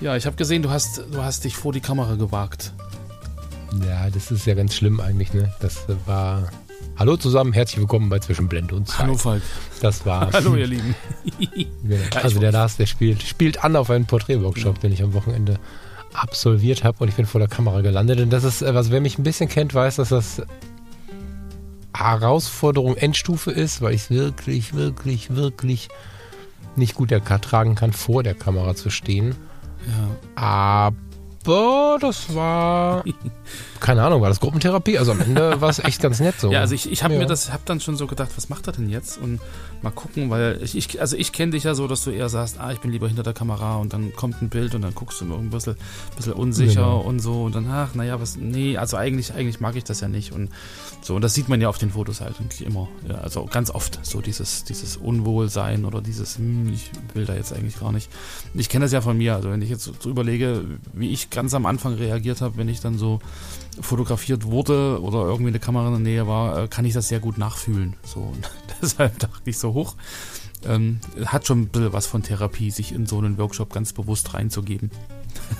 Ja, 0.00 0.16
ich 0.16 0.26
habe 0.26 0.36
gesehen, 0.36 0.62
du 0.62 0.70
hast, 0.70 1.02
du 1.10 1.22
hast 1.22 1.42
dich 1.42 1.56
vor 1.56 1.72
die 1.72 1.80
Kamera 1.80 2.14
gewagt. 2.14 2.72
Ja, 3.84 4.08
das 4.10 4.30
ist 4.30 4.46
ja 4.46 4.54
ganz 4.54 4.74
schlimm 4.74 5.00
eigentlich, 5.00 5.32
ne? 5.34 5.52
Das 5.60 5.86
war. 6.06 6.50
Hallo 6.96 7.16
zusammen, 7.16 7.52
herzlich 7.52 7.80
willkommen 7.80 8.08
bei 8.08 8.20
Zwischen 8.20 8.48
Blende 8.48 8.76
und 8.76 8.86
Zeit. 8.86 9.00
Hallo 9.00 9.16
Falk. 9.16 9.42
Das 9.80 10.06
war. 10.06 10.30
Hallo 10.32 10.54
ihr 10.54 10.66
Lieben. 10.68 10.94
also 12.14 12.38
der 12.38 12.52
Lars, 12.52 12.76
der 12.76 12.86
spielt, 12.86 13.24
spielt 13.24 13.64
an 13.64 13.74
auf 13.74 13.90
einen 13.90 14.06
Porträtworkshop, 14.06 14.76
ja. 14.76 14.80
den 14.82 14.92
ich 14.92 15.02
am 15.02 15.14
Wochenende 15.14 15.58
absolviert 16.12 16.84
habe 16.84 16.98
und 17.00 17.08
ich 17.08 17.16
bin 17.16 17.26
vor 17.26 17.40
der 17.40 17.48
Kamera 17.48 17.80
gelandet. 17.80 18.20
Und 18.20 18.30
das 18.30 18.44
ist, 18.44 18.62
was 18.62 18.92
wer 18.92 19.00
mich 19.00 19.18
ein 19.18 19.24
bisschen 19.24 19.48
kennt, 19.48 19.74
weiß, 19.74 19.96
dass 19.96 20.10
das 20.10 20.42
Herausforderung 21.92 22.96
Endstufe 22.96 23.50
ist, 23.50 23.82
weil 23.82 23.94
ich 23.94 24.02
es 24.02 24.10
wirklich, 24.10 24.74
wirklich, 24.74 25.34
wirklich 25.34 25.88
nicht 26.76 26.94
gut 26.94 27.10
ertragen 27.10 27.74
kann, 27.74 27.92
vor 27.92 28.22
der 28.22 28.34
Kamera 28.34 28.76
zu 28.76 28.90
stehen. 28.90 29.34
Ja. 29.86 30.08
Aber 30.34 31.98
das 32.00 32.34
war, 32.34 33.04
keine 33.80 34.02
Ahnung, 34.02 34.20
war 34.22 34.28
das 34.28 34.40
Gruppentherapie? 34.40 34.98
Also 34.98 35.12
am 35.12 35.20
Ende 35.20 35.60
war 35.60 35.70
es 35.70 35.78
echt 35.78 36.00
ganz 36.00 36.20
nett 36.20 36.40
so. 36.40 36.50
Ja, 36.58 36.60
also 36.60 36.74
ich, 36.74 36.90
ich 36.90 37.02
habe 37.02 37.14
ja. 37.14 37.20
mir 37.20 37.26
das, 37.26 37.52
habe 37.52 37.62
dann 37.66 37.80
schon 37.80 37.96
so 37.96 38.06
gedacht, 38.06 38.30
was 38.36 38.48
macht 38.48 38.66
er 38.66 38.72
denn 38.72 38.88
jetzt? 38.88 39.18
Und 39.18 39.40
mal 39.82 39.90
gucken, 39.90 40.30
weil 40.30 40.58
ich, 40.62 40.76
ich 40.76 41.00
also 41.00 41.16
ich 41.16 41.32
kenne 41.32 41.52
dich 41.52 41.64
ja 41.64 41.74
so, 41.74 41.86
dass 41.86 42.04
du 42.04 42.10
eher 42.10 42.28
sagst, 42.28 42.58
ah, 42.58 42.72
ich 42.72 42.80
bin 42.80 42.90
lieber 42.90 43.06
hinter 43.06 43.22
der 43.22 43.32
Kamera 43.32 43.76
und 43.76 43.92
dann 43.92 44.14
kommt 44.14 44.40
ein 44.42 44.48
Bild 44.48 44.74
und 44.74 44.82
dann 44.82 44.94
guckst 44.94 45.20
du 45.20 45.24
immer 45.24 45.36
ein 45.36 45.50
bisschen, 45.50 45.76
bisschen 46.16 46.32
unsicher 46.32 46.82
genau. 46.82 47.00
und 47.00 47.20
so 47.20 47.44
und 47.44 47.54
dann, 47.54 47.68
ach, 47.70 47.94
naja, 47.94 48.20
was, 48.20 48.36
nee, 48.36 48.76
also 48.76 48.96
eigentlich, 48.96 49.34
eigentlich 49.34 49.60
mag 49.60 49.76
ich 49.76 49.84
das 49.84 50.00
ja 50.00 50.08
nicht 50.08 50.32
und 50.32 50.50
so, 51.02 51.14
und 51.14 51.22
das 51.22 51.34
sieht 51.34 51.48
man 51.48 51.60
ja 51.60 51.68
auf 51.68 51.78
den 51.78 51.90
Fotos 51.90 52.20
halt 52.20 52.36
irgendwie 52.38 52.64
immer, 52.64 52.88
ja, 53.08 53.16
also 53.16 53.44
ganz 53.46 53.70
oft 53.70 54.04
so 54.04 54.20
dieses, 54.20 54.64
dieses 54.64 54.96
Unwohlsein 54.96 55.84
oder 55.84 56.00
dieses, 56.00 56.38
hm, 56.38 56.72
ich 56.72 56.90
will 57.14 57.24
da 57.24 57.34
jetzt 57.34 57.52
eigentlich 57.52 57.78
gar 57.78 57.92
nicht. 57.92 58.10
Ich 58.54 58.68
kenne 58.68 58.84
das 58.84 58.92
ja 58.92 59.00
von 59.00 59.16
mir, 59.16 59.34
also 59.34 59.50
wenn 59.50 59.62
ich 59.62 59.70
jetzt 59.70 59.84
so 59.84 60.10
überlege, 60.10 60.64
wie 60.92 61.10
ich 61.10 61.30
ganz 61.30 61.54
am 61.54 61.66
Anfang 61.66 61.94
reagiert 61.94 62.40
habe, 62.40 62.56
wenn 62.56 62.68
ich 62.68 62.80
dann 62.80 62.98
so 62.98 63.20
fotografiert 63.80 64.44
wurde 64.44 65.00
oder 65.00 65.20
irgendwie 65.20 65.48
eine 65.48 65.58
Kamera 65.58 65.88
in 65.88 65.92
der 65.92 66.00
Nähe 66.00 66.26
war, 66.26 66.64
äh, 66.64 66.68
kann 66.68 66.84
ich 66.84 66.94
das 66.94 67.08
sehr 67.08 67.20
gut 67.20 67.38
nachfühlen. 67.38 67.94
So, 68.04 68.20
und 68.20 68.50
deshalb 68.82 69.18
dachte 69.18 69.50
ich 69.50 69.58
so 69.58 69.74
hoch. 69.74 69.96
Ähm, 70.66 70.98
hat 71.24 71.46
schon 71.46 71.62
ein 71.62 71.68
bisschen 71.68 71.92
was 71.92 72.06
von 72.06 72.22
Therapie, 72.22 72.70
sich 72.70 72.92
in 72.92 73.06
so 73.06 73.18
einen 73.18 73.38
Workshop 73.38 73.72
ganz 73.72 73.92
bewusst 73.92 74.34
reinzugeben. 74.34 74.90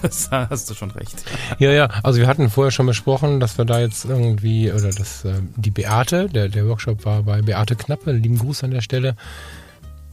da 0.31 0.49
hast 0.51 0.69
du 0.69 0.75
schon 0.75 0.91
recht. 0.91 1.25
Ja, 1.59 1.71
ja, 1.71 1.87
also 2.03 2.19
wir 2.19 2.27
hatten 2.27 2.51
vorher 2.51 2.73
schon 2.73 2.87
besprochen, 2.87 3.41
dass 3.41 3.59
wir 3.59 3.65
da 3.65 3.81
jetzt 3.81 4.05
irgendwie, 4.05 4.73
oder 4.73 4.91
dass 4.91 5.25
äh, 5.25 5.41
die 5.57 5.71
Beate, 5.71 6.29
der, 6.29 6.49
der 6.49 6.67
Workshop 6.67 7.05
war 7.05 7.23
bei 7.23 7.43
Beate 7.43 7.77
Knappe, 7.77 8.13
lieben 8.13 8.39
Gruß 8.39 8.65
an 8.65 8.73
der 8.73 8.81
Stelle. 8.81 9.15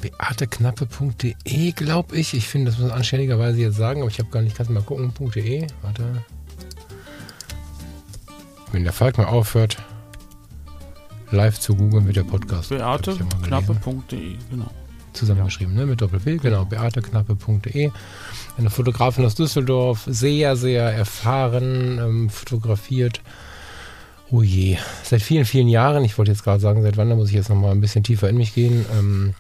Beateknappe.de, 0.02 1.72
glaube 1.72 2.16
ich. 2.16 2.34
Ich 2.34 2.48
finde, 2.48 2.70
das 2.70 2.80
muss 2.80 2.90
man 2.90 2.98
anständigerweise 2.98 3.60
jetzt 3.60 3.78
sagen, 3.78 4.02
aber 4.02 4.12
ich 4.12 4.20
habe 4.20 4.30
gar 4.30 4.42
nicht, 4.42 4.56
kannst 4.56 4.72
mal 4.72 4.84
gucken.de. 4.84 5.68
Warte. 5.82 6.24
Wenn 8.76 8.84
der 8.84 8.92
Falk 8.92 9.18
mal 9.18 9.28
aufhört, 9.28 9.78
live 11.32 11.58
zu 11.58 11.78
googeln 11.78 12.06
mit 12.06 12.18
der 12.18 12.26
Podcast. 12.26 12.68
Beateknappe.de, 12.72 14.36
genau. 14.52 14.70
Zusammengeschrieben, 15.14 15.74
ne? 15.76 15.86
Mit 15.86 16.02
Doppel-P, 16.02 16.40
genau. 16.40 16.66
Beateknappe.de. 16.66 17.92
Eine 18.58 18.70
Fotografin 18.70 19.24
aus 19.24 19.36
Düsseldorf, 19.36 20.04
sehr, 20.08 20.58
sehr 20.58 20.92
erfahren, 20.92 22.00
ähm, 22.00 22.30
fotografiert. 22.30 23.22
Oh 24.30 24.42
je, 24.42 24.78
seit 25.04 25.22
vielen, 25.22 25.46
vielen 25.46 25.70
Jahren, 25.70 26.04
ich 26.04 26.18
wollte 26.18 26.34
jetzt 26.34 26.44
gerade 26.44 26.60
sagen, 26.60 26.84
seit 26.84 26.98
wann, 26.98 27.10
da 27.10 27.16
muss 27.16 27.30
ich 27.30 27.36
jetzt 27.36 27.48
nochmal 27.48 27.72
ein 27.72 27.80
bisschen 27.80 28.04
tiefer 28.04 28.28
in 28.28 28.36
mich 28.36 28.54
gehen. 28.54 28.86
Ähm, 29.00 29.36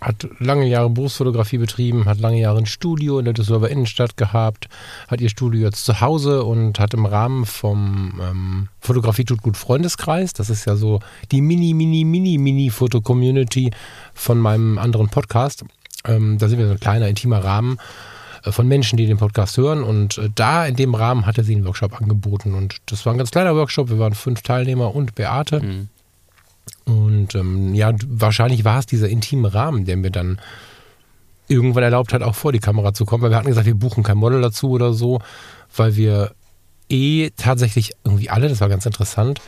hat 0.00 0.28
lange 0.38 0.66
Jahre 0.66 0.90
Berufsfotografie 0.90 1.58
betrieben, 1.58 2.04
hat 2.04 2.18
lange 2.20 2.40
Jahre 2.40 2.58
ein 2.58 2.66
Studio 2.66 3.18
in 3.18 3.24
der 3.24 3.34
Düsseldorfer 3.34 3.70
Innenstadt 3.70 4.16
gehabt, 4.16 4.68
hat 5.08 5.20
ihr 5.20 5.28
Studio 5.28 5.66
jetzt 5.66 5.84
zu 5.84 6.00
Hause 6.00 6.44
und 6.44 6.78
hat 6.78 6.94
im 6.94 7.06
Rahmen 7.06 7.46
vom 7.46 8.20
ähm, 8.22 8.68
Fotografie 8.80 9.24
tut 9.24 9.42
gut 9.42 9.56
Freundeskreis, 9.56 10.32
das 10.32 10.50
ist 10.50 10.64
ja 10.66 10.76
so 10.76 11.00
die 11.32 11.40
mini, 11.40 11.74
mini, 11.74 12.04
mini, 12.04 12.38
mini 12.38 12.70
Foto-Community 12.70 13.70
von 14.14 14.38
meinem 14.38 14.78
anderen 14.78 15.08
Podcast. 15.08 15.64
Ähm, 16.04 16.38
da 16.38 16.48
sind 16.48 16.58
wir 16.58 16.66
so 16.66 16.72
ein 16.72 16.80
kleiner, 16.80 17.08
intimer 17.08 17.42
Rahmen 17.42 17.78
äh, 18.44 18.52
von 18.52 18.68
Menschen, 18.68 18.96
die 18.96 19.06
den 19.06 19.18
Podcast 19.18 19.56
hören. 19.56 19.82
Und 19.82 20.18
äh, 20.18 20.30
da 20.34 20.66
in 20.66 20.76
dem 20.76 20.94
Rahmen 20.94 21.26
hatte 21.26 21.44
sie 21.44 21.54
einen 21.54 21.64
Workshop 21.64 22.00
angeboten. 22.00 22.54
Und 22.54 22.76
das 22.86 23.04
war 23.06 23.14
ein 23.14 23.18
ganz 23.18 23.30
kleiner 23.30 23.54
Workshop. 23.56 23.90
Wir 23.90 23.98
waren 23.98 24.14
fünf 24.14 24.42
Teilnehmer 24.42 24.94
und 24.94 25.14
Beate. 25.14 25.60
Mhm. 25.60 25.88
Und 26.84 27.34
ähm, 27.34 27.74
ja, 27.74 27.92
wahrscheinlich 28.06 28.64
war 28.64 28.78
es 28.78 28.86
dieser 28.86 29.08
intime 29.08 29.52
Rahmen, 29.52 29.84
der 29.84 29.96
mir 29.96 30.10
dann 30.10 30.40
irgendwann 31.48 31.82
erlaubt 31.82 32.12
hat, 32.12 32.22
auch 32.22 32.34
vor 32.34 32.52
die 32.52 32.58
Kamera 32.58 32.92
zu 32.92 33.04
kommen. 33.04 33.22
Weil 33.22 33.30
wir 33.30 33.36
hatten 33.36 33.48
gesagt, 33.48 33.66
wir 33.66 33.74
buchen 33.74 34.02
kein 34.02 34.18
Model 34.18 34.40
dazu 34.40 34.70
oder 34.70 34.92
so, 34.92 35.20
weil 35.74 35.96
wir 35.96 36.32
eh 36.88 37.30
tatsächlich 37.36 37.92
irgendwie 38.04 38.30
alle, 38.30 38.48
das 38.48 38.60
war 38.60 38.68
ganz 38.68 38.86
interessant, 38.86 39.40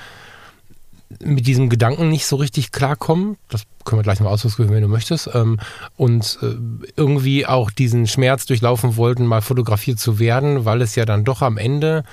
mit 1.20 1.46
diesem 1.46 1.68
Gedanken 1.70 2.10
nicht 2.10 2.26
so 2.26 2.36
richtig 2.36 2.70
klarkommen. 2.70 3.36
Das 3.48 3.62
können 3.84 3.98
wir 3.98 4.02
gleich 4.02 4.20
mal 4.20 4.28
ausdrücken, 4.28 4.70
wenn 4.70 4.82
du 4.82 4.88
möchtest. 4.88 5.30
Ähm, 5.32 5.58
und 5.96 6.38
äh, 6.42 6.54
irgendwie 6.96 7.46
auch 7.46 7.70
diesen 7.70 8.06
Schmerz 8.06 8.46
durchlaufen 8.46 8.96
wollten, 8.96 9.24
mal 9.24 9.40
fotografiert 9.40 9.98
zu 9.98 10.18
werden, 10.18 10.64
weil 10.64 10.82
es 10.82 10.94
ja 10.96 11.06
dann 11.06 11.24
doch 11.24 11.40
am 11.40 11.56
Ende 11.56 12.04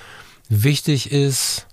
wichtig 0.48 1.12
ist, 1.12 1.65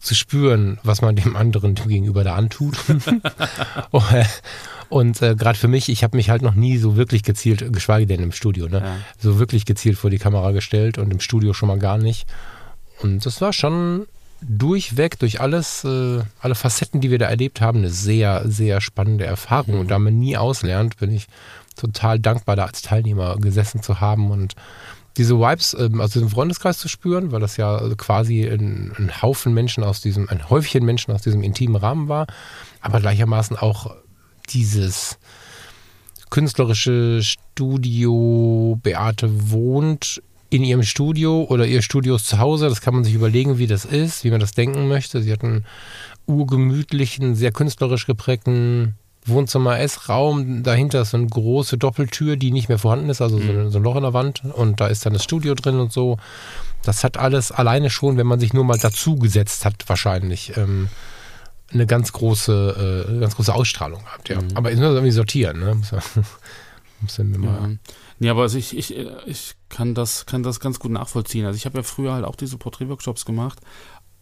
zu 0.00 0.14
spüren, 0.14 0.78
was 0.82 1.02
man 1.02 1.16
dem 1.16 1.36
anderen 1.36 1.74
gegenüber 1.74 2.24
da 2.24 2.34
antut. 2.36 2.76
und 4.88 5.22
äh, 5.22 5.34
gerade 5.34 5.58
für 5.58 5.68
mich, 5.68 5.88
ich 5.88 6.04
habe 6.04 6.16
mich 6.16 6.30
halt 6.30 6.42
noch 6.42 6.54
nie 6.54 6.78
so 6.78 6.96
wirklich 6.96 7.22
gezielt, 7.22 7.72
geschweige 7.72 8.06
denn 8.06 8.22
im 8.22 8.32
Studio, 8.32 8.68
ne? 8.68 8.78
Ja. 8.78 8.96
so 9.18 9.38
wirklich 9.38 9.64
gezielt 9.64 9.98
vor 9.98 10.10
die 10.10 10.18
Kamera 10.18 10.52
gestellt 10.52 10.98
und 10.98 11.10
im 11.10 11.20
Studio 11.20 11.52
schon 11.52 11.68
mal 11.68 11.78
gar 11.78 11.98
nicht. 11.98 12.26
Und 13.02 13.26
das 13.26 13.40
war 13.40 13.52
schon 13.52 14.06
durchweg, 14.40 15.18
durch 15.18 15.40
alles, 15.40 15.84
äh, 15.84 16.20
alle 16.40 16.54
Facetten, 16.54 17.00
die 17.00 17.10
wir 17.10 17.18
da 17.18 17.26
erlebt 17.26 17.60
haben, 17.60 17.78
eine 17.78 17.90
sehr, 17.90 18.42
sehr 18.46 18.80
spannende 18.80 19.26
Erfahrung. 19.26 19.74
Mhm. 19.74 19.80
Und 19.80 19.90
da 19.90 19.98
man 19.98 20.18
nie 20.18 20.36
auslernt, 20.36 20.96
bin 20.98 21.10
ich 21.12 21.26
total 21.76 22.18
dankbar, 22.18 22.56
da 22.56 22.64
als 22.64 22.82
Teilnehmer 22.82 23.36
gesessen 23.36 23.82
zu 23.82 24.00
haben 24.00 24.30
und 24.30 24.54
diese 25.18 25.38
Vibes 25.38 25.76
ähm, 25.78 26.00
aus 26.00 26.12
diesem 26.12 26.30
Freundeskreis 26.30 26.78
zu 26.78 26.88
spüren, 26.88 27.32
weil 27.32 27.40
das 27.40 27.56
ja 27.56 27.80
quasi 27.96 28.48
ein, 28.48 28.92
ein, 28.96 29.20
Haufen 29.20 29.52
Menschen 29.52 29.84
aus 29.84 30.00
diesem, 30.00 30.28
ein 30.28 30.48
Häufchen 30.48 30.84
Menschen 30.84 31.12
aus 31.12 31.22
diesem 31.22 31.42
intimen 31.42 31.76
Rahmen 31.76 32.08
war, 32.08 32.26
aber 32.80 33.00
gleichermaßen 33.00 33.56
auch 33.56 33.96
dieses 34.50 35.18
künstlerische 36.30 37.20
Studio 37.22 38.78
Beate 38.82 39.50
wohnt 39.50 40.22
in 40.50 40.64
ihrem 40.64 40.82
Studio 40.82 41.44
oder 41.48 41.66
ihr 41.66 41.82
Studio 41.82 42.16
ist 42.16 42.28
zu 42.28 42.38
Hause. 42.38 42.68
Das 42.68 42.80
kann 42.80 42.94
man 42.94 43.04
sich 43.04 43.14
überlegen, 43.14 43.58
wie 43.58 43.66
das 43.66 43.84
ist, 43.84 44.24
wie 44.24 44.30
man 44.30 44.40
das 44.40 44.52
denken 44.52 44.88
möchte. 44.88 45.22
Sie 45.22 45.32
hat 45.32 45.44
einen 45.44 45.66
urgemütlichen, 46.26 47.34
sehr 47.34 47.52
künstlerisch 47.52 48.06
geprägten 48.06 48.94
Wohnzimmer-Essraum. 49.28 50.62
Dahinter 50.62 51.02
ist 51.02 51.10
so 51.10 51.16
eine 51.16 51.26
große 51.26 51.78
Doppeltür, 51.78 52.36
die 52.36 52.50
nicht 52.50 52.68
mehr 52.68 52.78
vorhanden 52.78 53.10
ist, 53.10 53.20
also 53.20 53.38
so, 53.38 53.52
mhm. 53.52 53.70
so, 53.70 53.78
ein 53.78 53.84
Loch 53.84 53.96
in 53.96 54.02
der 54.02 54.12
Wand. 54.12 54.42
Und 54.44 54.80
da 54.80 54.86
ist 54.86 55.06
dann 55.06 55.12
das 55.12 55.24
Studio 55.24 55.54
drin 55.54 55.78
und 55.78 55.92
so. 55.92 56.18
Das 56.82 57.04
hat 57.04 57.16
alles 57.16 57.52
alleine 57.52 57.90
schon, 57.90 58.16
wenn 58.16 58.26
man 58.26 58.40
sich 58.40 58.52
nur 58.52 58.64
mal 58.64 58.78
dazugesetzt 58.78 59.64
hat, 59.64 59.88
wahrscheinlich 59.88 60.56
ähm, 60.56 60.88
eine 61.72 61.86
ganz 61.86 62.12
große, 62.12 63.06
äh, 63.08 63.20
ganz 63.20 63.36
große 63.36 63.54
Ausstrahlung 63.54 64.02
gehabt. 64.04 64.28
Ja. 64.28 64.40
Mhm. 64.40 64.50
Aber 64.54 64.70
ich 64.70 64.78
muss 64.78 64.86
irgendwie 64.86 65.10
sortieren. 65.10 65.60
Ne? 65.60 65.74
Muss, 65.74 65.92
muss 67.00 67.16
ja. 67.16 67.70
Ja, 68.20 68.32
aber 68.32 68.42
also 68.42 68.58
ich, 68.58 68.76
ich, 68.76 68.96
ich 69.26 69.54
kann, 69.68 69.94
das, 69.94 70.26
kann 70.26 70.42
das 70.42 70.58
ganz 70.58 70.80
gut 70.80 70.90
nachvollziehen. 70.90 71.46
Also 71.46 71.56
ich 71.56 71.66
habe 71.66 71.78
ja 71.78 71.82
früher 71.84 72.12
halt 72.12 72.24
auch 72.24 72.34
diese 72.34 72.58
Porträtworkshops 72.58 73.24
gemacht 73.24 73.60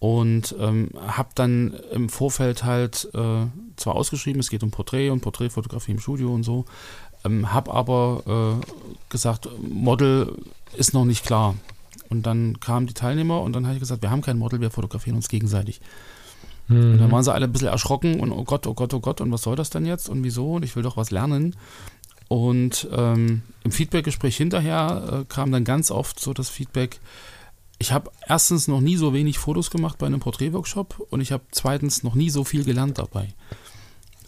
und 0.07 0.55
ähm, 0.61 0.91
habe 1.05 1.31
dann 1.35 1.75
im 1.91 2.09
Vorfeld 2.09 2.63
halt 2.63 3.09
äh, 3.13 3.47
zwar 3.75 3.97
ausgeschrieben, 3.97 4.39
es 4.39 4.51
geht 4.51 4.63
um 4.63 4.71
Porträt 4.71 5.11
und 5.11 5.21
Porträtfotografie 5.21 5.91
im 5.91 5.99
Studio 5.99 6.33
und 6.33 6.45
so, 6.45 6.65
ähm, 7.25 7.53
habe 7.53 7.75
aber 7.75 8.61
äh, 8.63 8.67
gesagt, 9.09 9.49
Model 9.69 10.33
ist 10.77 10.95
noch 10.95 11.05
nicht 11.05 11.27
klar. 11.27 11.57
Und 12.09 12.25
dann 12.25 12.61
kamen 12.61 12.87
die 12.87 12.95
Teilnehmer 12.95 13.41
und 13.43 13.53
dann 13.53 13.65
habe 13.65 13.75
ich 13.75 13.81
gesagt, 13.81 14.01
wir 14.03 14.13
haben 14.13 14.23
kein 14.23 14.39
Model, 14.39 14.61
wir 14.61 14.71
fotografieren 14.71 15.17
uns 15.17 15.29
gegenseitig. 15.29 15.81
Mhm. 16.69 16.93
Und 16.93 16.99
dann 16.99 17.11
waren 17.11 17.25
sie 17.25 17.35
alle 17.35 17.47
ein 17.47 17.53
bisschen 17.53 17.67
erschrocken 17.67 18.21
und 18.21 18.31
oh 18.31 18.45
Gott, 18.45 18.69
oh 18.69 18.75
Gott, 18.75 18.95
oh 18.95 19.01
Gott, 19.01 19.21
und 19.21 19.33
was 19.33 19.43
soll 19.43 19.57
das 19.57 19.71
denn 19.71 19.87
jetzt 19.87 20.09
und 20.09 20.23
wieso 20.23 20.53
und 20.53 20.65
ich 20.65 20.77
will 20.77 20.85
doch 20.85 20.97
was 20.97 21.11
lernen. 21.11 21.57
Und 22.29 22.87
ähm, 22.93 23.43
im 23.65 23.73
Feedbackgespräch 23.73 24.37
hinterher 24.37 25.23
äh, 25.23 25.25
kam 25.29 25.51
dann 25.51 25.65
ganz 25.65 25.91
oft 25.91 26.21
so 26.21 26.33
das 26.33 26.49
Feedback, 26.49 27.01
ich 27.79 27.93
habe 27.93 28.11
erstens 28.27 28.69
noch 28.69 28.81
nie 28.81 28.97
so 28.97 29.13
wenig 29.13 29.39
Fotos 29.39 29.71
gemacht 29.71 29.99
bei 29.99 30.07
einem 30.07 30.21
Porträtworkshop 30.21 31.07
und 31.11 31.21
ich 31.21 31.33
habe 31.33 31.45
zweitens 31.51 32.03
noch 32.03 32.15
nie 32.15 32.31
so 32.31 32.45
viel 32.45 32.65
gelernt 32.65 32.99
dabei. 32.99 33.35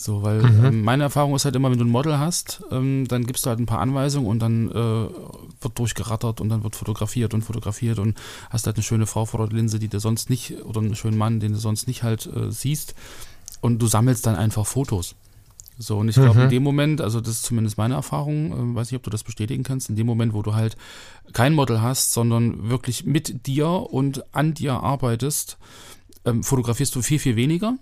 So, 0.00 0.22
weil 0.22 0.42
mhm. 0.42 0.64
ähm, 0.64 0.82
meine 0.82 1.02
Erfahrung 1.02 1.34
ist 1.34 1.44
halt 1.44 1.56
immer, 1.56 1.72
wenn 1.72 1.78
du 1.78 1.84
ein 1.84 1.90
Model 1.90 2.18
hast, 2.18 2.62
ähm, 2.70 3.08
dann 3.08 3.26
gibst 3.26 3.44
du 3.44 3.50
halt 3.50 3.58
ein 3.58 3.66
paar 3.66 3.80
Anweisungen 3.80 4.28
und 4.28 4.38
dann 4.38 4.70
äh, 4.70 4.74
wird 4.74 5.76
durchgerattert 5.78 6.40
und 6.40 6.50
dann 6.50 6.62
wird 6.62 6.76
fotografiert 6.76 7.34
und 7.34 7.42
fotografiert 7.42 7.98
und 7.98 8.16
hast 8.48 8.66
halt 8.66 8.76
eine 8.76 8.84
schöne 8.84 9.06
Frau 9.06 9.24
vor 9.24 9.44
der 9.44 9.56
Linse, 9.56 9.80
die 9.80 9.88
du 9.88 9.98
sonst 9.98 10.30
nicht, 10.30 10.62
oder 10.64 10.80
einen 10.80 10.94
schönen 10.94 11.18
Mann, 11.18 11.40
den 11.40 11.52
du 11.52 11.58
sonst 11.58 11.88
nicht 11.88 12.04
halt 12.04 12.26
äh, 12.26 12.52
siehst 12.52 12.94
und 13.60 13.80
du 13.82 13.88
sammelst 13.88 14.24
dann 14.24 14.36
einfach 14.36 14.66
Fotos. 14.66 15.16
So, 15.80 15.98
und 15.98 16.08
ich 16.08 16.16
glaube, 16.16 16.38
mhm. 16.38 16.44
in 16.44 16.50
dem 16.50 16.62
Moment, 16.64 17.00
also 17.00 17.20
das 17.20 17.34
ist 17.34 17.44
zumindest 17.44 17.78
meine 17.78 17.94
Erfahrung, 17.94 18.72
äh, 18.72 18.74
weiß 18.74 18.90
nicht, 18.90 18.98
ob 18.98 19.04
du 19.04 19.10
das 19.10 19.22
bestätigen 19.22 19.62
kannst, 19.62 19.88
in 19.88 19.96
dem 19.96 20.06
Moment, 20.06 20.34
wo 20.34 20.42
du 20.42 20.54
halt 20.54 20.76
kein 21.32 21.54
Model 21.54 21.80
hast, 21.80 22.12
sondern 22.12 22.68
wirklich 22.68 23.04
mit 23.04 23.46
dir 23.46 23.68
und 23.68 24.34
an 24.34 24.54
dir 24.54 24.74
arbeitest, 24.74 25.56
ähm, 26.24 26.42
fotografierst 26.42 26.94
du 26.96 27.02
viel, 27.02 27.20
viel 27.20 27.36
weniger 27.36 27.74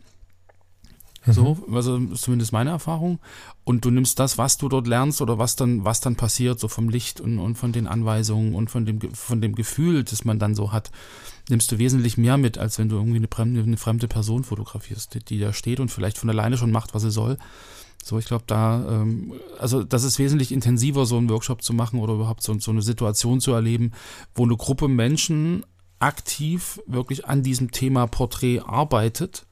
so, 1.33 1.59
mhm. 1.67 1.75
also 1.75 1.97
ist 1.97 2.23
zumindest 2.23 2.53
meine 2.53 2.71
Erfahrung. 2.71 3.19
Und 3.65 3.85
du 3.85 3.91
nimmst 3.91 4.19
das, 4.19 4.39
was 4.39 4.59
du 4.59 4.69
dort 4.69 4.87
lernst 4.87 5.21
oder 5.21 5.39
was 5.39 5.57
dann, 5.57 5.85
was 5.85 6.01
dann 6.01 6.17
passiert, 6.17 6.61
so 6.61 6.69
vom 6.69 6.89
Licht 6.89 7.21
und, 7.21 7.39
und 7.39 7.57
von 7.57 7.73
den 7.73 7.87
Anweisungen 7.87 8.55
und 8.55 8.71
von 8.71 8.87
dem, 8.87 9.01
von 9.13 9.41
dem 9.41 9.55
Gefühl, 9.55 10.05
das 10.05 10.25
man 10.25 10.39
dann 10.39 10.55
so 10.55 10.73
hat, 10.73 10.91
nimmst 11.49 11.71
du 11.73 11.79
wesentlich 11.79 12.17
mehr 12.17 12.37
mit, 12.37 12.59
als 12.59 12.79
wenn 12.79 12.89
du 12.89 12.97
irgendwie 12.97 13.17
eine 13.17 13.29
fremde, 13.29 13.61
eine 13.61 13.77
fremde 13.77 14.09
Person 14.09 14.45
fotografierst, 14.45 15.15
die, 15.15 15.25
die 15.25 15.41
da 15.41 15.53
steht 15.53 15.81
und 15.81 15.91
vielleicht 15.91 16.19
von 16.19 16.31
alleine 16.31 16.57
schon 16.57 16.71
macht, 16.71 16.95
was 16.95 17.03
sie 17.03 17.11
soll. 17.11 17.39
So, 18.03 18.19
ich 18.19 18.27
glaube, 18.27 18.45
da, 18.47 18.85
ähm, 18.89 19.33
also 19.59 19.83
das 19.83 20.05
ist 20.05 20.19
wesentlich 20.19 20.53
intensiver, 20.53 21.07
so 21.07 21.17
einen 21.17 21.29
Workshop 21.29 21.63
zu 21.63 21.73
machen 21.73 22.01
oder 22.01 22.15
überhaupt 22.15 22.43
so, 22.43 22.57
so 22.59 22.71
eine 22.71 22.83
Situation 22.83 23.41
zu 23.41 23.53
erleben, 23.53 23.93
wo 24.35 24.45
eine 24.45 24.57
Gruppe 24.57 24.89
Menschen 24.89 25.65
aktiv 25.99 26.81
wirklich 26.87 27.27
an 27.27 27.43
diesem 27.43 27.71
Thema 27.71 28.07
Porträt 28.07 28.61
arbeitet 28.61 29.47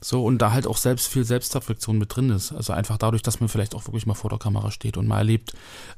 so, 0.00 0.24
und 0.24 0.38
da 0.38 0.52
halt 0.52 0.66
auch 0.66 0.76
selbst 0.76 1.08
viel 1.08 1.24
Selbstreflexion 1.24 1.98
mit 1.98 2.14
drin 2.14 2.30
ist. 2.30 2.52
Also 2.52 2.72
einfach 2.72 2.98
dadurch, 2.98 3.22
dass 3.22 3.40
man 3.40 3.48
vielleicht 3.48 3.74
auch 3.74 3.86
wirklich 3.86 4.06
mal 4.06 4.14
vor 4.14 4.30
der 4.30 4.38
Kamera 4.38 4.70
steht 4.70 4.96
und 4.96 5.08
mal 5.08 5.18
erlebt, 5.18 5.52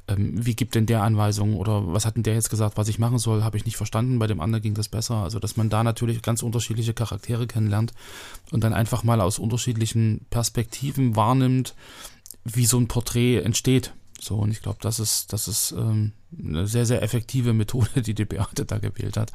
ähm, 0.08 0.44
wie 0.44 0.56
gibt 0.56 0.74
denn 0.74 0.86
der 0.86 1.02
Anweisungen 1.02 1.54
oder 1.54 1.92
was 1.92 2.06
hat 2.06 2.16
denn 2.16 2.22
der 2.22 2.34
jetzt 2.34 2.50
gesagt, 2.50 2.78
was 2.78 2.88
ich 2.88 2.98
machen 2.98 3.18
soll, 3.18 3.44
habe 3.44 3.56
ich 3.56 3.66
nicht 3.66 3.76
verstanden, 3.76 4.18
bei 4.18 4.26
dem 4.26 4.40
anderen 4.40 4.62
ging 4.62 4.74
das 4.74 4.88
besser. 4.88 5.16
Also, 5.16 5.38
dass 5.38 5.56
man 5.56 5.68
da 5.68 5.84
natürlich 5.84 6.22
ganz 6.22 6.42
unterschiedliche 6.42 6.94
Charaktere 6.94 7.46
kennenlernt 7.46 7.92
und 8.50 8.64
dann 8.64 8.72
einfach 8.72 9.02
mal 9.02 9.20
aus 9.20 9.38
unterschiedlichen 9.38 10.26
Perspektiven 10.30 11.14
wahrnimmt, 11.14 11.74
wie 12.44 12.66
so 12.66 12.78
ein 12.78 12.88
Porträt 12.88 13.40
entsteht. 13.40 13.92
So, 14.20 14.36
und 14.36 14.50
ich 14.50 14.60
glaube, 14.60 14.78
das 14.82 15.00
ist, 15.00 15.32
das 15.32 15.48
ist 15.48 15.72
ähm, 15.72 16.12
eine 16.38 16.66
sehr, 16.66 16.84
sehr 16.84 17.02
effektive 17.02 17.54
Methode, 17.54 18.02
die 18.02 18.14
die 18.14 18.26
Beate 18.26 18.66
da 18.66 18.78
gewählt 18.78 19.16
hat. 19.16 19.32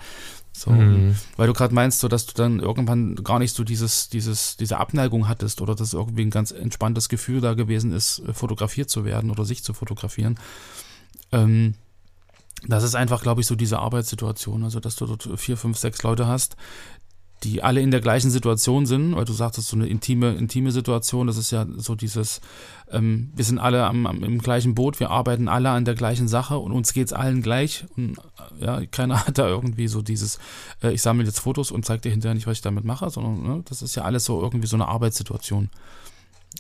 So, 0.54 0.72
mhm. 0.72 1.16
weil 1.36 1.48
du 1.48 1.54
gerade 1.54 1.74
meinst, 1.74 2.00
so 2.00 2.08
dass 2.08 2.28
du 2.28 2.34
dann 2.34 2.60
irgendwann 2.60 3.16
gar 3.16 3.40
nicht 3.40 3.56
so 3.56 3.64
dieses, 3.64 4.10
dieses, 4.10 4.58
diese 4.58 4.78
Abneigung 4.78 5.28
hattest 5.28 5.60
oder 5.62 5.76
dass 5.76 5.94
irgendwie 5.94 6.24
ein 6.24 6.30
ganz 6.30 6.52
entspanntes 6.52 7.10
Gefühl 7.10 7.42
da 7.42 7.56
gewesen 7.56 7.92
ist, 7.92 8.20
äh, 8.20 8.34
fotografiert 8.34 8.90
zu 8.90 9.06
werden 9.06 9.32
oder 9.32 9.44
sich 9.44 9.64
zu 9.64 9.74
fotografieren. 9.74 10.40
Ähm, 11.32 11.74
das 12.68 12.84
ist 12.84 12.96
einfach, 12.96 13.22
glaube 13.22 13.42
ich, 13.42 13.48
so 13.48 13.56
diese 13.56 13.80
Arbeitssituation, 13.80 14.64
also 14.64 14.80
dass 14.80 14.96
du 14.96 15.06
dort 15.06 15.28
vier, 15.40 15.58
fünf, 15.58 15.78
sechs 15.78 16.04
Leute 16.04 16.28
hast, 16.28 16.56
die 17.44 17.62
alle 17.62 17.82
in 17.82 17.92
der 17.92 18.02
gleichen 18.02 18.32
Situation 18.32 18.86
sind, 18.86 19.16
weil 19.16 19.26
du 19.26 19.34
sagtest, 19.34 19.68
so 19.68 19.76
eine 19.76 19.88
intime, 19.88 20.34
intime 20.34 20.72
Situation, 20.72 21.28
das 21.28 21.38
ist 21.38 21.52
ja 21.52 21.68
so 21.76 21.96
dieses, 21.96 22.42
ähm, 22.90 23.32
wir 23.36 23.46
sind 23.46 23.60
alle 23.60 23.86
am, 23.86 24.08
am, 24.08 24.24
im 24.24 24.40
gleichen 24.40 24.74
Boot, 24.74 25.00
wir 25.00 25.10
arbeiten 25.10 25.48
alle 25.48 25.70
an 25.70 25.86
der 25.86 25.96
gleichen 25.96 26.28
Sache 26.28 26.58
und 26.58 26.72
uns 26.72 26.94
geht 26.94 27.08
es 27.08 27.14
allen 27.14 27.42
gleich. 27.42 27.86
Und 27.98 28.18
ja, 28.60 28.86
keiner 28.88 29.20
hat 29.28 29.38
da 29.38 29.48
irgendwie 29.48 29.88
so 29.88 30.02
dieses, 30.02 30.40
äh, 30.82 30.94
ich 30.94 31.02
sammle 31.02 31.26
jetzt 31.26 31.40
Fotos 31.40 31.72
und 31.72 31.86
zeige 31.86 32.02
dir 32.02 32.12
hinterher 32.12 32.36
nicht, 32.36 32.48
was 32.48 32.58
ich 32.58 32.64
damit 32.64 32.86
mache, 32.86 33.10
sondern 33.10 33.44
ne, 33.44 33.64
das 33.66 33.82
ist 33.82 33.96
ja 33.96 34.04
alles 34.04 34.26
so 34.26 34.42
irgendwie 34.42 34.68
so 34.68 34.78
eine 34.78 34.88
Arbeitssituation. 34.88 35.70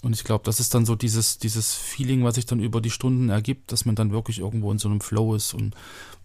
Und 0.04 0.14
ich 0.14 0.24
glaube, 0.24 0.44
das 0.44 0.60
ist 0.60 0.76
dann 0.76 0.86
so 0.86 0.96
dieses, 0.96 1.38
dieses 1.38 1.74
Feeling, 1.74 2.24
was 2.24 2.36
sich 2.36 2.46
dann 2.46 2.60
über 2.60 2.82
die 2.82 2.92
Stunden 2.92 3.30
ergibt, 3.30 3.72
dass 3.72 3.86
man 3.86 3.96
dann 3.96 4.12
wirklich 4.12 4.40
irgendwo 4.40 4.72
in 4.72 4.78
so 4.78 4.90
einem 4.90 5.00
Flow 5.02 5.36
ist 5.36 5.54
und, 5.54 5.74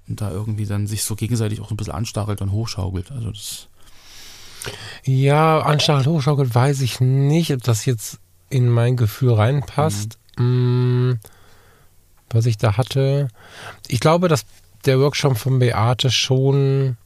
und 0.09 0.21
da 0.21 0.31
irgendwie 0.31 0.67
dann 0.67 0.87
sich 0.87 1.05
so 1.05 1.15
gegenseitig 1.15 1.61
auch 1.61 1.71
ein 1.71 1.77
bisschen 1.77 1.95
anstachelt 1.95 2.43
und 2.43 2.53
hochschaukelt. 2.53 3.13
Also 3.13 3.31
das 3.31 3.70
ja, 5.05 5.61
Anstachelt 5.61 6.07
hochschaukelt 6.07 6.55
weiß 6.55 6.81
ich 6.83 7.01
nicht, 7.01 7.53
ob 7.53 7.63
das 7.63 7.85
jetzt 7.87 8.19
in 8.49 8.69
mein 8.69 8.97
Gefühl 8.97 9.35
reinpasst. 9.35 10.19
Mhm. 10.37 11.19
was 12.31 12.47
ich 12.47 12.57
da 12.57 12.77
hatte. 12.77 13.29
Ich 13.89 14.01
glaube, 14.01 14.29
dass 14.29 14.47
der 14.87 15.01
Workshop 15.01 15.37
von 15.37 15.59
Beate 15.59 16.11
schon 16.11 16.97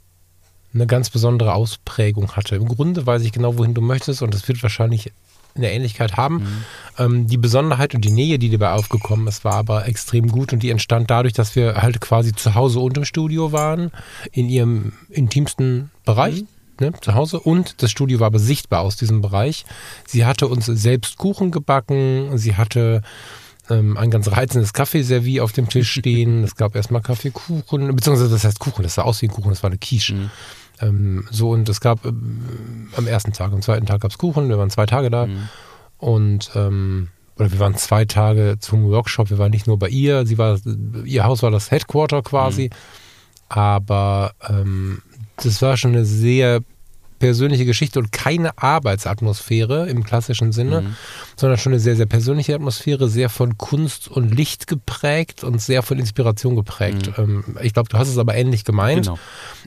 eine 0.73 0.87
ganz 0.87 1.11
besondere 1.11 1.55
Ausprägung 1.55 2.33
hatte. 2.33 2.56
Im 2.56 2.69
Grunde 2.69 3.06
weiß 3.06 3.23
ich 3.23 3.33
genau, 3.33 3.57
wohin 3.59 3.75
du 3.75 3.81
möchtest 3.81 4.23
und 4.23 4.35
das 4.35 4.47
wird 4.49 4.62
wahrscheinlich 4.62 5.12
eine 5.57 5.71
Ähnlichkeit 5.71 6.17
haben. 6.17 6.37
Mhm. 6.37 6.65
Ähm, 6.99 7.27
die 7.27 7.37
Besonderheit 7.37 7.95
und 7.95 8.05
die 8.05 8.11
Nähe, 8.11 8.39
die 8.39 8.50
dabei 8.50 8.73
aufgekommen 8.73 9.27
ist, 9.29 9.45
war 9.45 9.55
aber 9.55 9.87
extrem 9.87 10.29
gut 10.29 10.53
und 10.53 10.62
die 10.62 10.71
entstand 10.71 11.11
dadurch, 11.11 11.33
dass 11.33 11.55
wir 11.55 11.77
halt 11.77 12.00
quasi 12.00 12.33
zu 12.33 12.55
Hause 12.55 12.81
und 12.81 12.97
im 12.97 13.05
Studio 13.05 13.53
waren, 13.53 13.93
in 14.33 14.49
ihrem 14.49 14.93
intimsten 15.09 15.91
Bereich. 16.05 16.43
Mhm 16.43 16.49
ne, 16.81 16.93
zu 17.00 17.15
Hause 17.15 17.41
und 17.41 17.82
das 17.82 17.91
Studio 17.91 18.21
war 18.21 18.31
besichtbar 18.31 18.81
aus 18.81 18.97
diesem 18.97 19.21
Bereich. 19.21 19.65
Sie 20.06 20.25
hatte 20.25 20.49
uns 20.49 20.67
selbst 20.67 21.19
Kuchen 21.19 21.50
gebacken, 21.50 22.37
sie 22.38 22.56
hatte 22.56 23.03
ähm, 23.71 23.97
ein 23.97 24.11
ganz 24.11 24.31
reizendes 24.31 24.73
Kaffeeservie 24.73 25.41
auf 25.41 25.53
dem 25.53 25.69
Tisch 25.69 25.91
stehen. 25.99 26.44
Es 26.44 26.56
gab 26.56 26.75
erstmal 26.75 27.03
Kaffeekuchen, 27.03 27.94
beziehungsweise 27.94 28.31
das 28.31 28.44
heißt 28.44 28.59
Kuchen, 28.59 28.82
das 28.82 28.94
sah 28.94 29.03
aus 29.03 29.23
wie 29.23 29.26
ein 29.26 29.32
Kuchen, 29.32 29.50
das 29.50 29.62
war 29.62 29.71
eine 29.71 29.79
Quiche. 29.79 30.15
Mhm. 30.15 30.31
Ähm, 30.81 31.25
so 31.31 31.50
und 31.50 31.69
es 31.69 31.81
gab 31.81 32.05
ähm, 32.05 32.88
am 32.97 33.06
ersten 33.06 33.32
Tag, 33.32 33.53
am 33.53 33.62
zweiten 33.62 33.87
Tag 33.87 34.00
gab 34.00 34.11
es 34.11 34.19
Kuchen, 34.19 34.49
wir 34.49 34.59
waren 34.59 34.71
zwei 34.71 34.87
Tage 34.87 35.11
da 35.11 35.26
mhm. 35.26 35.49
und 35.99 36.50
ähm, 36.55 37.09
oder 37.37 37.50
wir 37.50 37.59
waren 37.59 37.76
zwei 37.76 38.05
Tage 38.05 38.56
zum 38.61 38.85
Workshop, 38.91 39.31
wir 39.31 39.38
waren 39.38 39.50
nicht 39.50 39.67
nur 39.67 39.79
bei 39.79 39.88
ihr, 39.88 40.26
sie 40.26 40.38
war, 40.38 40.59
ihr 41.05 41.25
Haus 41.25 41.43
war 41.43 41.50
das 41.50 41.71
Headquarter 41.71 42.23
quasi, 42.23 42.65
mhm. 42.65 42.76
aber 43.49 44.32
ähm, 44.49 45.03
das 45.37 45.63
war 45.63 45.77
schon 45.77 45.93
eine 45.93 46.05
sehr 46.05 46.61
persönliche 47.19 47.65
Geschichte 47.65 47.99
und 47.99 48.13
keine 48.13 48.59
Arbeitsatmosphäre 48.59 49.88
im 49.88 50.05
klassischen 50.05 50.53
Sinne, 50.53 50.83
mhm. 50.83 50.97
sondern 51.37 51.59
schon 51.59 51.73
eine 51.73 51.81
sehr, 51.81 51.97
sehr 51.97 52.07
persönliche 52.07 52.55
Atmosphäre, 52.55 53.09
sehr 53.09 53.31
von 53.31 53.57
Kunst 53.57 54.09
und 54.09 54.35
Licht 54.35 54.67
geprägt 54.67 55.43
und 55.43 55.61
sehr 55.62 55.83
von 55.83 55.99
Inspiration 55.99 56.57
geprägt. 56.57 57.17
Mhm. 57.17 57.45
Ähm, 57.47 57.57
ich 57.62 57.73
glaube, 57.73 57.88
du 57.88 57.97
hast 57.97 58.09
es 58.09 58.19
aber 58.19 58.35
ähnlich 58.35 58.64
gemeint. 58.64 59.07
Genau. 59.07 59.19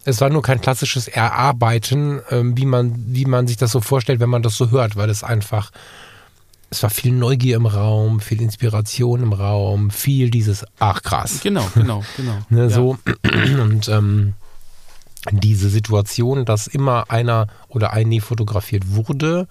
Es 0.06 0.22
war 0.22 0.30
nur 0.30 0.44
kein 0.44 0.62
klassisches 0.62 1.08
Erarbeiten, 1.08 2.22
ähm, 2.30 2.56
wie, 2.58 2.66
man, 2.66 2.94
wie 3.08 3.26
man 3.26 3.48
sich 3.48 3.58
das 3.58 3.72
so 3.72 3.82
vorstellt, 3.82 4.20
wenn 4.20 4.30
man 4.30 4.44
das 4.44 4.56
so 4.56 4.70
hört, 4.70 4.96
weil 4.96 5.10
es 5.10 5.24
einfach 5.24 5.72
es 6.70 6.84
war 6.84 6.90
viel 6.90 7.14
Neugier 7.14 7.56
im 7.56 7.66
Raum, 7.66 8.20
viel 8.20 8.42
Inspiration 8.42 9.24
im 9.24 9.34
Raum, 9.34 9.90
viel 9.90 10.30
dieses, 10.30 10.66
ach 10.80 11.02
krass. 11.02 11.40
Genau, 11.42 11.66
genau, 11.74 12.04
genau. 12.18 12.38
ne, 12.50 12.64
ja. 12.64 12.70
So, 12.70 12.98
und 13.62 13.88
ähm, 13.88 14.34
diese 15.32 15.70
Situation, 15.70 16.46
dass 16.46 16.68
immer 16.68 17.10
einer 17.10 17.48
oder 17.68 17.94
ein 17.94 18.10
nie 18.10 18.22
fotografiert 18.22 18.96
wurde, 18.96 19.48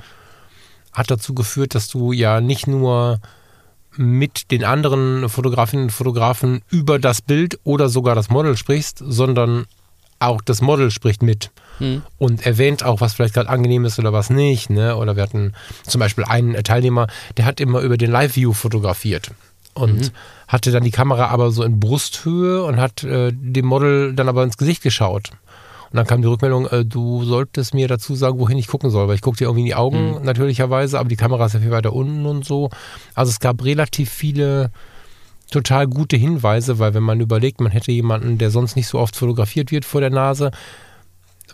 hat 0.93 1.11
dazu 1.11 1.35
geführt, 1.35 1.75
dass 1.75 1.89
du 1.89 2.13
ja 2.13 2.41
nicht 2.41 2.67
nur 2.67 3.21
mit 3.97 4.51
den 4.51 4.65
anderen 4.65 5.29
Fotografinnen 5.29 5.87
und 5.87 5.91
Fotografen 5.91 6.63
über 6.71 6.99
das 6.99 7.23
Bild 7.23 7.59
oder 7.65 7.89
sogar 7.89 8.15
das 8.15 8.31
Model 8.31 8.57
sprichst, 8.57 9.03
sondern 9.05 9.67
auch 10.19 10.41
das 10.41 10.63
Model 10.63 10.91
spricht 10.91 11.23
mit 11.23 11.51
hm. 11.79 12.03
und 12.19 12.47
erwähnt 12.47 12.83
auch, 12.83 13.01
was 13.01 13.15
vielleicht 13.15 13.35
gerade 13.35 13.49
angenehm 13.49 13.85
ist 13.85 13.99
oder 13.99 14.13
was 14.13 14.31
nicht. 14.31 14.71
Ne? 14.71 14.97
Oder 14.97 15.17
wir 15.17 15.23
hatten 15.23 15.53
zum 15.87 15.99
Beispiel 15.99 16.25
einen 16.25 16.63
Teilnehmer, 16.65 17.07
der 17.37 17.45
hat 17.45 17.61
immer 17.61 17.81
über 17.81 17.99
den 17.99 18.11
Live-View 18.11 18.53
fotografiert 18.53 19.33
und 19.75 20.01
mhm. 20.01 20.11
hatte 20.49 20.71
dann 20.71 20.85
die 20.85 20.91
Kamera 20.91 21.27
aber 21.27 21.51
so 21.51 21.63
in 21.63 21.79
Brusthöhe 21.79 22.65
und 22.65 22.79
hat 22.79 23.05
äh, 23.05 23.31
dem 23.33 23.67
Model 23.67 24.15
dann 24.15 24.29
aber 24.29 24.43
ins 24.43 24.57
Gesicht 24.57 24.83
geschaut. 24.83 25.33
Und 25.91 25.97
dann 25.97 26.07
kam 26.07 26.23
die 26.23 26.29
Rückmeldung, 26.29 26.67
äh, 26.67 26.85
du 26.85 27.25
solltest 27.25 27.75
mir 27.75 27.89
dazu 27.89 28.15
sagen, 28.15 28.39
wohin 28.39 28.59
ich 28.59 28.67
gucken 28.67 28.91
soll, 28.91 29.09
weil 29.09 29.15
ich 29.15 29.23
gucke 29.23 29.37
dir 29.37 29.45
irgendwie 29.45 29.61
in 29.61 29.67
die 29.67 29.75
Augen 29.75 30.19
mhm. 30.19 30.25
natürlicherweise, 30.25 30.99
aber 30.99 31.09
die 31.09 31.17
Kamera 31.17 31.47
ist 31.47 31.55
ja 31.55 31.61
viel 31.61 31.71
weiter 31.71 31.93
unten 31.93 32.27
und 32.27 32.45
so. 32.45 32.71
Also 33.15 33.31
es 33.31 33.41
gab 33.41 33.65
relativ 33.65 34.11
viele 34.11 34.71
total 35.51 35.87
gute 35.87 36.17
Hinweise, 36.17 36.79
weil 36.79 36.95
wenn 36.95 37.03
man 37.03 37.21
überlegt, 37.21 37.61
man 37.61 37.73
hätte 37.73 37.93
jemanden, 37.93 38.39
der 38.39 38.51
sonst 38.51 38.77
nicht 38.77 38.89
so 38.89 38.99
oft 38.99 39.17
fotografiert 39.17 39.71
wird 39.71 39.85
vor 39.85 40.01
der 40.01 40.11
Nase, 40.11 40.51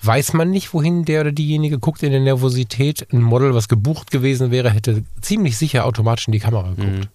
weiß 0.03 0.33
man 0.33 0.51
nicht, 0.51 0.73
wohin 0.73 1.05
der 1.05 1.21
oder 1.21 1.33
diejenige 1.33 1.79
guckt 1.79 2.03
in 2.03 2.11
der 2.11 2.21
Nervosität. 2.21 3.07
Ein 3.13 3.23
Model, 3.23 3.55
was 3.55 3.69
gebucht 3.69 4.11
gewesen 4.11 4.51
wäre, 4.51 4.71
hätte 4.71 5.05
ziemlich 5.21 5.57
sicher 5.57 5.85
automatisch 5.85 6.27
in 6.27 6.33
die 6.33 6.41
Kamera 6.41 6.71
geguckt. 6.71 7.05
Mhm. 7.05 7.09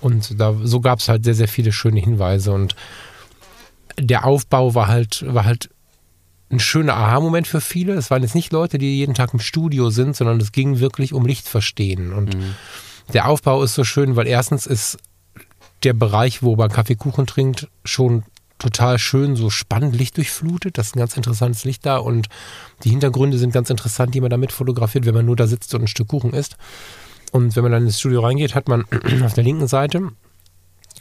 Und 0.00 0.40
da, 0.40 0.54
so 0.62 0.80
gab 0.80 1.00
es 1.00 1.08
halt 1.08 1.24
sehr, 1.24 1.34
sehr 1.34 1.48
viele 1.48 1.72
schöne 1.72 2.00
Hinweise 2.00 2.52
und 2.52 2.74
der 3.98 4.24
Aufbau 4.24 4.74
war 4.74 4.86
halt, 4.86 5.24
war 5.26 5.44
halt 5.44 5.70
ein 6.50 6.60
schöner 6.60 6.96
Aha-Moment 6.96 7.46
für 7.46 7.60
viele. 7.60 7.94
Es 7.94 8.10
waren 8.10 8.22
jetzt 8.22 8.34
nicht 8.34 8.52
Leute, 8.52 8.78
die 8.78 8.96
jeden 8.96 9.14
Tag 9.14 9.34
im 9.34 9.40
Studio 9.40 9.90
sind, 9.90 10.16
sondern 10.16 10.40
es 10.40 10.52
ging 10.52 10.78
wirklich 10.78 11.12
um 11.12 11.26
Lichtverstehen. 11.26 12.12
Und 12.12 12.34
mhm. 12.34 12.54
der 13.12 13.28
Aufbau 13.28 13.62
ist 13.62 13.74
so 13.74 13.84
schön, 13.84 14.16
weil 14.16 14.26
erstens 14.26 14.66
ist 14.66 14.98
der 15.84 15.92
Bereich, 15.92 16.42
wo 16.42 16.56
man 16.56 16.70
Kaffeekuchen 16.70 17.26
trinkt, 17.26 17.68
schon 17.84 18.24
total 18.58 18.98
schön, 18.98 19.36
so 19.36 19.50
spannend 19.50 19.94
lichtdurchflutet. 19.94 20.78
Das 20.78 20.88
ist 20.88 20.96
ein 20.96 21.00
ganz 21.00 21.16
interessantes 21.16 21.64
Licht 21.64 21.86
da 21.86 21.98
und 21.98 22.28
die 22.82 22.90
Hintergründe 22.90 23.38
sind 23.38 23.52
ganz 23.52 23.70
interessant, 23.70 24.14
die 24.14 24.20
man 24.20 24.30
damit 24.30 24.50
fotografiert, 24.50 25.06
wenn 25.06 25.14
man 25.14 25.26
nur 25.26 25.36
da 25.36 25.46
sitzt 25.46 25.74
und 25.74 25.82
ein 25.82 25.88
Stück 25.88 26.08
Kuchen 26.08 26.32
isst. 26.32 26.56
Und 27.30 27.54
wenn 27.54 27.62
man 27.62 27.72
dann 27.72 27.84
ins 27.84 28.00
Studio 28.00 28.20
reingeht, 28.20 28.54
hat 28.54 28.68
man 28.68 28.84
auf 29.24 29.34
der 29.34 29.44
linken 29.44 29.68
Seite, 29.68 30.08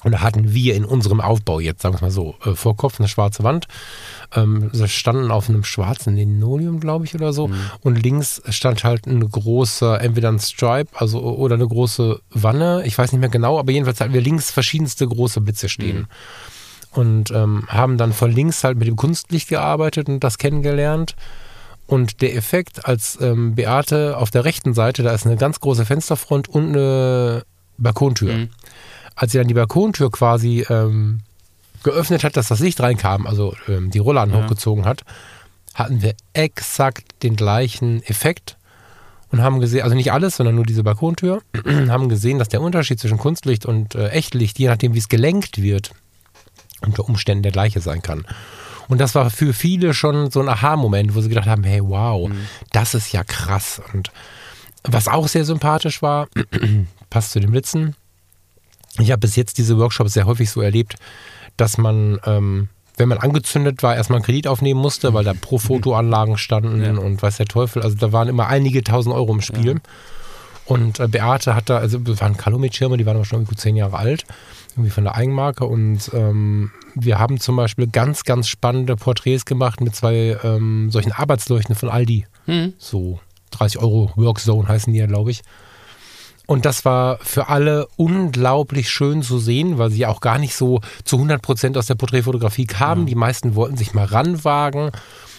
und 0.04 0.12
da 0.12 0.22
hatten 0.22 0.54
wir 0.54 0.76
in 0.76 0.86
unserem 0.86 1.22
Aufbau 1.22 1.60
jetzt, 1.60 1.82
sagen 1.82 1.96
wir 1.96 2.02
mal 2.02 2.12
so, 2.12 2.36
äh, 2.46 2.54
vor 2.54 2.78
Kopf 2.78 3.00
eine 3.00 3.08
schwarze 3.08 3.44
Wand. 3.44 3.68
Ähm, 4.36 4.70
sie 4.74 4.88
standen 4.90 5.32
auf 5.32 5.50
einem 5.50 5.64
schwarzen 5.64 6.16
Linoleum, 6.16 6.80
glaube 6.80 7.06
ich, 7.06 7.16
oder 7.16 7.32
so. 7.32 7.48
Mhm. 7.48 7.56
Und 7.82 8.04
links 8.04 8.42
stand 8.50 8.84
halt 8.84 9.08
ein 9.08 9.20
großer, 9.30 10.02
entweder 10.02 10.30
ein 10.30 10.40
Stripe, 10.40 10.90
also 10.96 11.22
oder 11.22 11.56
eine 11.56 11.68
große 11.68 12.20
Wanne. 12.32 12.84
Ich 12.86 12.98
weiß 12.98 13.12
nicht 13.12 13.22
mehr 13.22 13.30
genau, 13.30 13.58
aber 13.58 13.72
jedenfalls 13.72 14.02
hatten 14.02 14.14
wir 14.14 14.22
links 14.22 14.52
verschiedenste 14.52 15.08
große 15.08 15.42
Blitze 15.42 15.70
stehen. 15.70 16.00
Mhm. 16.00 16.08
Und 16.92 17.32
ähm, 17.32 17.68
haben 17.68 17.98
dann 17.98 18.12
von 18.12 18.32
links 18.32 18.64
halt 18.64 18.78
mit 18.78 18.88
dem 18.88 18.96
Kunstlicht 18.96 19.50
gearbeitet 19.50 20.10
und 20.10 20.24
das 20.24 20.38
kennengelernt. 20.38 21.16
Und 21.86 22.22
der 22.22 22.36
Effekt, 22.36 22.86
als 22.86 23.18
ähm, 23.22 23.56
Beate 23.56 24.18
auf 24.18 24.30
der 24.30 24.44
rechten 24.44 24.74
Seite, 24.74 25.04
da 25.04 25.14
ist 25.14 25.26
eine 25.26 25.38
ganz 25.38 25.60
große 25.62 25.86
Fensterfront 25.86 26.50
und 26.50 26.70
eine 26.70 27.44
Balkontür. 27.78 28.34
Mhm. 28.34 28.50
Als 29.16 29.32
sie 29.32 29.38
dann 29.38 29.48
die 29.48 29.54
Balkontür 29.54 30.12
quasi 30.12 30.66
ähm, 30.70 31.20
geöffnet 31.84 32.24
hat, 32.24 32.38
dass 32.38 32.48
das 32.48 32.60
Licht 32.60 32.80
reinkam, 32.80 33.28
also 33.28 33.56
ähm, 33.68 33.92
die 33.92 34.00
Rollladen 34.00 34.34
ja. 34.34 34.44
hochgezogen 34.44 34.86
hat, 34.86 35.04
hatten 35.74 36.02
wir 36.02 36.16
exakt 36.34 37.24
den 37.24 37.36
gleichen 37.36 38.04
Effekt 38.04 38.58
und 39.32 39.42
haben 39.42 39.60
gesehen, 39.60 39.84
also 39.84 39.96
nicht 39.96 40.12
alles, 40.12 40.38
sondern 40.38 40.56
nur 40.56 40.66
diese 40.66 40.84
Balkontür, 40.84 41.42
haben 41.90 42.10
gesehen, 42.10 42.40
dass 42.40 42.50
der 42.50 42.62
Unterschied 42.62 43.00
zwischen 43.00 43.18
Kunstlicht 43.18 43.66
und 43.66 43.96
äh, 43.96 44.10
Echtlicht, 44.10 44.58
je 44.60 44.68
nachdem 44.68 44.94
wie 44.94 45.00
es 45.00 45.10
gelenkt 45.10 45.62
wird, 45.62 45.92
unter 46.82 47.08
Umständen 47.08 47.44
der 47.44 47.52
gleiche 47.52 47.82
sein 47.82 48.02
kann. 48.02 48.26
Und 48.88 49.00
das 49.00 49.16
war 49.16 49.30
für 49.30 49.54
viele 49.54 49.94
schon 49.94 50.32
so 50.32 50.40
ein 50.40 50.48
Aha-Moment, 50.48 51.14
wo 51.14 51.22
sie 51.22 51.30
gedacht 51.30 51.48
haben, 51.48 51.64
hey, 51.64 51.82
wow, 51.84 52.30
mhm. 52.30 52.48
das 52.72 52.94
ist 52.94 53.12
ja 53.12 53.24
krass. 53.24 53.82
Und 53.94 54.12
was 54.84 55.08
auch 55.08 55.28
sehr 55.28 55.44
sympathisch 55.44 56.02
war, 56.02 56.28
passt 57.10 57.32
zu 57.32 57.40
den 57.40 57.52
Blitzen. 57.52 57.96
Ich 59.00 59.12
habe 59.12 59.20
bis 59.20 59.36
jetzt 59.36 59.58
diese 59.58 59.78
Workshops 59.78 60.14
sehr 60.14 60.26
häufig 60.26 60.50
so 60.50 60.62
erlebt, 60.62 60.96
dass 61.58 61.78
man, 61.78 62.20
ähm, 62.26 62.70
wenn 62.96 63.10
man 63.10 63.18
angezündet 63.18 63.84
war, 63.84 63.96
erstmal 63.96 64.18
einen 64.18 64.26
Kredit 64.26 64.48
aufnehmen 64.48 64.80
musste, 64.80 65.14
weil 65.14 65.24
da 65.24 65.34
pro 65.34 65.56
mhm. 65.56 65.62
Fotoanlagen 65.62 66.38
standen 66.38 66.84
ja. 66.84 66.92
und 66.92 67.22
weiß 67.22 67.38
der 67.38 67.46
Teufel. 67.48 67.82
Also 67.82 67.98
da 67.98 68.12
waren 68.12 68.28
immer 68.28 68.48
einige 68.48 68.84
tausend 68.84 69.14
Euro 69.14 69.34
im 69.34 69.42
Spiel. 69.42 69.74
Ja. 69.74 69.82
Und 70.66 71.00
äh, 71.00 71.08
Beate 71.08 71.56
hat 71.56 71.70
da, 71.70 71.78
also 71.78 71.98
das 71.98 72.20
waren 72.20 72.36
Calumet-Schirme, 72.36 72.98
die 72.98 73.06
waren 73.06 73.16
aber 73.16 73.26
schon 73.26 73.46
gut 73.46 73.60
zehn 73.60 73.78
Jahre 73.78 73.98
alt, 73.98 74.26
irgendwie 74.72 74.90
von 74.90 75.06
der 75.06 75.16
Eigenmarke. 75.16 75.66
Und 75.66 76.12
ähm, 76.14 76.72
wir 76.94 77.20
haben 77.20 77.40
zum 77.40 77.56
Beispiel 77.56 77.88
ganz, 77.88 78.24
ganz 78.24 78.50
spannende 78.50 78.96
Porträts 78.98 79.46
gemacht 79.46 79.80
mit 79.80 79.96
zwei 79.96 80.38
ähm, 80.44 80.90
solchen 80.92 81.14
Arbeitsleuchten 81.14 81.76
von 81.76 81.90
Aldi. 81.90 82.26
Mhm. 82.48 82.74
So 82.78 83.20
30 83.52 83.80
Euro 83.80 84.12
Workzone 84.16 84.68
heißen 84.68 84.92
die 84.92 85.00
ja, 85.00 85.06
glaube 85.06 85.32
ich. 85.32 85.42
Und 86.48 86.66
das 86.66 86.86
war 86.86 87.20
für 87.20 87.50
alle 87.50 87.88
unglaublich 87.98 88.90
schön 88.90 89.22
zu 89.22 89.38
sehen, 89.38 89.78
weil 89.78 89.92
sie 89.92 90.06
auch 90.06 90.22
gar 90.22 90.40
nicht 90.40 90.56
so 90.56 90.80
zu 91.04 91.18
100 91.18 91.42
Prozent 91.42 91.78
aus 91.78 91.88
der 91.88 91.96
Porträtfotografie 91.96 92.66
kamen. 92.66 93.02
Ja. 93.04 93.10
Die 93.10 93.16
meisten 93.16 93.56
wollten 93.56 93.76
sich 93.76 93.94
mal 93.94 94.06
ranwagen. 94.06 94.92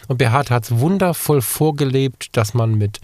Und 0.07 0.19
Beate 0.19 0.55
hat 0.55 0.65
es 0.65 0.79
wundervoll 0.79 1.41
vorgelebt, 1.41 2.37
dass 2.37 2.53
man 2.53 2.77
mit, 2.77 3.01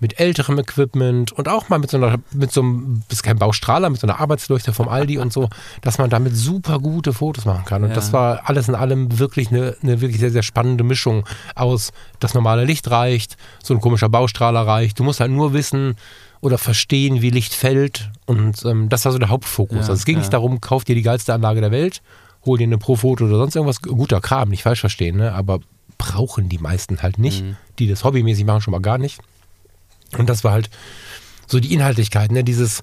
mit 0.00 0.18
älterem 0.18 0.58
Equipment 0.58 1.32
und 1.32 1.48
auch 1.48 1.68
mal 1.68 1.78
mit 1.78 1.90
so 1.90 1.98
einer, 1.98 2.18
mit 2.32 2.52
so 2.52 2.62
einem, 2.62 3.02
ist 3.10 3.22
kein 3.22 3.38
Baustrahler, 3.38 3.90
mit 3.90 4.00
so 4.00 4.06
einer 4.06 4.18
Arbeitsleuchte 4.18 4.72
vom 4.72 4.88
Aldi 4.88 5.18
und 5.18 5.32
so, 5.32 5.48
dass 5.82 5.98
man 5.98 6.10
damit 6.10 6.34
super 6.34 6.78
gute 6.78 7.12
Fotos 7.12 7.44
machen 7.44 7.64
kann. 7.66 7.82
Und 7.82 7.90
ja. 7.90 7.94
das 7.94 8.12
war 8.12 8.48
alles 8.48 8.68
in 8.68 8.74
allem 8.74 9.18
wirklich 9.18 9.50
eine, 9.50 9.76
eine 9.82 10.00
wirklich 10.00 10.18
sehr, 10.18 10.30
sehr 10.30 10.42
spannende 10.42 10.84
Mischung 10.84 11.26
aus, 11.54 11.92
das 12.18 12.34
normale 12.34 12.64
Licht 12.64 12.90
reicht, 12.90 13.36
so 13.62 13.74
ein 13.74 13.80
komischer 13.80 14.08
Baustrahler 14.08 14.66
reicht. 14.66 14.98
Du 14.98 15.04
musst 15.04 15.20
halt 15.20 15.30
nur 15.30 15.52
wissen, 15.52 15.96
oder 16.40 16.58
verstehen, 16.58 17.22
wie 17.22 17.30
Licht 17.30 17.54
fällt. 17.54 18.10
Und 18.26 18.64
ähm, 18.64 18.88
das 18.88 19.04
war 19.04 19.12
so 19.12 19.18
der 19.18 19.28
Hauptfokus. 19.28 19.76
Ja, 19.76 19.80
also 19.82 19.92
es 19.92 20.04
ging 20.04 20.16
ja. 20.16 20.20
nicht 20.20 20.32
darum, 20.32 20.60
kauf 20.60 20.84
dir 20.84 20.94
die 20.94 21.02
geilste 21.02 21.34
Anlage 21.34 21.60
der 21.60 21.70
Welt, 21.70 22.02
hol 22.44 22.58
dir 22.58 22.64
eine 22.64 22.78
Pro-Foto 22.78 23.26
oder 23.26 23.36
sonst 23.36 23.56
irgendwas. 23.56 23.82
Guter 23.82 24.20
Kram, 24.20 24.48
nicht 24.48 24.62
falsch 24.62 24.80
verstehen, 24.80 25.16
ne? 25.16 25.32
aber 25.32 25.60
brauchen 25.98 26.48
die 26.48 26.58
meisten 26.58 27.02
halt 27.02 27.18
nicht. 27.18 27.44
Mhm. 27.44 27.56
Die 27.78 27.88
das 27.88 28.04
hobbymäßig 28.04 28.44
machen, 28.44 28.62
schon 28.62 28.72
mal 28.72 28.80
gar 28.80 28.98
nicht. 28.98 29.20
Und 30.18 30.28
das 30.28 30.44
war 30.44 30.52
halt 30.52 30.70
so 31.46 31.60
die 31.60 31.72
Inhaltlichkeit, 31.72 32.32
ne? 32.32 32.44
dieses 32.44 32.82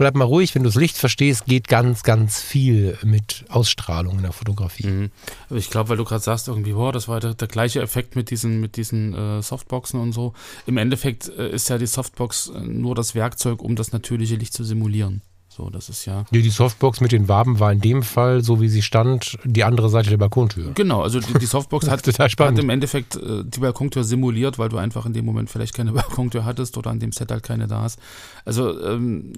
bleib 0.00 0.14
mal 0.14 0.24
ruhig, 0.24 0.54
wenn 0.54 0.62
du 0.62 0.70
das 0.70 0.76
Licht 0.76 0.96
verstehst, 0.96 1.44
geht 1.44 1.68
ganz, 1.68 2.02
ganz 2.02 2.40
viel 2.40 2.96
mit 3.04 3.44
Ausstrahlung 3.50 4.16
in 4.16 4.22
der 4.22 4.32
Fotografie. 4.32 4.86
Mhm. 4.86 5.10
Ich 5.50 5.68
glaube, 5.68 5.90
weil 5.90 5.98
du 5.98 6.04
gerade 6.04 6.22
sagst, 6.22 6.48
irgendwie, 6.48 6.72
boah, 6.72 6.90
das 6.90 7.06
war 7.06 7.20
der, 7.20 7.34
der, 7.34 7.48
gleiche 7.48 7.82
Effekt 7.82 8.16
mit 8.16 8.30
diesen, 8.30 8.60
mit 8.60 8.78
diesen 8.78 9.12
äh, 9.12 9.42
Softboxen 9.42 10.00
und 10.00 10.12
so. 10.12 10.32
Im 10.64 10.78
Endeffekt 10.78 11.28
äh, 11.28 11.50
ist 11.50 11.68
ja 11.68 11.76
die 11.76 11.86
Softbox 11.86 12.48
äh, 12.48 12.60
nur 12.60 12.94
das 12.94 13.14
Werkzeug, 13.14 13.60
um 13.60 13.76
das 13.76 13.92
natürliche 13.92 14.36
Licht 14.36 14.54
zu 14.54 14.64
simulieren. 14.64 15.20
So, 15.60 15.68
das 15.68 15.90
ist 15.90 16.06
ja. 16.06 16.24
Die, 16.30 16.40
die 16.40 16.48
Softbox 16.48 17.02
mit 17.02 17.12
den 17.12 17.28
Waben 17.28 17.60
war 17.60 17.70
in 17.70 17.82
dem 17.82 18.02
Fall, 18.02 18.42
so 18.42 18.62
wie 18.62 18.68
sie 18.70 18.80
stand, 18.80 19.36
die 19.44 19.62
andere 19.62 19.90
Seite 19.90 20.08
der 20.08 20.16
Balkontür. 20.16 20.72
Genau, 20.72 21.02
also 21.02 21.20
die, 21.20 21.34
die 21.34 21.44
Softbox 21.44 21.86
hat, 21.90 22.06
hat, 22.06 22.58
im 22.58 22.70
Endeffekt 22.70 23.16
äh, 23.16 23.44
die 23.44 23.60
Balkontür 23.60 24.02
simuliert, 24.02 24.58
weil 24.58 24.70
du 24.70 24.78
einfach 24.78 25.04
in 25.04 25.12
dem 25.12 25.26
Moment 25.26 25.50
vielleicht 25.50 25.74
keine 25.74 25.92
Balkontür 26.00 26.46
hattest 26.46 26.78
oder 26.78 26.88
an 26.88 26.98
dem 26.98 27.12
Set 27.12 27.30
halt 27.30 27.42
keine 27.42 27.66
da 27.66 27.84
ist. 27.84 27.98
Also 28.46 28.82
ähm, 28.82 29.34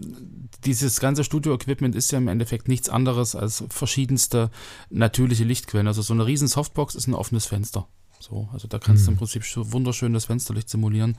dieses 0.65 1.01
ganze 1.01 1.25
Studio-Equipment 1.25 1.97
ist 1.97 2.13
ja 2.13 2.19
im 2.19 2.29
Endeffekt 2.29 2.69
nichts 2.69 2.89
anderes 2.89 3.35
als 3.35 3.65
verschiedenste 3.69 4.53
natürliche 4.91 5.43
Lichtquellen. 5.43 5.89
Also 5.89 6.03
so 6.03 6.15
eine 6.15 6.25
riesen 6.25 6.47
Softbox 6.47 6.95
ist 6.95 7.09
ein 7.09 7.15
offenes 7.15 7.47
Fenster. 7.47 7.89
So, 8.23 8.49
also 8.53 8.69
da 8.69 8.79
kannst 8.79 9.03
mhm. 9.03 9.07
du 9.07 9.11
im 9.11 9.15
mhm. 9.15 9.19
Prinzip 9.19 9.73
wunderschön 9.73 10.13
das 10.13 10.27
Fensterlicht 10.27 10.71
simulieren. 10.71 11.17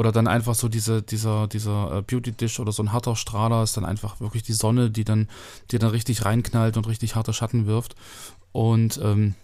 Oder 0.00 0.12
dann 0.12 0.28
einfach 0.28 0.54
so 0.54 0.70
diese, 0.70 1.02
dieser, 1.02 1.46
dieser 1.46 1.98
äh, 1.98 2.00
Beauty-Dish 2.00 2.58
oder 2.58 2.72
so 2.72 2.82
ein 2.82 2.90
harter 2.90 3.16
Strahler 3.16 3.62
ist 3.62 3.76
dann 3.76 3.84
einfach 3.84 4.18
wirklich 4.18 4.42
die 4.42 4.54
Sonne, 4.54 4.90
die 4.90 5.04
dann, 5.04 5.28
die 5.70 5.78
dann 5.78 5.90
richtig 5.90 6.24
reinknallt 6.24 6.78
und 6.78 6.88
richtig 6.88 7.16
harte 7.16 7.34
Schatten 7.34 7.66
wirft. 7.66 7.96
Und 8.50 8.98
ähm, 9.04 9.34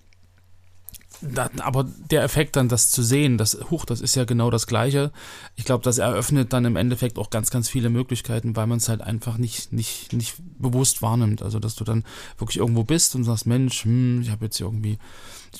da, 1.20 1.50
aber 1.58 1.84
der 2.10 2.22
Effekt 2.22 2.56
dann, 2.56 2.70
das 2.70 2.90
zu 2.90 3.02
sehen, 3.02 3.36
das, 3.36 3.58
huch, 3.70 3.84
das 3.84 4.00
ist 4.00 4.14
ja 4.14 4.24
genau 4.24 4.48
das 4.48 4.66
Gleiche. 4.66 5.12
Ich 5.56 5.66
glaube, 5.66 5.84
das 5.84 5.98
eröffnet 5.98 6.54
dann 6.54 6.64
im 6.64 6.76
Endeffekt 6.76 7.18
auch 7.18 7.28
ganz, 7.28 7.50
ganz 7.50 7.68
viele 7.68 7.90
Möglichkeiten, 7.90 8.56
weil 8.56 8.66
man 8.66 8.78
es 8.78 8.88
halt 8.88 9.02
einfach 9.02 9.36
nicht, 9.36 9.74
nicht, 9.74 10.14
nicht 10.14 10.36
bewusst 10.58 11.02
wahrnimmt. 11.02 11.42
Also, 11.42 11.58
dass 11.58 11.74
du 11.74 11.84
dann 11.84 12.02
wirklich 12.38 12.56
irgendwo 12.56 12.82
bist 12.82 13.14
und 13.14 13.24
sagst, 13.24 13.44
Mensch, 13.44 13.84
hm, 13.84 14.22
ich 14.22 14.30
habe 14.30 14.46
jetzt 14.46 14.58
irgendwie, 14.58 14.96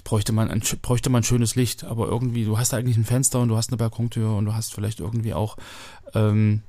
bräuchte 0.04 0.32
mal, 0.32 0.50
ein, 0.50 0.62
bräuchte 0.82 1.10
mal 1.10 1.22
schönes 1.22 1.54
Licht, 1.54 1.84
aber 1.84 2.06
irgendwie, 2.06 2.44
du 2.44 2.58
hast 2.58 2.74
eigentlich 2.74 2.96
ein 2.96 3.04
Fenster 3.04 3.40
und 3.40 3.48
du 3.48 3.56
hast 3.56 3.70
eine 3.70 3.76
Balkontür 3.76 4.36
und 4.36 4.46
du 4.46 4.54
hast 4.54 4.74
vielleicht 4.74 5.00
irgendwie 5.00 5.34
auch, 5.34 5.56
ähm, 6.14 6.62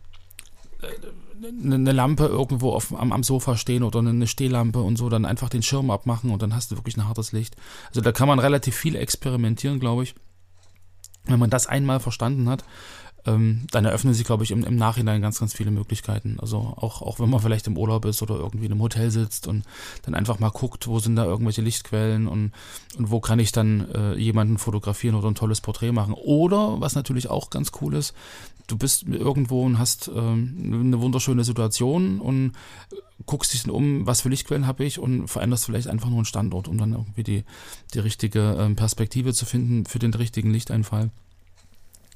eine 1.63 1.91
Lampe 1.91 2.25
irgendwo 2.25 2.71
auf, 2.71 2.93
am, 2.93 3.11
am, 3.11 3.23
Sofa 3.23 3.57
stehen 3.57 3.83
oder 3.83 3.99
eine 3.99 4.27
Stehlampe 4.27 4.81
und 4.81 4.97
so, 4.97 5.09
dann 5.09 5.25
einfach 5.25 5.49
den 5.49 5.63
Schirm 5.63 5.91
abmachen 5.91 6.31
und 6.31 6.41
dann 6.41 6.55
hast 6.55 6.71
du 6.71 6.77
wirklich 6.77 6.97
ein 6.97 7.07
hartes 7.07 7.31
Licht. 7.31 7.55
Also 7.89 8.01
da 8.01 8.11
kann 8.11 8.27
man 8.27 8.39
relativ 8.39 8.75
viel 8.75 8.95
experimentieren, 8.95 9.79
glaube 9.79 10.03
ich. 10.03 10.15
Wenn 11.25 11.39
man 11.39 11.49
das 11.49 11.67
einmal 11.67 11.99
verstanden 11.99 12.49
hat, 12.49 12.63
ähm, 13.27 13.67
dann 13.71 13.85
eröffnen 13.85 14.13
sich, 14.13 14.25
glaube 14.25 14.43
ich, 14.43 14.51
im, 14.51 14.63
im, 14.63 14.75
Nachhinein 14.75 15.21
ganz, 15.21 15.39
ganz 15.39 15.53
viele 15.53 15.71
Möglichkeiten. 15.71 16.37
Also 16.39 16.57
auch, 16.57 17.01
auch 17.01 17.19
wenn 17.19 17.29
man 17.29 17.39
vielleicht 17.39 17.67
im 17.67 17.77
Urlaub 17.77 18.05
ist 18.05 18.21
oder 18.21 18.35
irgendwie 18.35 18.65
in 18.65 18.71
einem 18.71 18.81
Hotel 18.81 19.11
sitzt 19.11 19.47
und 19.47 19.63
dann 20.03 20.15
einfach 20.15 20.39
mal 20.39 20.49
guckt, 20.49 20.87
wo 20.87 20.99
sind 20.99 21.15
da 21.15 21.25
irgendwelche 21.25 21.61
Lichtquellen 21.61 22.27
und, 22.27 22.51
und 22.97 23.11
wo 23.11 23.19
kann 23.19 23.39
ich 23.39 23.51
dann 23.51 23.89
äh, 23.93 24.15
jemanden 24.15 24.57
fotografieren 24.57 25.15
oder 25.15 25.27
ein 25.27 25.35
tolles 25.35 25.61
Porträt 25.61 25.91
machen. 25.91 26.13
Oder, 26.13 26.79
was 26.79 26.95
natürlich 26.95 27.29
auch 27.29 27.49
ganz 27.49 27.71
cool 27.81 27.93
ist, 27.93 28.13
du 28.67 28.77
bist 28.77 29.03
irgendwo 29.03 29.63
und 29.63 29.79
hast 29.79 30.09
ähm, 30.13 30.83
eine 30.83 31.01
wunderschöne 31.01 31.43
Situation 31.43 32.19
und 32.19 32.53
guckst 33.25 33.53
dich 33.53 33.67
um, 33.67 34.05
was 34.05 34.21
für 34.21 34.29
Lichtquellen 34.29 34.67
habe 34.67 34.85
ich 34.85 34.99
und 34.99 35.27
veränderst 35.27 35.65
vielleicht 35.65 35.87
einfach 35.87 36.09
nur 36.09 36.19
einen 36.19 36.25
Standort, 36.25 36.67
um 36.67 36.77
dann 36.77 36.93
irgendwie 36.93 37.23
die, 37.23 37.43
die 37.93 37.99
richtige 37.99 38.57
ähm, 38.59 38.75
Perspektive 38.75 39.33
zu 39.33 39.45
finden 39.45 39.85
für 39.85 39.99
den 39.99 40.13
richtigen 40.13 40.51
Lichteinfall. 40.51 41.09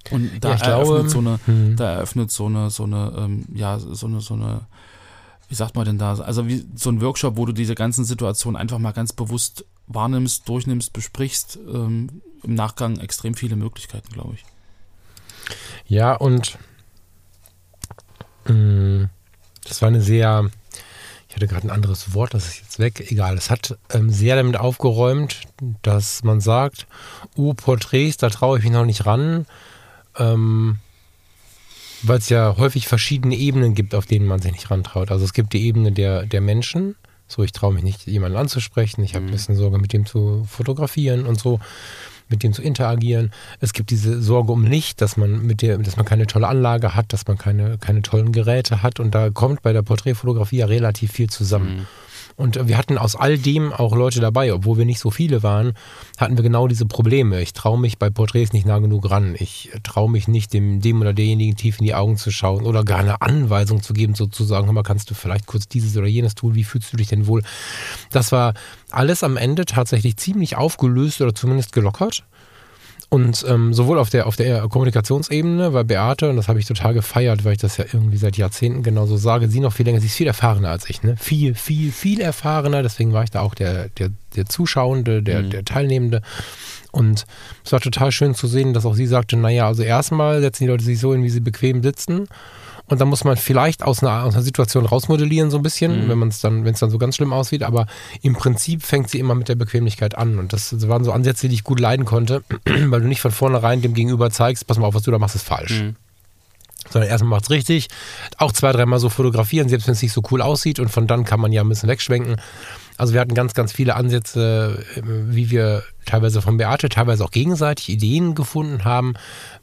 Und 0.09 0.43
da 0.43 0.55
ja, 0.55 0.55
eröffnet 0.55 0.87
glaube, 0.87 1.09
so 1.09 1.19
eine, 1.19 1.39
hm. 1.45 1.75
da 1.75 1.91
eröffnet 1.91 2.31
so 2.31 2.45
eine, 2.47 2.69
so 2.69 2.83
eine, 2.83 3.13
ähm, 3.17 3.45
ja, 3.53 3.77
so 3.77 4.07
eine, 4.07 4.19
so 4.19 4.33
eine, 4.33 4.61
wie 5.47 5.55
sagt 5.55 5.75
man 5.75 5.85
denn 5.85 5.97
da? 5.97 6.15
Also 6.15 6.47
wie 6.47 6.65
so 6.75 6.89
ein 6.89 7.01
Workshop, 7.01 7.37
wo 7.37 7.45
du 7.45 7.51
diese 7.51 7.75
ganzen 7.75 8.05
Situationen 8.05 8.59
einfach 8.59 8.79
mal 8.79 8.93
ganz 8.93 9.13
bewusst 9.13 9.65
wahrnimmst, 9.87 10.47
durchnimmst, 10.49 10.93
besprichst, 10.93 11.59
ähm, 11.67 12.21
im 12.43 12.55
Nachgang 12.55 12.99
extrem 12.99 13.35
viele 13.35 13.55
Möglichkeiten, 13.55 14.09
glaube 14.11 14.35
ich. 14.35 14.45
Ja, 15.85 16.13
und 16.13 16.57
mh, 18.45 18.53
mm, 18.53 19.09
das 19.67 19.81
war 19.81 19.89
eine 19.89 20.01
sehr, 20.01 20.49
ich 21.29 21.35
hatte 21.35 21.47
gerade 21.47 21.67
ein 21.67 21.71
anderes 21.71 22.13
Wort, 22.13 22.33
das 22.33 22.47
ist 22.47 22.61
jetzt 22.61 22.79
weg, 22.79 23.11
egal. 23.11 23.37
Es 23.37 23.49
hat 23.49 23.77
ähm, 23.91 24.09
sehr 24.09 24.35
damit 24.35 24.57
aufgeräumt, 24.57 25.41
dass 25.81 26.23
man 26.23 26.41
sagt, 26.41 26.87
uh, 27.37 27.53
Porträts, 27.53 28.17
da 28.17 28.29
traue 28.29 28.57
ich 28.57 28.63
mich 28.63 28.73
noch 28.73 28.85
nicht 28.85 29.05
ran 29.05 29.45
ähm, 30.17 30.79
weil 32.03 32.17
es 32.17 32.29
ja 32.29 32.55
häufig 32.57 32.87
verschiedene 32.87 33.35
Ebenen 33.35 33.75
gibt, 33.75 33.93
auf 33.93 34.05
denen 34.05 34.25
man 34.25 34.41
sich 34.41 34.51
nicht 34.51 34.71
rantraut. 34.71 35.11
Also 35.11 35.23
es 35.23 35.33
gibt 35.33 35.53
die 35.53 35.63
Ebene 35.63 35.91
der, 35.91 36.25
der 36.25 36.41
Menschen, 36.41 36.95
So, 37.31 37.43
ich 37.43 37.53
traue 37.53 37.73
mich 37.73 37.83
nicht, 37.83 38.07
jemanden 38.07 38.37
anzusprechen. 38.37 39.03
Ich 39.03 39.15
habe 39.15 39.25
ein 39.25 39.31
bisschen 39.31 39.55
Sorge, 39.55 39.77
mit 39.77 39.93
dem 39.93 40.05
zu 40.05 40.45
fotografieren 40.49 41.25
und 41.25 41.39
so 41.39 41.61
mit 42.27 42.43
dem 42.43 42.53
zu 42.53 42.61
interagieren. 42.61 43.31
Es 43.59 43.71
gibt 43.71 43.89
diese 43.89 44.21
Sorge 44.21 44.51
um 44.51 44.65
Licht, 44.65 45.01
dass 45.01 45.15
man 45.15 45.45
mit 45.45 45.61
der, 45.61 45.77
dass 45.77 45.95
man 45.95 46.05
keine 46.05 46.27
tolle 46.27 46.47
Anlage 46.47 46.93
hat, 46.93 47.13
dass 47.13 47.27
man 47.27 47.37
keine, 47.37 47.77
keine 47.77 48.01
tollen 48.01 48.31
Geräte 48.33 48.83
hat. 48.83 48.99
Und 48.99 49.15
da 49.15 49.29
kommt 49.29 49.61
bei 49.61 49.71
der 49.71 49.81
Porträtfotografie 49.81 50.57
ja 50.57 50.65
relativ 50.65 51.13
viel 51.13 51.29
zusammen. 51.29 51.77
Mhm. 51.77 51.87
Und 52.35 52.67
wir 52.67 52.77
hatten 52.77 52.97
aus 52.97 53.15
all 53.15 53.37
dem 53.37 53.73
auch 53.73 53.95
Leute 53.95 54.19
dabei, 54.19 54.53
obwohl 54.53 54.77
wir 54.77 54.85
nicht 54.85 54.99
so 54.99 55.11
viele 55.11 55.43
waren, 55.43 55.73
hatten 56.17 56.37
wir 56.37 56.43
genau 56.43 56.67
diese 56.67 56.85
Probleme. 56.85 57.41
Ich 57.41 57.53
traue 57.53 57.79
mich 57.79 57.97
bei 57.97 58.09
Porträts 58.09 58.53
nicht 58.53 58.65
nah 58.65 58.79
genug 58.79 59.09
ran. 59.09 59.35
Ich 59.37 59.71
traue 59.83 60.09
mich 60.09 60.27
nicht, 60.27 60.53
dem, 60.53 60.81
dem 60.81 61.01
oder 61.01 61.13
derjenigen 61.13 61.55
tief 61.55 61.79
in 61.79 61.85
die 61.85 61.95
Augen 61.95 62.17
zu 62.17 62.31
schauen 62.31 62.65
oder 62.65 62.83
gar 62.83 62.99
eine 62.99 63.21
Anweisung 63.21 63.81
zu 63.81 63.93
geben, 63.93 64.15
sozusagen, 64.15 64.65
hör 64.65 64.73
mal, 64.73 64.83
kannst 64.83 65.09
du 65.09 65.13
vielleicht 65.13 65.47
kurz 65.47 65.67
dieses 65.67 65.95
oder 65.97 66.07
jenes 66.07 66.35
tun, 66.35 66.55
wie 66.55 66.63
fühlst 66.63 66.91
du 66.93 66.97
dich 66.97 67.07
denn 67.07 67.27
wohl? 67.27 67.43
Das 68.11 68.31
war 68.31 68.53
alles 68.89 69.23
am 69.23 69.37
Ende 69.37 69.65
tatsächlich 69.65 70.17
ziemlich 70.17 70.55
aufgelöst 70.55 71.21
oder 71.21 71.33
zumindest 71.33 71.71
gelockert. 71.73 72.23
Und 73.13 73.45
ähm, 73.45 73.73
sowohl 73.73 73.99
auf 73.99 74.09
der, 74.09 74.25
auf 74.25 74.37
der 74.37 74.69
Kommunikationsebene 74.69 75.73
war 75.73 75.83
Beate, 75.83 76.29
und 76.29 76.37
das 76.37 76.47
habe 76.47 76.59
ich 76.59 76.65
total 76.65 76.93
gefeiert, 76.93 77.43
weil 77.43 77.51
ich 77.51 77.57
das 77.57 77.75
ja 77.75 77.83
irgendwie 77.91 78.15
seit 78.15 78.37
Jahrzehnten 78.37 78.83
genauso 78.83 79.17
sage, 79.17 79.49
sie 79.49 79.59
noch 79.59 79.73
viel 79.73 79.85
länger, 79.85 79.99
sie 79.99 80.05
ist 80.05 80.15
viel 80.15 80.27
erfahrener 80.27 80.69
als 80.69 80.89
ich, 80.89 81.03
ne? 81.03 81.17
Viel, 81.17 81.53
viel, 81.53 81.91
viel 81.91 82.21
erfahrener. 82.21 82.83
Deswegen 82.83 83.11
war 83.11 83.25
ich 83.25 83.29
da 83.29 83.41
auch 83.41 83.53
der, 83.53 83.89
der, 83.89 84.11
der 84.37 84.45
Zuschauende, 84.45 85.21
der, 85.21 85.41
mhm. 85.41 85.49
der 85.49 85.65
Teilnehmende. 85.65 86.21
Und 86.91 87.25
es 87.65 87.73
war 87.73 87.81
total 87.81 88.13
schön 88.13 88.33
zu 88.33 88.47
sehen, 88.47 88.73
dass 88.73 88.85
auch 88.85 88.95
sie 88.95 89.07
sagte, 89.07 89.35
naja, 89.35 89.67
also 89.67 89.83
erstmal 89.83 90.39
setzen 90.39 90.63
die 90.63 90.69
Leute 90.69 90.85
sich 90.85 90.99
so 91.01 91.11
hin, 91.11 91.21
wie 91.21 91.29
sie 91.29 91.41
bequem 91.41 91.83
sitzen. 91.83 92.29
Und 92.87 92.99
dann 92.99 93.07
muss 93.07 93.23
man 93.23 93.37
vielleicht 93.37 93.83
aus 93.83 94.03
einer, 94.03 94.23
aus 94.23 94.33
einer 94.33 94.43
Situation 94.43 94.85
rausmodellieren, 94.85 95.49
so 95.51 95.57
ein 95.57 95.63
bisschen, 95.63 96.05
mhm. 96.05 96.09
wenn 96.09 96.17
man 96.17 96.29
es 96.29 96.41
dann, 96.41 96.65
wenn 96.65 96.73
es 96.73 96.79
dann 96.79 96.89
so 96.89 96.97
ganz 96.97 97.15
schlimm 97.15 97.33
aussieht. 97.33 97.63
Aber 97.63 97.87
im 98.21 98.33
Prinzip 98.33 98.83
fängt 98.83 99.09
sie 99.09 99.19
immer 99.19 99.35
mit 99.35 99.49
der 99.49 99.55
Bequemlichkeit 99.55 100.17
an. 100.17 100.39
Und 100.39 100.53
das, 100.53 100.87
waren 100.87 101.03
so 101.03 101.11
Ansätze, 101.11 101.47
die 101.47 101.55
ich 101.55 101.63
gut 101.63 101.79
leiden 101.79 102.05
konnte, 102.05 102.43
weil 102.65 103.01
du 103.01 103.07
nicht 103.07 103.21
von 103.21 103.31
vornherein 103.31 103.81
dem 103.81 103.93
Gegenüber 103.93 104.29
zeigst, 104.29 104.67
pass 104.67 104.77
mal 104.77 104.87
auf, 104.87 104.93
was 104.93 105.03
du 105.03 105.11
da 105.11 105.19
machst, 105.19 105.35
ist 105.35 105.47
falsch. 105.47 105.81
Mhm. 105.81 105.95
Sondern 106.89 107.09
erstmal 107.09 107.29
macht 107.29 107.43
es 107.43 107.49
richtig, 107.51 107.87
auch 108.37 108.51
zwei, 108.51 108.71
dreimal 108.71 108.99
so 108.99 109.09
fotografieren, 109.09 109.69
selbst 109.69 109.87
wenn 109.87 109.93
es 109.93 110.01
nicht 110.01 110.13
so 110.13 110.23
cool 110.31 110.41
aussieht. 110.41 110.79
Und 110.79 110.89
von 110.89 111.07
dann 111.07 111.25
kann 111.25 111.39
man 111.39 111.51
ja 111.51 111.61
ein 111.61 111.69
bisschen 111.69 111.89
wegschwenken. 111.89 112.37
Also 112.97 113.13
wir 113.13 113.21
hatten 113.21 113.35
ganz, 113.35 113.53
ganz 113.53 113.71
viele 113.71 113.95
Ansätze, 113.95 114.83
äh, 114.95 115.01
wie 115.03 115.49
wir 115.49 115.83
teilweise 116.05 116.41
von 116.41 116.57
Beate, 116.57 116.89
teilweise 116.89 117.23
auch 117.23 117.31
gegenseitig 117.31 117.89
Ideen 117.89 118.35
gefunden 118.35 118.83
haben, 118.83 119.13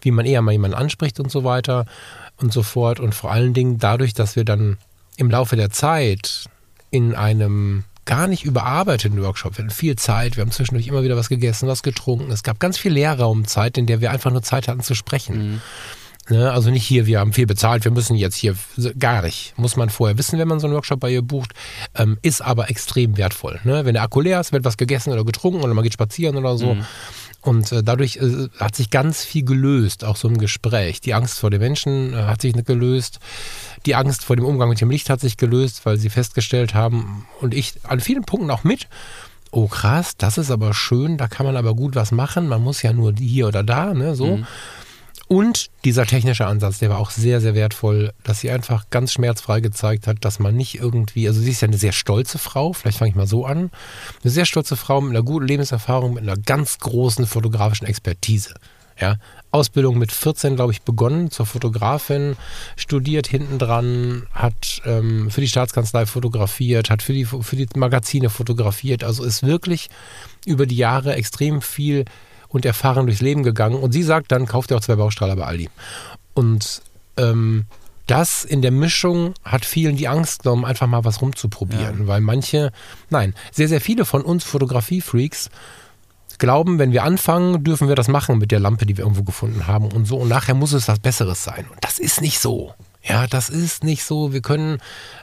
wie 0.00 0.12
man 0.12 0.26
eher 0.26 0.42
mal 0.42 0.52
jemanden 0.52 0.76
anspricht 0.76 1.20
und 1.20 1.30
so 1.30 1.44
weiter 1.44 1.84
und 2.40 2.52
so 2.52 2.62
fort. 2.62 3.00
Und 3.00 3.14
vor 3.14 3.30
allen 3.30 3.54
Dingen 3.54 3.78
dadurch, 3.78 4.14
dass 4.14 4.36
wir 4.36 4.44
dann 4.44 4.78
im 5.16 5.30
Laufe 5.30 5.56
der 5.56 5.70
Zeit 5.70 6.44
in 6.90 7.14
einem 7.14 7.84
gar 8.04 8.26
nicht 8.26 8.44
überarbeiteten 8.44 9.22
Workshop. 9.22 9.58
Wir 9.58 9.64
hatten 9.64 9.74
viel 9.74 9.96
Zeit, 9.96 10.36
wir 10.36 10.42
haben 10.42 10.50
zwischendurch 10.50 10.86
immer 10.86 11.02
wieder 11.02 11.16
was 11.16 11.28
gegessen, 11.28 11.68
was 11.68 11.82
getrunken. 11.82 12.30
Es 12.30 12.42
gab 12.42 12.58
ganz 12.58 12.78
viel 12.78 12.92
Leerraumzeit, 12.92 13.76
in 13.76 13.86
der 13.86 14.00
wir 14.00 14.10
einfach 14.10 14.30
nur 14.30 14.42
Zeit 14.42 14.66
hatten 14.66 14.80
zu 14.80 14.94
sprechen. 14.94 15.52
Mhm. 15.52 15.60
Ne? 16.30 16.50
Also 16.50 16.70
nicht 16.70 16.86
hier, 16.86 17.06
wir 17.06 17.20
haben 17.20 17.32
viel 17.32 17.46
bezahlt, 17.46 17.84
wir 17.84 17.90
müssen 17.92 18.16
jetzt 18.16 18.36
hier 18.36 18.54
gar 18.98 19.22
nicht. 19.22 19.52
Muss 19.58 19.76
man 19.76 19.90
vorher 19.90 20.16
wissen, 20.18 20.38
wenn 20.38 20.48
man 20.48 20.60
so 20.60 20.66
einen 20.66 20.74
Workshop 20.74 21.00
bei 21.00 21.10
ihr 21.10 21.22
bucht. 21.22 21.52
Ähm, 21.94 22.18
ist 22.22 22.42
aber 22.42 22.70
extrem 22.70 23.16
wertvoll. 23.16 23.60
Ne? 23.64 23.84
Wenn 23.84 23.94
der 23.94 24.02
Akku 24.02 24.20
leer 24.20 24.40
ist, 24.40 24.52
wird 24.52 24.64
was 24.64 24.76
gegessen 24.76 25.12
oder 25.12 25.24
getrunken 25.24 25.62
oder 25.62 25.74
man 25.74 25.84
geht 25.84 25.94
spazieren 25.94 26.36
oder 26.36 26.56
so. 26.56 26.74
Mhm. 26.74 26.86
Und 27.40 27.70
äh, 27.70 27.82
dadurch 27.82 28.16
äh, 28.16 28.48
hat 28.58 28.74
sich 28.74 28.90
ganz 28.90 29.24
viel 29.24 29.44
gelöst, 29.44 30.04
auch 30.04 30.16
so 30.16 30.28
im 30.28 30.38
Gespräch. 30.38 31.00
Die 31.00 31.14
Angst 31.14 31.38
vor 31.38 31.50
den 31.50 31.60
Menschen 31.60 32.12
äh, 32.12 32.24
hat 32.24 32.42
sich 32.42 32.52
gelöst. 32.64 33.20
Die 33.86 33.94
Angst 33.94 34.24
vor 34.24 34.36
dem 34.36 34.44
Umgang 34.44 34.68
mit 34.68 34.80
dem 34.80 34.90
Licht 34.90 35.08
hat 35.08 35.20
sich 35.20 35.36
gelöst, 35.36 35.86
weil 35.86 35.98
sie 35.98 36.10
festgestellt 36.10 36.74
haben, 36.74 37.26
und 37.40 37.54
ich 37.54 37.74
an 37.84 38.00
vielen 38.00 38.24
Punkten 38.24 38.50
auch 38.50 38.64
mit, 38.64 38.88
oh 39.50 39.68
krass, 39.68 40.16
das 40.16 40.36
ist 40.36 40.50
aber 40.50 40.74
schön, 40.74 41.16
da 41.16 41.28
kann 41.28 41.46
man 41.46 41.56
aber 41.56 41.74
gut 41.74 41.94
was 41.94 42.12
machen. 42.12 42.48
Man 42.48 42.62
muss 42.62 42.82
ja 42.82 42.92
nur 42.92 43.14
hier 43.18 43.48
oder 43.48 43.62
da, 43.62 43.94
ne, 43.94 44.14
so. 44.14 44.38
Mhm. 44.38 44.46
Und 45.26 45.70
dieser 45.84 46.06
technische 46.06 46.46
Ansatz, 46.46 46.78
der 46.78 46.90
war 46.90 46.98
auch 46.98 47.10
sehr, 47.10 47.40
sehr 47.40 47.54
wertvoll, 47.54 48.12
dass 48.22 48.40
sie 48.40 48.50
einfach 48.50 48.88
ganz 48.90 49.12
schmerzfrei 49.12 49.60
gezeigt 49.60 50.06
hat, 50.06 50.24
dass 50.24 50.38
man 50.38 50.56
nicht 50.56 50.76
irgendwie, 50.76 51.28
also 51.28 51.40
sie 51.40 51.50
ist 51.50 51.60
ja 51.60 51.68
eine 51.68 51.76
sehr 51.76 51.92
stolze 51.92 52.38
Frau, 52.38 52.72
vielleicht 52.72 52.98
fange 52.98 53.10
ich 53.10 53.14
mal 53.14 53.26
so 53.26 53.44
an, 53.44 53.70
eine 54.22 54.30
sehr 54.30 54.46
stolze 54.46 54.76
Frau 54.76 55.00
mit 55.00 55.10
einer 55.10 55.24
guten 55.24 55.46
Lebenserfahrung, 55.46 56.14
mit 56.14 56.22
einer 56.22 56.36
ganz 56.36 56.78
großen 56.78 57.26
fotografischen 57.26 57.86
Expertise. 57.86 58.54
Ja, 59.00 59.16
Ausbildung 59.52 59.96
mit 59.96 60.10
14, 60.10 60.56
glaube 60.56 60.72
ich, 60.72 60.82
begonnen 60.82 61.30
zur 61.30 61.46
Fotografin, 61.46 62.36
studiert 62.76 63.28
hinten 63.28 63.60
dran, 63.60 64.26
hat 64.32 64.82
ähm, 64.84 65.30
für 65.30 65.40
die 65.40 65.46
Staatskanzlei 65.46 66.04
fotografiert, 66.04 66.90
hat 66.90 67.02
für 67.02 67.12
die, 67.12 67.24
für 67.24 67.54
die 67.54 67.68
Magazine 67.76 68.28
fotografiert, 68.28 69.04
also 69.04 69.22
ist 69.22 69.44
wirklich 69.44 69.88
über 70.46 70.66
die 70.66 70.76
Jahre 70.76 71.14
extrem 71.14 71.62
viel 71.62 72.06
und 72.48 72.64
erfahren 72.64 73.06
durchs 73.06 73.20
Leben 73.20 73.42
gegangen. 73.42 73.76
Und 73.76 73.92
sie 73.92 74.02
sagt 74.02 74.32
dann, 74.32 74.46
kauft 74.46 74.70
ihr 74.70 74.76
auch 74.76 74.80
zwei 74.80 74.96
Baustrahler 74.96 75.36
bei 75.36 75.44
Aldi. 75.44 75.70
Und 76.34 76.82
ähm, 77.16 77.66
das 78.06 78.44
in 78.44 78.62
der 78.62 78.70
Mischung 78.70 79.34
hat 79.44 79.64
vielen 79.64 79.96
die 79.96 80.08
Angst 80.08 80.42
genommen, 80.42 80.64
einfach 80.64 80.86
mal 80.86 81.04
was 81.04 81.20
rumzuprobieren. 81.20 82.00
Ja. 82.00 82.06
Weil 82.06 82.20
manche, 82.20 82.72
nein, 83.10 83.34
sehr, 83.52 83.68
sehr 83.68 83.80
viele 83.80 84.04
von 84.04 84.22
uns 84.22 84.44
Fotografie-Freaks 84.44 85.50
glauben, 86.38 86.78
wenn 86.78 86.92
wir 86.92 87.04
anfangen, 87.04 87.64
dürfen 87.64 87.88
wir 87.88 87.96
das 87.96 88.08
machen 88.08 88.38
mit 88.38 88.50
der 88.50 88.60
Lampe, 88.60 88.86
die 88.86 88.96
wir 88.96 89.04
irgendwo 89.04 89.24
gefunden 89.24 89.66
haben 89.66 89.92
und 89.92 90.06
so. 90.06 90.16
Und 90.16 90.28
nachher 90.28 90.54
muss 90.54 90.72
es 90.72 90.88
was 90.88 91.00
Besseres 91.00 91.44
sein. 91.44 91.66
Und 91.70 91.84
das 91.84 91.98
ist 91.98 92.20
nicht 92.20 92.38
so. 92.38 92.72
Ja, 93.08 93.26
das 93.26 93.48
ist 93.48 93.84
nicht 93.84 94.04
so. 94.04 94.32
Wir 94.32 94.42
können, 94.42 94.78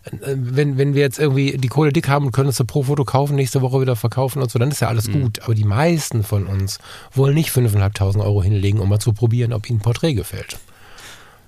äh, 0.06 0.36
wenn, 0.36 0.78
wenn 0.78 0.94
wir 0.94 1.02
jetzt 1.02 1.20
irgendwie 1.20 1.58
die 1.58 1.68
Kohle 1.68 1.94
dick 1.94 2.08
haben 2.10 2.26
und 2.26 2.32
können 2.32 2.50
es 2.50 2.58
pro 2.66 2.84
Foto 2.84 3.06
kaufen, 3.06 3.36
nächste 3.36 3.62
Woche 3.62 3.82
wieder 3.82 3.96
verkaufen 3.96 4.42
und 4.42 4.50
so, 4.50 4.58
dann 4.58 4.72
ist 4.72 4.80
ja 4.80 4.88
alles 4.88 5.08
mhm. 5.08 5.22
gut. 5.22 5.44
Aber 5.44 5.54
die 5.54 5.64
meisten 5.64 6.24
von 6.24 6.48
uns 6.48 6.80
wollen 7.14 7.36
nicht 7.36 7.52
5.500 7.52 8.20
Euro 8.22 8.42
hinlegen, 8.42 8.80
um 8.80 8.90
mal 8.90 9.00
zu 9.00 9.14
probieren, 9.14 9.54
ob 9.54 9.70
ihnen 9.70 9.80
ein 9.80 9.84
Porträt 9.84 10.14
gefällt. 10.14 10.58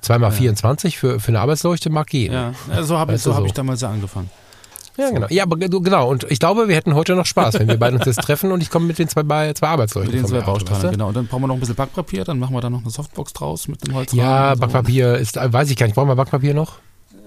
Zweimal 0.02 0.32
ja. 0.32 0.38
24 0.38 0.98
für, 0.98 1.20
für 1.20 1.30
eine 1.30 1.40
Arbeitsleuchte 1.40 1.90
mag 1.90 2.08
gehen. 2.08 2.32
Ja, 2.32 2.54
so 2.84 2.98
habe 2.98 3.16
ich, 3.16 3.22
so 3.22 3.36
hab 3.36 3.46
ich 3.46 3.54
damals 3.54 3.82
ja 3.82 3.90
angefangen. 3.90 4.30
Ja, 4.98 5.12
genau. 5.12 5.28
Ja, 5.30 5.44
aber 5.44 5.58
genau. 5.58 6.10
Und 6.10 6.26
ich 6.30 6.40
glaube, 6.40 6.68
wir 6.68 6.76
hätten 6.76 6.96
heute 6.96 7.16
noch 7.16 7.26
Spaß, 7.26 7.60
wenn 7.60 7.68
wir 7.68 7.78
beide 7.78 7.98
uns 7.98 8.06
jetzt 8.06 8.22
treffen 8.22 8.52
und 8.52 8.62
ich 8.62 8.70
komme 8.70 8.88
mit 8.88 8.98
den 8.98 9.08
zwei, 9.08 9.24
zwei 9.54 9.68
Arbeitsleuchten. 9.68 10.14
Mit 10.14 10.24
den 10.24 10.28
zwei 10.28 10.42
Bausteinen, 10.42 10.92
genau. 10.92 11.10
Und 11.10 11.16
dann 11.16 11.28
brauchen 11.28 11.44
wir 11.44 11.48
noch 11.48 11.56
ein 11.56 11.60
bisschen 11.60 11.76
Backpapier, 11.76 12.24
dann 12.24 12.40
machen 12.40 12.56
wir 12.56 12.62
da 12.62 12.70
noch 12.70 12.82
eine 12.82 12.90
Softbox 12.90 13.34
draus 13.34 13.68
mit 13.68 13.86
dem 13.86 13.94
Holz. 13.94 14.12
Ja, 14.14 14.56
Backpapier 14.56 15.16
so. 15.16 15.22
ist, 15.22 15.36
weiß 15.36 15.70
ich 15.70 15.78
gar 15.78 15.86
nicht. 15.86 15.96
Brauchen 15.96 16.10
wir 16.10 16.16
Backpapier 16.16 16.54
noch? 16.54 16.80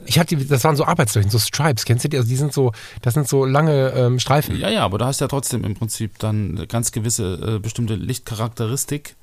Ich 0.06 0.18
hatte, 0.18 0.36
das 0.36 0.64
waren 0.64 0.76
so 0.76 0.84
Arbeitsleuchten, 0.84 1.30
so 1.30 1.38
Stripes, 1.38 1.84
kennst 1.84 2.04
du 2.04 2.08
die? 2.08 2.16
Also 2.16 2.28
die 2.28 2.36
sind 2.36 2.52
so, 2.52 2.72
das 3.02 3.14
sind 3.14 3.28
so 3.28 3.44
lange 3.44 3.90
ähm, 3.90 4.18
Streifen. 4.18 4.58
Ja, 4.58 4.68
ja, 4.68 4.84
aber 4.84 4.98
da 4.98 5.06
hast 5.06 5.20
du 5.20 5.24
ja 5.24 5.28
trotzdem 5.28 5.62
im 5.62 5.74
Prinzip 5.74 6.18
dann 6.18 6.56
eine 6.56 6.66
ganz 6.66 6.90
gewisse 6.90 7.56
äh, 7.56 7.58
bestimmte 7.60 7.94
Lichtcharakteristik 7.94 9.14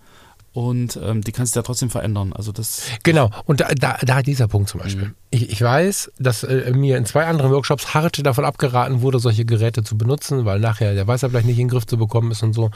und 0.58 1.00
ähm, 1.04 1.22
die 1.22 1.32
kannst 1.32 1.56
du 1.56 1.60
ja 1.60 1.62
trotzdem 1.62 1.92
verändern. 1.92 2.34
Also 2.34 2.52
das 2.52 2.82
genau, 3.04 3.30
und 3.46 3.62
da, 3.62 3.68
da, 3.76 4.00
da 4.02 4.24
dieser 4.24 4.48
Punkt 4.48 4.70
zum 4.70 4.82
Beispiel. 4.82 5.10
Mhm. 5.10 5.16
Ich, 5.30 5.52
ich, 5.52 5.62
weiß, 5.62 6.14
dass 6.18 6.44
äh, 6.44 6.72
mir 6.74 6.98
in 6.98 7.06
zwei 7.06 7.28
anderen 7.28 7.52
Workshops 7.52 7.94
hart 7.94 8.26
davon 8.26 8.44
abgeraten 8.44 9.04
wurde, 9.04 9.20
solche 9.20 9.46
Geräte 9.46 9.84
zu 9.84 10.00
benutzen, 10.00 10.46
weil 10.46 10.60
nachher 10.60 10.96
der 10.96 11.06
Weißabgleich 11.06 11.46
nicht 11.46 11.60
in 11.60 11.68
den 11.68 11.70
Griff 11.70 11.86
zu 11.86 12.00
bekommen 12.00 12.32
ist 12.32 12.42
und 12.42 12.54
so. 12.54 12.72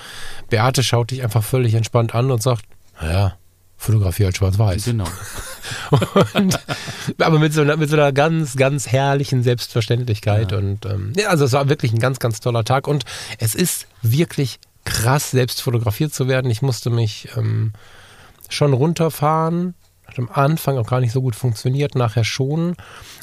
Beate 0.47 0.83
schaut 0.83 1.09
dich 1.09 1.23
einfach 1.23 1.43
völlig 1.43 1.73
entspannt 1.73 2.13
an 2.13 2.29
und 2.29 2.43
sagt, 2.43 2.65
naja, 3.01 3.33
Fotografie 3.77 4.25
als 4.25 4.37
schwarz-weiß. 4.37 4.85
Genau. 4.85 5.07
und, 6.35 6.59
aber 7.17 7.39
mit 7.39 7.51
so, 7.51 7.61
einer, 7.61 7.77
mit 7.77 7.89
so 7.89 7.95
einer 7.95 8.11
ganz, 8.11 8.57
ganz 8.57 8.89
herrlichen 8.89 9.41
Selbstverständlichkeit. 9.41 10.51
Ja. 10.51 10.59
Und 10.59 10.85
ähm, 10.85 11.13
ja, 11.17 11.29
also 11.29 11.45
es 11.45 11.53
war 11.53 11.67
wirklich 11.67 11.93
ein 11.93 11.99
ganz, 11.99 12.19
ganz 12.19 12.41
toller 12.41 12.63
Tag. 12.63 12.87
Und 12.87 13.05
es 13.39 13.55
ist 13.55 13.87
wirklich 14.03 14.59
krass, 14.85 15.31
selbst 15.31 15.61
fotografiert 15.61 16.13
zu 16.13 16.27
werden. 16.27 16.51
Ich 16.51 16.61
musste 16.61 16.89
mich 16.89 17.29
ähm, 17.37 17.73
schon 18.49 18.73
runterfahren. 18.73 19.75
Hat 20.05 20.19
am 20.19 20.29
Anfang 20.31 20.77
auch 20.77 20.87
gar 20.87 20.99
nicht 20.99 21.13
so 21.13 21.21
gut 21.21 21.35
funktioniert, 21.35 21.95
nachher 21.95 22.23
schon. 22.23 22.75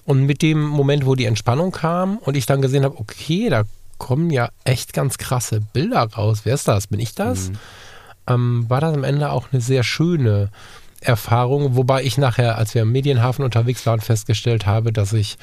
Und 0.05 0.25
mit 0.25 0.43
dem 0.43 0.65
Moment, 0.65 1.05
wo 1.05 1.15
die 1.15 1.27
Entspannung 1.27 1.73
kam 1.73 2.19
und 2.19 2.37
ich 2.37 2.47
dann 2.47 2.63
gesehen 2.63 2.85
habe, 2.85 2.99
okay, 2.99 3.49
da 3.51 3.65
kommen 3.99 4.31
ja 4.31 4.49
echt 4.65 4.93
ganz 4.93 5.19
krasse 5.19 5.61
Bilder 5.61 6.03
raus. 6.03 6.41
Wer 6.45 6.55
ist 6.55 6.69
das? 6.69 6.87
Bin 6.87 7.01
ich 7.01 7.15
das? 7.15 7.51
Mhm. 7.51 7.59
Ähm, 8.29 8.65
war 8.69 8.81
das 8.81 8.95
am 8.95 9.05
Ende 9.05 9.31
auch 9.31 9.49
eine 9.53 9.61
sehr 9.61 9.83
schöne 9.83 10.51
Erfahrung, 11.01 11.77
wobei 11.77 12.03
ich 12.03 12.19
nachher, 12.19 12.59
als 12.59 12.75
wir 12.75 12.83
im 12.83 12.93
Medienhafen 12.93 13.45
unterwegs 13.45 13.87
waren, 13.87 14.01
festgestellt 14.01 14.67
habe, 14.67 14.93
dass 14.93 15.13
ich 15.13 15.39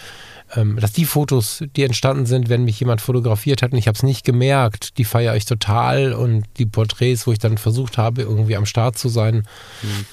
dass 0.55 0.93
die 0.93 1.05
Fotos, 1.05 1.63
die 1.75 1.83
entstanden 1.83 2.25
sind, 2.25 2.49
wenn 2.49 2.63
mich 2.63 2.79
jemand 2.79 3.01
fotografiert 3.01 3.61
hat 3.61 3.71
und 3.71 3.77
ich 3.77 3.87
habe 3.87 3.95
es 3.95 4.03
nicht 4.03 4.23
gemerkt, 4.23 4.97
die 4.97 5.05
feiere 5.05 5.35
ich 5.35 5.45
total 5.45 6.13
und 6.13 6.45
die 6.57 6.65
Porträts, 6.65 7.27
wo 7.27 7.31
ich 7.31 7.39
dann 7.39 7.57
versucht 7.57 7.97
habe, 7.97 8.21
irgendwie 8.21 8.55
am 8.55 8.65
Start 8.65 8.97
zu 8.97 9.09
sein. 9.09 9.47
Mhm. 9.81 10.05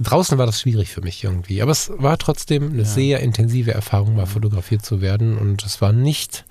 Draußen 0.00 0.38
war 0.38 0.46
das 0.46 0.60
schwierig 0.60 0.90
für 0.90 1.00
mich 1.00 1.24
irgendwie, 1.24 1.60
aber 1.60 1.72
es 1.72 1.90
war 1.96 2.18
trotzdem 2.18 2.70
eine 2.70 2.82
ja. 2.82 2.84
sehr 2.84 3.20
intensive 3.20 3.72
Erfahrung, 3.72 4.14
mal 4.14 4.26
fotografiert 4.26 4.84
zu 4.84 5.00
werden 5.00 5.36
und 5.36 5.64
es 5.64 5.80
war 5.80 5.92
nicht 5.92 6.44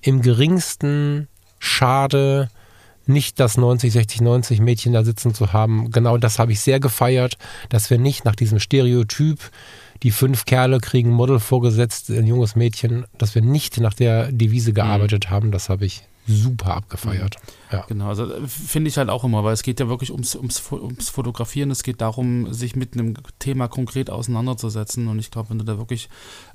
im 0.00 0.20
geringsten 0.20 1.28
schade, 1.60 2.50
nicht 3.06 3.38
das 3.40 3.56
90, 3.56 3.92
60, 3.92 4.20
90 4.20 4.60
Mädchen 4.60 4.92
da 4.92 5.04
sitzen 5.04 5.34
zu 5.34 5.52
haben. 5.52 5.90
Genau 5.90 6.18
das 6.18 6.38
habe 6.38 6.52
ich 6.52 6.60
sehr 6.60 6.80
gefeiert, 6.80 7.36
dass 7.68 7.90
wir 7.90 7.98
nicht 7.98 8.24
nach 8.24 8.36
diesem 8.36 8.58
Stereotyp 8.58 9.38
die 10.02 10.10
fünf 10.10 10.44
Kerle 10.44 10.80
kriegen 10.80 11.10
ein 11.10 11.14
Model 11.14 11.38
vorgesetzt, 11.38 12.10
ein 12.10 12.26
junges 12.26 12.56
Mädchen, 12.56 13.04
dass 13.18 13.34
wir 13.34 13.42
nicht 13.42 13.78
nach 13.80 13.94
der 13.94 14.32
Devise 14.32 14.70
mhm. 14.70 14.74
gearbeitet 14.74 15.26
mhm. 15.26 15.30
haben, 15.30 15.52
das 15.52 15.68
habe 15.68 15.84
ich 15.84 16.02
super 16.26 16.76
abgefeiert. 16.76 17.36
Mhm. 17.36 17.76
Ja. 17.76 17.84
Genau, 17.88 18.08
also 18.08 18.32
äh, 18.32 18.46
finde 18.46 18.88
ich 18.88 18.96
halt 18.96 19.08
auch 19.08 19.24
immer, 19.24 19.42
weil 19.44 19.54
es 19.54 19.62
geht 19.62 19.80
ja 19.80 19.88
wirklich 19.88 20.12
ums, 20.12 20.36
ums, 20.36 20.62
ums 20.70 21.08
Fotografieren, 21.08 21.70
es 21.70 21.82
geht 21.82 22.00
darum, 22.00 22.52
sich 22.52 22.76
mit 22.76 22.94
einem 22.94 23.14
Thema 23.38 23.68
konkret 23.68 24.10
auseinanderzusetzen 24.10 25.08
und 25.08 25.18
ich 25.18 25.30
glaube, 25.30 25.50
wenn 25.50 25.58
du 25.58 25.64
da 25.64 25.78
wirklich 25.78 26.08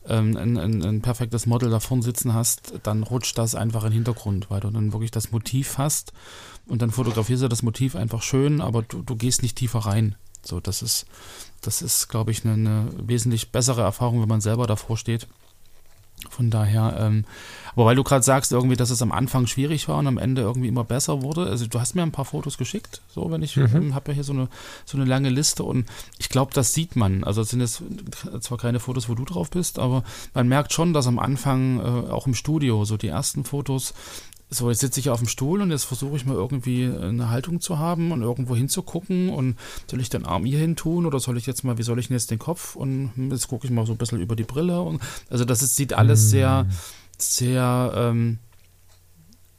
ähm, 0.07 0.37
ein, 0.37 0.57
ein, 0.57 0.83
ein, 0.83 1.01
perfektes 1.01 1.45
Model 1.45 1.69
da 1.69 1.79
vorne 1.79 2.03
sitzen 2.03 2.33
hast, 2.33 2.73
dann 2.83 3.03
rutscht 3.03 3.37
das 3.37 3.55
einfach 3.55 3.83
in 3.83 3.89
den 3.89 3.95
Hintergrund, 3.95 4.49
weil 4.49 4.61
du 4.61 4.69
dann 4.69 4.93
wirklich 4.93 5.11
das 5.11 5.31
Motiv 5.31 5.77
hast 5.77 6.13
und 6.65 6.81
dann 6.81 6.91
fotografierst 6.91 7.43
du 7.43 7.47
das 7.47 7.63
Motiv 7.63 7.95
einfach 7.95 8.21
schön, 8.21 8.61
aber 8.61 8.83
du, 8.83 9.01
du 9.01 9.15
gehst 9.15 9.41
nicht 9.41 9.57
tiefer 9.57 9.79
rein. 9.79 10.15
So, 10.43 10.61
das 10.61 10.81
ist, 10.81 11.05
das 11.61 11.81
ist, 11.81 12.07
glaube 12.07 12.31
ich, 12.31 12.45
eine, 12.45 12.53
eine 12.53 12.89
wesentlich 12.97 13.51
bessere 13.51 13.81
Erfahrung, 13.81 14.21
wenn 14.21 14.29
man 14.29 14.41
selber 14.41 14.67
davor 14.67 14.97
steht. 14.97 15.27
Von 16.31 16.49
daher, 16.49 16.97
ähm, 16.99 17.25
aber 17.73 17.85
weil 17.85 17.95
du 17.95 18.03
gerade 18.03 18.23
sagst, 18.23 18.51
irgendwie, 18.51 18.75
dass 18.75 18.89
es 18.89 19.03
am 19.03 19.11
Anfang 19.11 19.45
schwierig 19.45 19.87
war 19.87 19.99
und 19.99 20.07
am 20.07 20.17
Ende 20.17 20.41
irgendwie 20.41 20.67
immer 20.67 20.83
besser 20.83 21.21
wurde. 21.21 21.45
Also 21.45 21.67
du 21.67 21.79
hast 21.79 21.93
mir 21.93 22.01
ein 22.01 22.11
paar 22.11 22.25
Fotos 22.25 22.57
geschickt, 22.57 23.01
so 23.07 23.29
wenn 23.29 23.43
ich 23.43 23.55
mhm. 23.55 23.69
Ähm, 23.71 23.95
habe 23.95 24.09
ja 24.09 24.15
hier 24.15 24.23
so 24.23 24.33
eine 24.33 24.47
so 24.83 24.97
eine 24.97 25.05
lange 25.05 25.29
Liste 25.29 25.63
und 25.63 25.85
ich 26.17 26.29
glaube, 26.29 26.53
das 26.55 26.73
sieht 26.73 26.95
man. 26.95 27.23
Also 27.23 27.41
es 27.41 27.49
sind 27.49 27.59
jetzt 27.59 27.83
zwar 28.39 28.57
keine 28.57 28.79
Fotos, 28.79 29.09
wo 29.09 29.13
du 29.13 29.25
drauf 29.25 29.51
bist, 29.51 29.77
aber 29.77 30.03
man 30.33 30.47
merkt 30.47 30.73
schon, 30.73 30.91
dass 30.91 31.05
am 31.05 31.19
Anfang 31.19 31.79
äh, 31.79 32.11
auch 32.11 32.25
im 32.25 32.33
Studio 32.33 32.83
so 32.83 32.97
die 32.97 33.09
ersten 33.09 33.43
Fotos 33.43 33.93
so, 34.49 34.69
jetzt 34.69 34.79
sitze 34.79 34.99
ich 34.99 35.09
auf 35.09 35.19
dem 35.19 35.27
Stuhl 35.27 35.61
und 35.61 35.71
jetzt 35.71 35.83
versuche 35.83 36.15
ich 36.15 36.25
mal 36.25 36.35
irgendwie 36.35 36.85
eine 36.85 37.29
Haltung 37.29 37.59
zu 37.59 37.79
haben 37.79 38.11
und 38.11 38.21
irgendwo 38.21 38.55
hinzugucken 38.55 39.29
und 39.29 39.57
soll 39.89 39.99
ich 39.99 40.09
den 40.09 40.25
Arm 40.25 40.45
hier 40.45 40.59
hin 40.59 40.77
tun 40.77 41.05
oder 41.05 41.19
soll 41.19 41.37
ich 41.37 41.45
jetzt 41.45 41.63
mal, 41.63 41.77
wie 41.77 41.83
soll 41.83 41.99
ich 41.99 42.07
denn 42.07 42.15
jetzt 42.15 42.31
den 42.31 42.39
Kopf 42.39 42.75
und 42.75 43.11
jetzt 43.29 43.49
gucke 43.49 43.67
ich 43.67 43.71
mal 43.71 43.85
so 43.85 43.91
ein 43.91 43.97
bisschen 43.97 44.21
über 44.21 44.37
die 44.37 44.45
Brille 44.45 44.81
und 44.81 45.01
also 45.29 45.43
das 45.43 45.61
ist, 45.61 45.75
sieht 45.75 45.93
alles 45.93 46.25
mm. 46.25 46.29
sehr, 46.29 46.67
sehr, 47.17 47.91
ähm, 47.93 48.39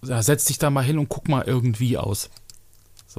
ja, 0.05 0.23
setz 0.23 0.47
dich 0.47 0.59
da 0.59 0.71
mal 0.71 0.85
hin 0.85 0.99
und 0.99 1.11
guck 1.11 1.29
mal 1.29 1.45
irgendwie 1.47 1.99
aus. 1.99 2.31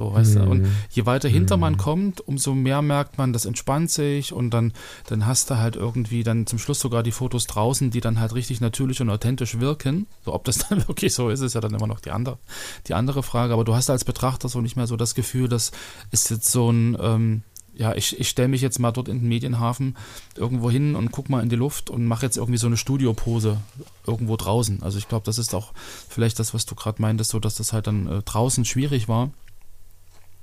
So, 0.00 0.14
weißt 0.14 0.36
mhm. 0.36 0.40
du? 0.40 0.50
Und 0.50 0.66
je 0.88 1.04
weiter 1.04 1.28
hinter 1.28 1.58
man 1.58 1.74
mhm. 1.74 1.78
kommt, 1.78 2.20
umso 2.26 2.54
mehr 2.54 2.80
merkt 2.80 3.18
man, 3.18 3.34
das 3.34 3.44
entspannt 3.44 3.90
sich 3.90 4.32
und 4.32 4.48
dann, 4.48 4.72
dann 5.06 5.26
hast 5.26 5.50
du 5.50 5.58
halt 5.58 5.76
irgendwie 5.76 6.22
dann 6.22 6.46
zum 6.46 6.58
Schluss 6.58 6.80
sogar 6.80 7.02
die 7.02 7.12
Fotos 7.12 7.46
draußen, 7.46 7.90
die 7.90 8.00
dann 8.00 8.18
halt 8.18 8.34
richtig 8.34 8.62
natürlich 8.62 9.02
und 9.02 9.10
authentisch 9.10 9.60
wirken. 9.60 10.06
So, 10.24 10.32
ob 10.32 10.44
das 10.44 10.56
dann 10.70 10.88
wirklich 10.88 11.12
so 11.12 11.28
ist, 11.28 11.40
ist 11.42 11.54
ja 11.54 11.60
dann 11.60 11.74
immer 11.74 11.86
noch 11.86 12.00
die 12.00 12.12
andere, 12.12 12.38
die 12.86 12.94
andere 12.94 13.22
Frage. 13.22 13.52
Aber 13.52 13.64
du 13.64 13.74
hast 13.74 13.90
als 13.90 14.04
Betrachter 14.04 14.48
so 14.48 14.62
nicht 14.62 14.74
mehr 14.74 14.86
so 14.86 14.96
das 14.96 15.14
Gefühl, 15.14 15.48
das 15.48 15.70
ist 16.12 16.30
jetzt 16.30 16.50
so 16.50 16.70
ein, 16.70 16.96
ähm, 16.98 17.42
ja, 17.74 17.94
ich, 17.94 18.18
ich 18.18 18.30
stelle 18.30 18.48
mich 18.48 18.62
jetzt 18.62 18.78
mal 18.78 18.92
dort 18.92 19.08
in 19.08 19.18
den 19.18 19.28
Medienhafen 19.28 19.98
irgendwo 20.34 20.70
hin 20.70 20.94
und 20.94 21.12
guck 21.12 21.28
mal 21.28 21.42
in 21.42 21.50
die 21.50 21.56
Luft 21.56 21.90
und 21.90 22.06
mache 22.06 22.24
jetzt 22.24 22.38
irgendwie 22.38 22.58
so 22.58 22.68
eine 22.68 22.78
Studiopose 22.78 23.58
irgendwo 24.06 24.36
draußen. 24.36 24.82
Also 24.82 24.96
ich 24.96 25.08
glaube, 25.08 25.26
das 25.26 25.36
ist 25.36 25.54
auch 25.54 25.74
vielleicht 26.08 26.38
das, 26.38 26.54
was 26.54 26.64
du 26.64 26.74
gerade 26.74 27.02
meintest, 27.02 27.32
so 27.32 27.38
dass 27.38 27.56
das 27.56 27.74
halt 27.74 27.86
dann 27.86 28.06
äh, 28.06 28.22
draußen 28.22 28.64
schwierig 28.64 29.06
war 29.06 29.30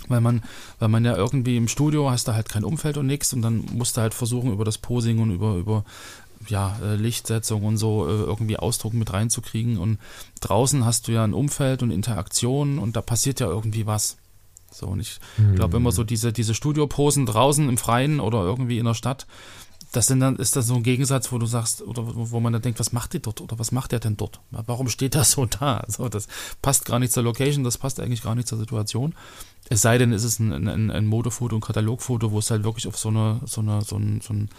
weil 0.07 0.21
man, 0.21 0.43
weil 0.79 0.89
man 0.89 1.03
ja 1.05 1.15
irgendwie 1.15 1.57
im 1.57 1.67
Studio 1.67 2.09
hast 2.09 2.27
da 2.27 2.33
halt 2.33 2.49
kein 2.49 2.63
Umfeld 2.63 2.97
und 2.97 3.07
nichts 3.07 3.33
und 3.33 3.41
dann 3.41 3.65
musst 3.73 3.97
du 3.97 4.01
halt 4.01 4.13
versuchen, 4.13 4.51
über 4.51 4.65
das 4.65 4.77
Posing 4.77 5.19
und 5.19 5.31
über, 5.31 5.55
über 5.55 5.83
ja, 6.47 6.77
äh, 6.81 6.95
Lichtsetzung 6.95 7.63
und 7.63 7.77
so 7.77 8.07
äh, 8.07 8.11
irgendwie 8.11 8.57
Ausdruck 8.57 8.93
mit 8.93 9.11
reinzukriegen. 9.11 9.77
Und 9.77 9.97
draußen 10.39 10.85
hast 10.85 11.07
du 11.07 11.11
ja 11.11 11.23
ein 11.23 11.33
Umfeld 11.33 11.83
und 11.83 11.91
Interaktion 11.91 12.79
und 12.79 12.95
da 12.95 13.01
passiert 13.01 13.39
ja 13.39 13.47
irgendwie 13.47 13.85
was. 13.85 14.17
So, 14.71 14.87
und 14.87 14.99
ich 14.99 15.19
mhm. 15.37 15.55
glaube 15.55 15.77
immer 15.77 15.91
so 15.91 16.03
diese, 16.03 16.31
diese 16.31 16.53
Studioposen 16.53 17.25
draußen 17.25 17.67
im 17.67 17.77
Freien 17.77 18.19
oder 18.19 18.43
irgendwie 18.43 18.77
in 18.77 18.85
der 18.85 18.93
Stadt, 18.93 19.25
das 19.93 20.07
sind 20.07 20.19
dann, 20.19 20.35
ist 20.35 20.55
das 20.55 20.67
so 20.67 20.75
ein 20.75 20.83
Gegensatz, 20.83 21.31
wo 21.31 21.37
du 21.37 21.45
sagst, 21.45 21.81
oder 21.81 22.03
wo 22.05 22.39
man 22.39 22.51
dann 22.51 22.61
denkt, 22.61 22.79
was 22.79 22.91
macht 22.91 23.13
die 23.13 23.21
dort 23.21 23.39
oder 23.39 23.57
was 23.57 23.71
macht 23.71 23.93
der 23.93 23.99
denn 23.99 24.17
dort? 24.17 24.41
Warum 24.51 24.89
steht 24.89 25.15
das 25.15 25.31
so 25.31 25.45
da? 25.45 25.85
So, 25.87 26.09
das 26.09 26.27
passt 26.61 26.85
gar 26.85 26.99
nicht 26.99 27.13
zur 27.13 27.23
Location, 27.23 27.63
das 27.63 27.77
passt 27.77 27.99
eigentlich 27.99 28.21
gar 28.21 28.35
nicht 28.35 28.47
zur 28.47 28.57
Situation. 28.57 29.15
Es 29.69 29.81
sei 29.81 29.97
denn, 29.97 30.13
es 30.13 30.23
ist 30.23 30.39
ein, 30.39 30.67
ein, 30.67 30.91
ein 30.91 31.05
Modefoto, 31.05 31.55
ein 31.55 31.61
Katalogfoto, 31.61 32.31
wo 32.31 32.39
es 32.39 32.51
halt 32.51 32.63
wirklich 32.63 32.87
auf 32.87 32.97
so 32.97 33.09
eine, 33.09 33.41
so 33.45 33.61
eine, 33.61 33.81
so 33.81 33.97
ein, 33.97 34.21
so 34.21 34.33
ein, 34.33 34.49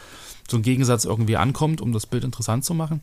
so 0.49 0.59
ein 0.59 0.63
Gegensatz 0.63 1.05
irgendwie 1.05 1.37
ankommt, 1.37 1.81
um 1.81 1.93
das 1.93 2.07
Bild 2.07 2.25
interessant 2.25 2.65
zu 2.65 2.75
machen. 2.75 3.01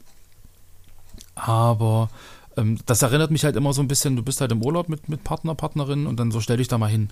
Aber 1.33 2.09
ähm, 2.57 2.77
das 2.85 3.01
erinnert 3.01 3.31
mich 3.31 3.43
halt 3.43 3.55
immer 3.55 3.73
so 3.73 3.81
ein 3.81 3.87
bisschen, 3.87 4.15
du 4.15 4.23
bist 4.23 4.41
halt 4.41 4.51
im 4.51 4.63
Urlaub 4.63 4.87
mit, 4.89 5.09
mit 5.09 5.23
Partner, 5.23 5.55
Partnerin 5.55 6.07
und 6.07 6.19
dann 6.19 6.31
so 6.31 6.41
stell 6.41 6.57
dich 6.57 6.67
da 6.67 6.77
mal 6.77 6.89
hin. 6.89 7.09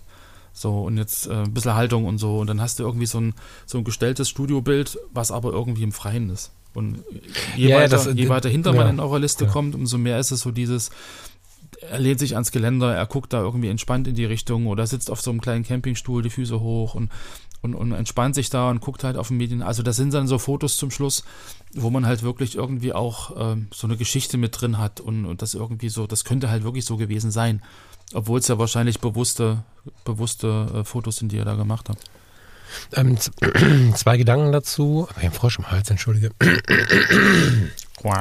So, 0.53 0.81
und 0.81 0.97
jetzt 0.97 1.27
äh, 1.27 1.33
ein 1.33 1.53
bisschen 1.53 1.73
Haltung 1.73 2.05
und 2.05 2.19
so. 2.19 2.37
Und 2.39 2.47
dann 2.47 2.61
hast 2.61 2.77
du 2.77 2.83
irgendwie 2.83 3.07
so 3.07 3.19
ein, 3.19 3.33
so 3.65 3.79
ein 3.79 3.83
gestelltes 3.83 4.29
Studiobild, 4.29 4.99
was 5.11 5.31
aber 5.31 5.51
irgendwie 5.51 5.83
im 5.83 5.91
Freien 5.91 6.29
ist. 6.29 6.51
Und 6.75 7.03
je, 7.55 7.69
ja, 7.69 7.77
weiter, 7.77 7.97
das, 7.97 8.09
je 8.13 8.29
weiter 8.29 8.49
hinter 8.49 8.71
ja, 8.71 8.77
man 8.77 8.89
in 8.89 8.99
eurer 8.99 9.19
Liste 9.19 9.45
ja. 9.45 9.51
kommt, 9.51 9.75
umso 9.75 9.97
mehr 9.97 10.19
ist 10.19 10.31
es 10.31 10.41
so 10.41 10.51
dieses, 10.51 10.91
er 11.89 11.99
lehnt 11.99 12.19
sich 12.19 12.33
ans 12.33 12.51
Geländer, 12.51 12.93
er 12.93 13.05
guckt 13.05 13.33
da 13.33 13.41
irgendwie 13.41 13.69
entspannt 13.69 14.07
in 14.07 14.15
die 14.15 14.25
Richtung 14.25 14.67
oder 14.67 14.85
sitzt 14.87 15.09
auf 15.09 15.21
so 15.21 15.31
einem 15.31 15.41
kleinen 15.41 15.63
Campingstuhl, 15.63 16.21
die 16.21 16.29
Füße 16.29 16.59
hoch 16.59 16.95
und, 16.95 17.11
und, 17.61 17.75
und 17.75 17.91
entspannt 17.91 18.35
sich 18.35 18.49
da 18.49 18.69
und 18.69 18.81
guckt 18.81 19.03
halt 19.03 19.17
auf 19.17 19.29
den 19.29 19.37
Medien. 19.37 19.61
Also 19.61 19.83
das 19.83 19.95
sind 19.95 20.13
dann 20.13 20.27
so 20.27 20.37
Fotos 20.37 20.77
zum 20.77 20.91
Schluss, 20.91 21.23
wo 21.73 21.89
man 21.89 22.05
halt 22.05 22.23
wirklich 22.23 22.55
irgendwie 22.55 22.93
auch 22.93 23.55
äh, 23.55 23.57
so 23.73 23.87
eine 23.87 23.97
Geschichte 23.97 24.37
mit 24.37 24.59
drin 24.59 24.77
hat 24.77 24.99
und, 24.99 25.25
und 25.25 25.41
das 25.41 25.53
irgendwie 25.53 25.89
so, 25.89 26.07
das 26.07 26.25
könnte 26.25 26.49
halt 26.49 26.63
wirklich 26.63 26.85
so 26.85 26.97
gewesen 26.97 27.31
sein. 27.31 27.61
Obwohl 28.13 28.39
es 28.39 28.47
ja 28.47 28.59
wahrscheinlich 28.59 28.99
bewusste, 28.99 29.63
bewusste 30.05 30.67
äh, 30.73 30.83
Fotos 30.83 31.17
sind, 31.17 31.31
die 31.31 31.37
ihr 31.37 31.45
da 31.45 31.55
gemacht 31.55 31.89
habt. 31.89 32.03
Ähm, 32.93 33.17
zwei 33.95 34.17
Gedanken 34.17 34.51
dazu. 34.51 35.07
Ich 35.17 35.25
habe 35.25 35.35
Frosch 35.35 35.57
im 35.57 35.71
Hals, 35.71 35.89
entschuldige. 35.89 36.31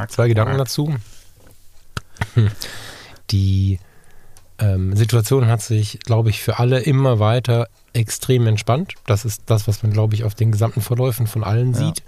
zwei 0.08 0.28
Gedanken 0.28 0.58
dazu. 0.58 0.94
Die 3.32 3.78
ähm, 4.58 4.94
Situation 4.96 5.46
hat 5.46 5.62
sich, 5.62 5.98
glaube 6.00 6.30
ich, 6.30 6.40
für 6.40 6.58
alle 6.58 6.80
immer 6.80 7.18
weiter 7.18 7.68
extrem 7.92 8.46
entspannt. 8.46 8.94
Das 9.06 9.24
ist 9.24 9.42
das, 9.46 9.66
was 9.66 9.82
man, 9.82 9.92
glaube 9.92 10.14
ich, 10.14 10.24
auf 10.24 10.34
den 10.34 10.52
gesamten 10.52 10.80
Verläufen 10.80 11.26
von 11.26 11.44
allen 11.44 11.72
ja. 11.72 11.78
sieht. 11.78 12.02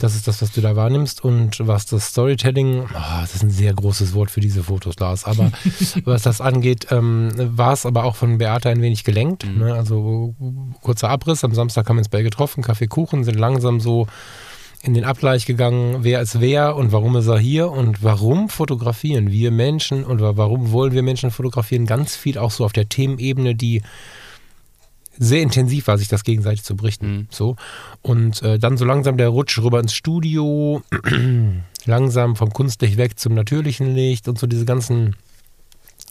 Das 0.00 0.14
ist 0.14 0.28
das, 0.28 0.40
was 0.42 0.52
du 0.52 0.60
da 0.60 0.76
wahrnimmst. 0.76 1.24
Und 1.24 1.66
was 1.66 1.86
das 1.86 2.08
Storytelling, 2.08 2.82
oh, 2.82 3.20
das 3.20 3.34
ist 3.34 3.42
ein 3.42 3.50
sehr 3.50 3.74
großes 3.74 4.14
Wort 4.14 4.30
für 4.30 4.40
diese 4.40 4.62
Fotos, 4.62 4.98
Lars, 4.98 5.24
aber 5.24 5.50
was 6.04 6.22
das 6.22 6.40
angeht, 6.40 6.86
ähm, 6.90 7.32
war 7.36 7.72
es 7.72 7.84
aber 7.84 8.04
auch 8.04 8.16
von 8.16 8.38
Beate 8.38 8.68
ein 8.68 8.80
wenig 8.80 9.04
gelenkt. 9.04 9.44
Mhm. 9.44 9.58
Ne? 9.58 9.74
Also 9.74 10.34
kurzer 10.82 11.10
Abriss, 11.10 11.44
am 11.44 11.54
Samstag 11.54 11.88
haben 11.88 11.96
wir 11.96 12.00
uns 12.00 12.08
bei 12.08 12.22
getroffen, 12.22 12.62
Kaffee, 12.62 12.86
Kuchen, 12.86 13.24
sind 13.24 13.38
langsam 13.38 13.80
so 13.80 14.06
in 14.82 14.94
den 14.94 15.04
Abgleich 15.04 15.44
gegangen, 15.44 16.04
wer 16.04 16.20
ist 16.20 16.40
wer 16.40 16.76
und 16.76 16.92
warum 16.92 17.16
ist 17.16 17.26
er 17.26 17.38
hier 17.38 17.70
und 17.70 18.02
warum 18.02 18.48
fotografieren 18.48 19.30
wir 19.30 19.50
Menschen 19.50 20.04
und 20.04 20.20
warum 20.20 20.70
wollen 20.70 20.92
wir 20.92 21.02
Menschen 21.02 21.30
fotografieren. 21.30 21.84
Ganz 21.84 22.14
viel 22.14 22.38
auch 22.38 22.52
so 22.52 22.64
auf 22.64 22.72
der 22.72 22.88
Themenebene, 22.88 23.54
die 23.56 23.82
sehr 25.18 25.42
intensiv 25.42 25.88
war, 25.88 25.98
sich 25.98 26.06
das 26.06 26.22
gegenseitig 26.22 26.62
zu 26.62 26.76
berichten. 26.76 27.10
Mhm. 27.10 27.26
So. 27.30 27.56
Und 28.02 28.40
äh, 28.42 28.58
dann 28.58 28.76
so 28.76 28.84
langsam 28.84 29.16
der 29.16 29.28
Rutsch 29.30 29.58
rüber 29.58 29.80
ins 29.80 29.94
Studio, 29.94 30.82
langsam 31.84 32.36
vom 32.36 32.52
Kunstlicht 32.52 32.96
weg 32.96 33.18
zum 33.18 33.34
natürlichen 33.34 33.94
Licht 33.94 34.28
und 34.28 34.38
so 34.38 34.46
diese 34.46 34.64
ganzen 34.64 35.16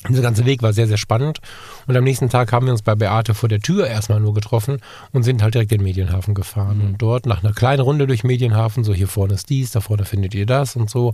dieser 0.10 0.22
ganze 0.22 0.46
Weg 0.46 0.62
war 0.62 0.74
sehr, 0.74 0.88
sehr 0.88 0.98
spannend. 0.98 1.40
Und 1.88 1.98
am 1.98 2.04
nächsten 2.04 2.30
Tag 2.30 2.52
haben 2.52 2.68
wir 2.68 2.74
uns 2.74 2.82
bei 2.82 2.96
Beate 2.96 3.34
vor 3.34 3.50
der 3.50 3.60
Tür 3.60 3.88
erstmal 3.88 4.20
nur 4.20 4.34
getroffen 4.34 4.80
und 5.12 5.24
sind 5.24 5.42
halt 5.42 5.56
direkt 5.56 5.72
in 5.72 5.80
den 5.80 5.86
Medienhafen 5.86 6.34
gefahren. 6.34 6.78
Mhm. 6.78 6.86
Und 6.86 7.02
dort 7.02 7.26
nach 7.26 7.44
einer 7.44 7.54
kleinen 7.54 7.82
Runde 7.82 8.08
durch 8.08 8.24
Medienhafen, 8.24 8.84
so 8.84 8.94
hier 8.94 9.08
vorne 9.08 9.34
ist 9.34 9.50
dies, 9.50 9.72
da 9.72 9.82
vorne 9.82 10.06
findet 10.06 10.36
ihr 10.36 10.46
das 10.46 10.76
und 10.76 10.90
so, 10.90 11.14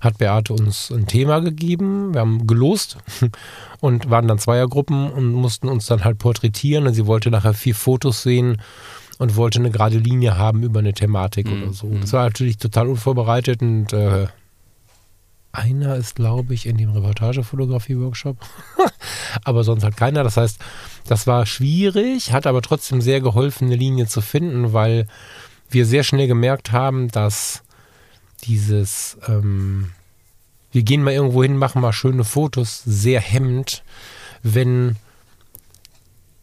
hat 0.00 0.18
Beate 0.18 0.52
uns 0.52 0.90
ein 0.90 1.06
Thema 1.06 1.40
gegeben. 1.40 2.14
Wir 2.14 2.20
haben 2.20 2.46
gelost 2.46 2.98
und 3.80 4.10
waren 4.10 4.28
dann 4.28 4.38
Zweiergruppen 4.38 5.10
und 5.10 5.32
mussten 5.32 5.68
uns 5.68 5.86
dann 5.86 6.04
halt 6.04 6.18
porträtieren. 6.18 6.86
Und 6.86 6.94
sie 6.94 7.06
wollte 7.06 7.30
nachher 7.30 7.54
vier 7.54 7.74
Fotos 7.74 8.22
sehen 8.22 8.58
und 9.18 9.36
wollte 9.36 9.58
eine 9.58 9.70
gerade 9.70 9.98
Linie 9.98 10.38
haben 10.38 10.62
über 10.62 10.80
eine 10.80 10.94
Thematik 10.94 11.46
mhm. 11.46 11.62
oder 11.62 11.72
so. 11.72 11.90
Das 12.00 12.12
war 12.12 12.24
natürlich 12.24 12.58
total 12.58 12.88
unvorbereitet 12.88 13.60
und 13.60 13.92
äh, 13.92 14.28
einer 15.52 15.96
ist, 15.96 16.14
glaube 16.14 16.54
ich, 16.54 16.66
in 16.66 16.76
dem 16.76 16.90
Reportagefotografie-Workshop. 16.90 18.36
aber 19.44 19.64
sonst 19.64 19.84
hat 19.84 19.96
keiner. 19.96 20.22
Das 20.22 20.36
heißt, 20.36 20.58
das 21.06 21.26
war 21.26 21.46
schwierig, 21.46 22.32
hat 22.32 22.46
aber 22.46 22.62
trotzdem 22.62 23.00
sehr 23.00 23.20
geholfen, 23.20 23.66
eine 23.66 23.76
Linie 23.76 24.06
zu 24.06 24.20
finden, 24.20 24.72
weil 24.72 25.06
wir 25.68 25.86
sehr 25.86 26.04
schnell 26.04 26.26
gemerkt 26.26 26.72
haben, 26.72 27.08
dass 27.08 27.62
dieses, 28.44 29.18
ähm, 29.28 29.90
wir 30.72 30.82
gehen 30.82 31.02
mal 31.02 31.12
irgendwo 31.12 31.42
hin, 31.42 31.56
machen 31.56 31.82
mal 31.82 31.92
schöne 31.92 32.24
Fotos, 32.24 32.82
sehr 32.84 33.20
hemmend, 33.20 33.82
wenn 34.42 34.96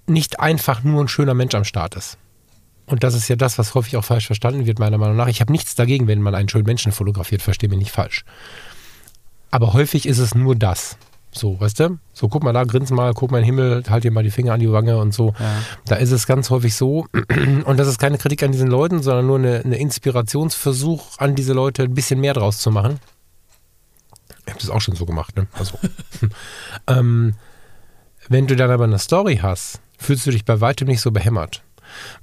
nicht 0.05 0.39
einfach 0.39 0.83
nur 0.83 1.03
ein 1.03 1.07
schöner 1.07 1.33
Mensch 1.33 1.55
am 1.55 1.63
Start 1.63 1.95
ist. 1.95 2.17
Und 2.85 3.03
das 3.03 3.13
ist 3.13 3.27
ja 3.27 3.35
das, 3.35 3.57
was 3.57 3.75
häufig 3.75 3.97
auch 3.97 4.05
falsch 4.05 4.27
verstanden 4.27 4.65
wird, 4.65 4.79
meiner 4.79 4.97
Meinung 4.97 5.17
nach. 5.17 5.27
Ich 5.27 5.41
habe 5.41 5.51
nichts 5.51 5.75
dagegen, 5.75 6.07
wenn 6.07 6.21
man 6.21 6.35
einen 6.35 6.47
schönen 6.47 6.65
Menschen 6.65 6.93
fotografiert, 6.93 7.41
verstehe 7.41 7.69
mich 7.69 7.79
nicht 7.79 7.91
falsch. 7.91 8.23
Aber 9.51 9.73
häufig 9.73 10.07
ist 10.07 10.19
es 10.19 10.35
nur 10.35 10.55
das. 10.55 10.97
So, 11.31 11.59
weißt 11.59 11.79
du? 11.79 11.99
So, 12.13 12.29
guck 12.29 12.43
mal 12.43 12.53
da, 12.53 12.63
grins 12.63 12.89
mal, 12.89 13.13
guck 13.13 13.31
mal 13.31 13.39
in 13.39 13.43
den 13.43 13.55
Himmel, 13.55 13.83
halt 13.89 14.03
dir 14.03 14.11
mal 14.11 14.23
die 14.23 14.31
Finger 14.31 14.53
an 14.53 14.59
die 14.59 14.71
Wange 14.71 14.97
und 14.97 15.13
so. 15.13 15.33
Ja. 15.39 15.57
Da 15.85 15.95
ist 15.95 16.11
es 16.11 16.25
ganz 16.25 16.49
häufig 16.49 16.75
so. 16.75 17.05
Und 17.65 17.77
das 17.77 17.87
ist 17.87 17.99
keine 17.99 18.17
Kritik 18.17 18.43
an 18.43 18.51
diesen 18.51 18.69
Leuten, 18.69 19.03
sondern 19.03 19.27
nur 19.27 19.37
eine, 19.37 19.61
eine 19.63 19.77
Inspirationsversuch 19.77 21.17
an 21.17 21.35
diese 21.35 21.53
Leute, 21.53 21.83
ein 21.83 21.93
bisschen 21.93 22.19
mehr 22.19 22.33
draus 22.33 22.57
zu 22.59 22.71
machen. 22.71 22.99
Ich 24.45 24.53
habe 24.53 24.61
das 24.61 24.69
auch 24.69 24.81
schon 24.81 24.95
so 24.95 25.05
gemacht, 25.05 25.35
ne? 25.35 25.47
Also. 25.53 25.77
ähm, 26.87 27.33
wenn 28.29 28.47
du 28.47 28.55
dann 28.55 28.71
aber 28.71 28.85
eine 28.85 28.99
Story 28.99 29.39
hast, 29.41 29.79
fühlst 29.97 30.25
du 30.25 30.31
dich 30.31 30.45
bei 30.45 30.59
weitem 30.59 30.87
nicht 30.87 31.01
so 31.01 31.11
behämmert. 31.11 31.63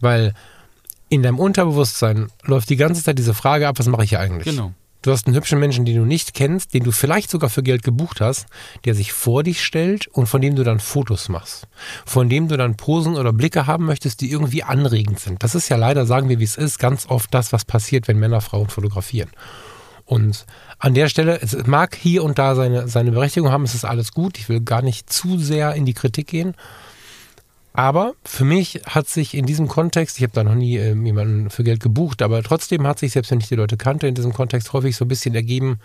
Weil 0.00 0.34
in 1.08 1.22
deinem 1.22 1.38
Unterbewusstsein 1.38 2.28
läuft 2.42 2.70
die 2.70 2.76
ganze 2.76 3.02
Zeit 3.02 3.18
diese 3.18 3.34
Frage 3.34 3.68
ab, 3.68 3.78
was 3.78 3.86
mache 3.86 4.04
ich 4.04 4.10
hier 4.10 4.20
eigentlich? 4.20 4.56
Genau. 4.56 4.72
Du 5.04 5.10
hast 5.10 5.26
einen 5.26 5.36
hübschen 5.36 5.60
Menschen, 5.60 5.84
den 5.84 5.96
du 5.96 6.06
nicht 6.06 6.32
kennst, 6.32 6.72
den 6.72 6.82
du 6.82 6.90
vielleicht 6.90 7.30
sogar 7.30 7.50
für 7.50 7.62
Geld 7.62 7.82
gebucht 7.82 8.22
hast, 8.22 8.46
der 8.86 8.94
sich 8.94 9.12
vor 9.12 9.42
dich 9.42 9.62
stellt 9.62 10.06
und 10.06 10.28
von 10.28 10.40
dem 10.40 10.56
du 10.56 10.64
dann 10.64 10.80
Fotos 10.80 11.28
machst. 11.28 11.68
Von 12.06 12.30
dem 12.30 12.48
du 12.48 12.56
dann 12.56 12.78
Posen 12.78 13.16
oder 13.16 13.34
Blicke 13.34 13.66
haben 13.66 13.84
möchtest, 13.84 14.22
die 14.22 14.30
irgendwie 14.30 14.62
anregend 14.62 15.20
sind. 15.20 15.42
Das 15.42 15.54
ist 15.54 15.68
ja 15.68 15.76
leider, 15.76 16.06
sagen 16.06 16.30
wir 16.30 16.40
wie 16.40 16.44
es 16.44 16.56
ist, 16.56 16.78
ganz 16.78 17.04
oft 17.06 17.34
das, 17.34 17.52
was 17.52 17.66
passiert, 17.66 18.08
wenn 18.08 18.18
Männer 18.18 18.40
Frauen 18.40 18.70
fotografieren. 18.70 19.28
Und 20.06 20.46
an 20.78 20.94
der 20.94 21.10
Stelle, 21.10 21.38
es 21.42 21.54
mag 21.66 21.94
hier 21.94 22.24
und 22.24 22.38
da 22.38 22.54
seine, 22.54 22.88
seine 22.88 23.12
Berechtigung 23.12 23.50
haben, 23.50 23.64
es 23.64 23.74
ist 23.74 23.84
alles 23.84 24.12
gut. 24.12 24.38
Ich 24.38 24.48
will 24.48 24.62
gar 24.62 24.80
nicht 24.80 25.12
zu 25.12 25.38
sehr 25.38 25.74
in 25.74 25.84
die 25.84 25.92
Kritik 25.92 26.28
gehen. 26.28 26.54
Aber 27.76 28.14
für 28.24 28.44
mich 28.44 28.82
hat 28.86 29.08
sich 29.08 29.34
in 29.34 29.46
diesem 29.46 29.66
Kontext, 29.66 30.16
ich 30.16 30.22
habe 30.22 30.32
da 30.32 30.44
noch 30.44 30.54
nie 30.54 30.76
äh, 30.76 30.94
jemanden 30.94 31.50
für 31.50 31.64
Geld 31.64 31.80
gebucht, 31.80 32.22
aber 32.22 32.40
trotzdem 32.44 32.86
hat 32.86 33.00
sich, 33.00 33.12
selbst 33.12 33.32
wenn 33.32 33.40
ich 33.40 33.48
die 33.48 33.56
Leute 33.56 33.76
kannte, 33.76 34.06
in 34.06 34.14
diesem 34.14 34.32
Kontext 34.32 34.72
häufig 34.72 34.96
so 34.96 35.04
ein 35.04 35.08
bisschen 35.08 35.34
ergeben, 35.34 35.80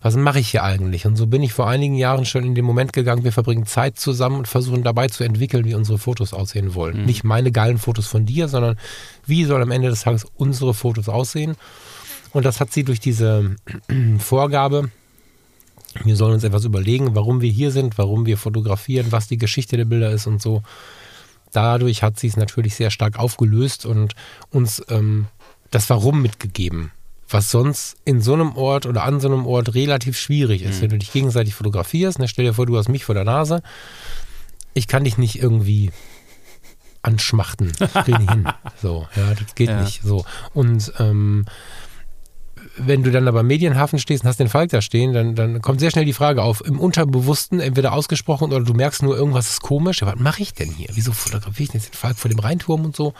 was 0.00 0.16
mache 0.16 0.40
ich 0.40 0.48
hier 0.48 0.62
eigentlich? 0.62 1.04
Und 1.04 1.16
so 1.16 1.26
bin 1.26 1.42
ich 1.42 1.52
vor 1.52 1.68
einigen 1.68 1.96
Jahren 1.96 2.24
schon 2.24 2.44
in 2.44 2.54
den 2.54 2.64
Moment 2.64 2.94
gegangen, 2.94 3.24
wir 3.24 3.32
verbringen 3.32 3.66
Zeit 3.66 3.98
zusammen 3.98 4.36
und 4.36 4.48
versuchen 4.48 4.82
dabei 4.82 5.08
zu 5.08 5.22
entwickeln, 5.22 5.66
wie 5.66 5.74
unsere 5.74 5.98
Fotos 5.98 6.32
aussehen 6.32 6.74
wollen. 6.74 7.00
Mhm. 7.00 7.04
Nicht 7.04 7.24
meine 7.24 7.52
geilen 7.52 7.76
Fotos 7.76 8.06
von 8.06 8.24
dir, 8.24 8.48
sondern 8.48 8.78
wie 9.26 9.44
sollen 9.44 9.62
am 9.62 9.70
Ende 9.70 9.90
des 9.90 10.02
Tages 10.02 10.26
unsere 10.36 10.72
Fotos 10.72 11.10
aussehen? 11.10 11.56
Und 12.32 12.46
das 12.46 12.58
hat 12.58 12.72
sie 12.72 12.84
durch 12.84 13.00
diese 13.00 13.56
Vorgabe, 14.18 14.90
wir 16.04 16.16
sollen 16.16 16.34
uns 16.34 16.44
etwas 16.44 16.64
überlegen, 16.64 17.14
warum 17.14 17.42
wir 17.42 17.50
hier 17.50 17.70
sind, 17.70 17.98
warum 17.98 18.24
wir 18.24 18.38
fotografieren, 18.38 19.08
was 19.10 19.28
die 19.28 19.38
Geschichte 19.38 19.76
der 19.76 19.84
Bilder 19.84 20.10
ist 20.10 20.26
und 20.26 20.40
so 20.40 20.62
dadurch 21.52 22.02
hat 22.02 22.18
sie 22.18 22.28
es 22.28 22.36
natürlich 22.36 22.74
sehr 22.74 22.90
stark 22.90 23.18
aufgelöst 23.18 23.86
und 23.86 24.14
uns 24.50 24.82
ähm, 24.88 25.26
das 25.70 25.88
Warum 25.90 26.22
mitgegeben. 26.22 26.92
Was 27.28 27.50
sonst 27.50 27.96
in 28.04 28.22
so 28.22 28.32
einem 28.32 28.56
Ort 28.56 28.86
oder 28.86 29.04
an 29.04 29.20
so 29.20 29.28
einem 29.28 29.46
Ort 29.46 29.74
relativ 29.74 30.18
schwierig 30.18 30.62
ist, 30.62 30.78
mhm. 30.78 30.82
wenn 30.82 30.90
du 30.90 30.98
dich 30.98 31.12
gegenseitig 31.12 31.54
fotografierst. 31.54 32.18
Ne, 32.18 32.28
stell 32.28 32.46
dir 32.46 32.54
vor, 32.54 32.66
du 32.66 32.78
hast 32.78 32.88
mich 32.88 33.04
vor 33.04 33.14
der 33.14 33.24
Nase. 33.24 33.62
Ich 34.72 34.88
kann 34.88 35.04
dich 35.04 35.18
nicht 35.18 35.42
irgendwie 35.42 35.90
anschmachten. 37.02 37.72
Nicht 37.78 38.06
hin. 38.06 38.48
So, 38.80 39.08
ja, 39.16 39.34
das 39.34 39.54
geht 39.54 39.70
ja. 39.70 39.82
nicht. 39.82 40.02
So. 40.02 40.24
Und 40.54 40.92
ähm, 41.00 41.46
wenn 42.78 43.02
du 43.02 43.10
dann 43.10 43.28
aber 43.28 43.42
Medienhafen 43.42 43.98
stehst 43.98 44.24
und 44.24 44.28
hast 44.28 44.40
den 44.40 44.48
Falk 44.48 44.70
da 44.70 44.80
stehen, 44.80 45.12
dann, 45.12 45.34
dann 45.34 45.60
kommt 45.62 45.80
sehr 45.80 45.90
schnell 45.90 46.04
die 46.04 46.12
Frage 46.12 46.42
auf, 46.42 46.64
im 46.64 46.78
Unterbewussten, 46.78 47.60
entweder 47.60 47.92
ausgesprochen 47.92 48.52
oder 48.52 48.64
du 48.64 48.74
merkst 48.74 49.02
nur, 49.02 49.16
irgendwas 49.16 49.50
ist 49.50 49.62
komisch. 49.62 50.00
Ja, 50.00 50.06
was 50.06 50.16
mache 50.16 50.42
ich 50.42 50.54
denn 50.54 50.70
hier? 50.70 50.88
Wieso 50.92 51.12
fotografiere 51.12 51.62
ich 51.62 51.70
denn 51.70 51.80
jetzt 51.80 51.92
den 51.92 51.98
Falk 51.98 52.18
vor 52.18 52.30
dem 52.30 52.38
Rheinturm 52.38 52.84
und 52.84 52.96
so? 52.96 53.14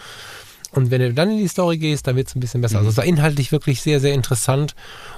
Und 0.70 0.90
wenn 0.90 1.00
du 1.00 1.14
dann 1.14 1.30
in 1.30 1.38
die 1.38 1.48
Story 1.48 1.78
gehst, 1.78 2.06
dann 2.06 2.16
wird 2.16 2.28
es 2.28 2.36
ein 2.36 2.40
bisschen 2.40 2.60
besser. 2.60 2.78
Also 2.78 2.90
es 2.90 2.96
war 2.98 3.04
inhaltlich 3.04 3.52
wirklich 3.52 3.80
sehr, 3.80 4.00
sehr 4.00 4.12
interessant 4.12 4.74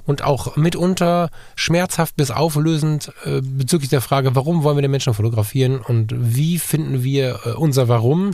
und 0.06 0.22
auch 0.22 0.56
mitunter 0.56 1.30
schmerzhaft 1.56 2.16
bis 2.16 2.30
auflösend 2.30 3.12
äh, 3.24 3.40
bezüglich 3.42 3.90
der 3.90 4.00
Frage, 4.00 4.36
warum 4.36 4.62
wollen 4.62 4.76
wir 4.76 4.82
den 4.82 4.92
Menschen 4.92 5.12
fotografieren 5.12 5.78
und 5.80 6.14
wie 6.16 6.58
finden 6.58 7.02
wir 7.02 7.40
äh, 7.44 7.50
unser 7.50 7.88
Warum, 7.88 8.30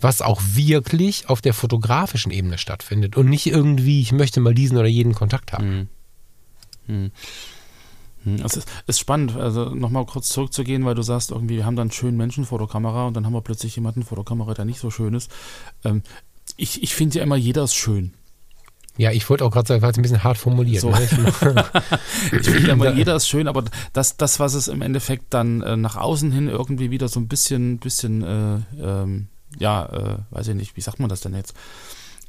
was 0.00 0.22
auch 0.22 0.40
wirklich 0.54 1.28
auf 1.28 1.42
der 1.42 1.52
fotografischen 1.52 2.32
Ebene 2.32 2.56
stattfindet 2.56 3.16
und 3.16 3.28
nicht 3.28 3.46
irgendwie, 3.46 4.00
ich 4.00 4.12
möchte 4.12 4.40
mal 4.40 4.54
diesen 4.54 4.78
oder 4.78 4.88
jeden 4.88 5.14
Kontakt 5.14 5.52
haben. 5.52 5.88
Mhm. 6.86 7.10
Mhm. 8.24 8.36
Es 8.42 8.56
ist, 8.56 8.68
ist, 8.86 8.98
spannend, 8.98 9.36
also 9.36 9.74
nochmal 9.74 10.06
kurz 10.06 10.30
zurückzugehen, 10.30 10.84
weil 10.86 10.94
du 10.94 11.02
sagst, 11.02 11.30
irgendwie, 11.30 11.56
wir 11.56 11.66
haben 11.66 11.76
dann 11.76 11.88
einen 11.88 11.92
schönen 11.92 12.16
Menschen 12.16 12.46
vor 12.46 12.58
der 12.58 12.68
Kamera 12.68 13.06
und 13.06 13.14
dann 13.14 13.26
haben 13.26 13.34
wir 13.34 13.42
plötzlich 13.42 13.76
jemanden 13.76 14.02
vor 14.02 14.16
der 14.16 14.24
Kamera, 14.24 14.54
der 14.54 14.64
nicht 14.64 14.78
so 14.78 14.90
schön 14.90 15.12
ist. 15.12 15.30
Ähm, 15.84 16.02
ich, 16.56 16.82
ich 16.82 16.94
finde 16.94 17.18
ja 17.18 17.22
immer, 17.22 17.36
jeder 17.36 17.64
ist 17.64 17.74
schön. 17.74 18.12
Ja, 18.96 19.10
ich 19.10 19.28
wollte 19.28 19.44
auch 19.44 19.50
gerade 19.50 19.66
sagen, 19.66 19.82
war 19.82 19.90
es 19.90 19.98
ein 19.98 20.02
bisschen 20.02 20.22
hart 20.22 20.38
formuliert. 20.38 20.82
So. 20.82 20.90
Ne? 20.90 21.02
ich 21.02 21.08
finde 22.48 22.68
ja 22.68 22.72
immer, 22.74 22.92
jeder 22.94 23.16
ist 23.16 23.28
schön, 23.28 23.48
aber 23.48 23.64
das, 23.92 24.16
das 24.16 24.38
was 24.38 24.54
es 24.54 24.68
im 24.68 24.82
Endeffekt 24.82 25.34
dann 25.34 25.62
äh, 25.62 25.76
nach 25.76 25.96
außen 25.96 26.30
hin 26.30 26.48
irgendwie 26.48 26.92
wieder 26.92 27.08
so 27.08 27.18
ein 27.18 27.26
bisschen, 27.26 27.78
bisschen, 27.78 28.22
äh, 28.22 28.58
ähm, 28.80 29.26
ja, 29.58 29.86
äh, 29.86 30.18
weiß 30.30 30.48
ich 30.48 30.54
nicht, 30.54 30.76
wie 30.76 30.80
sagt 30.80 31.00
man 31.00 31.08
das 31.08 31.22
denn 31.22 31.34
jetzt? 31.34 31.54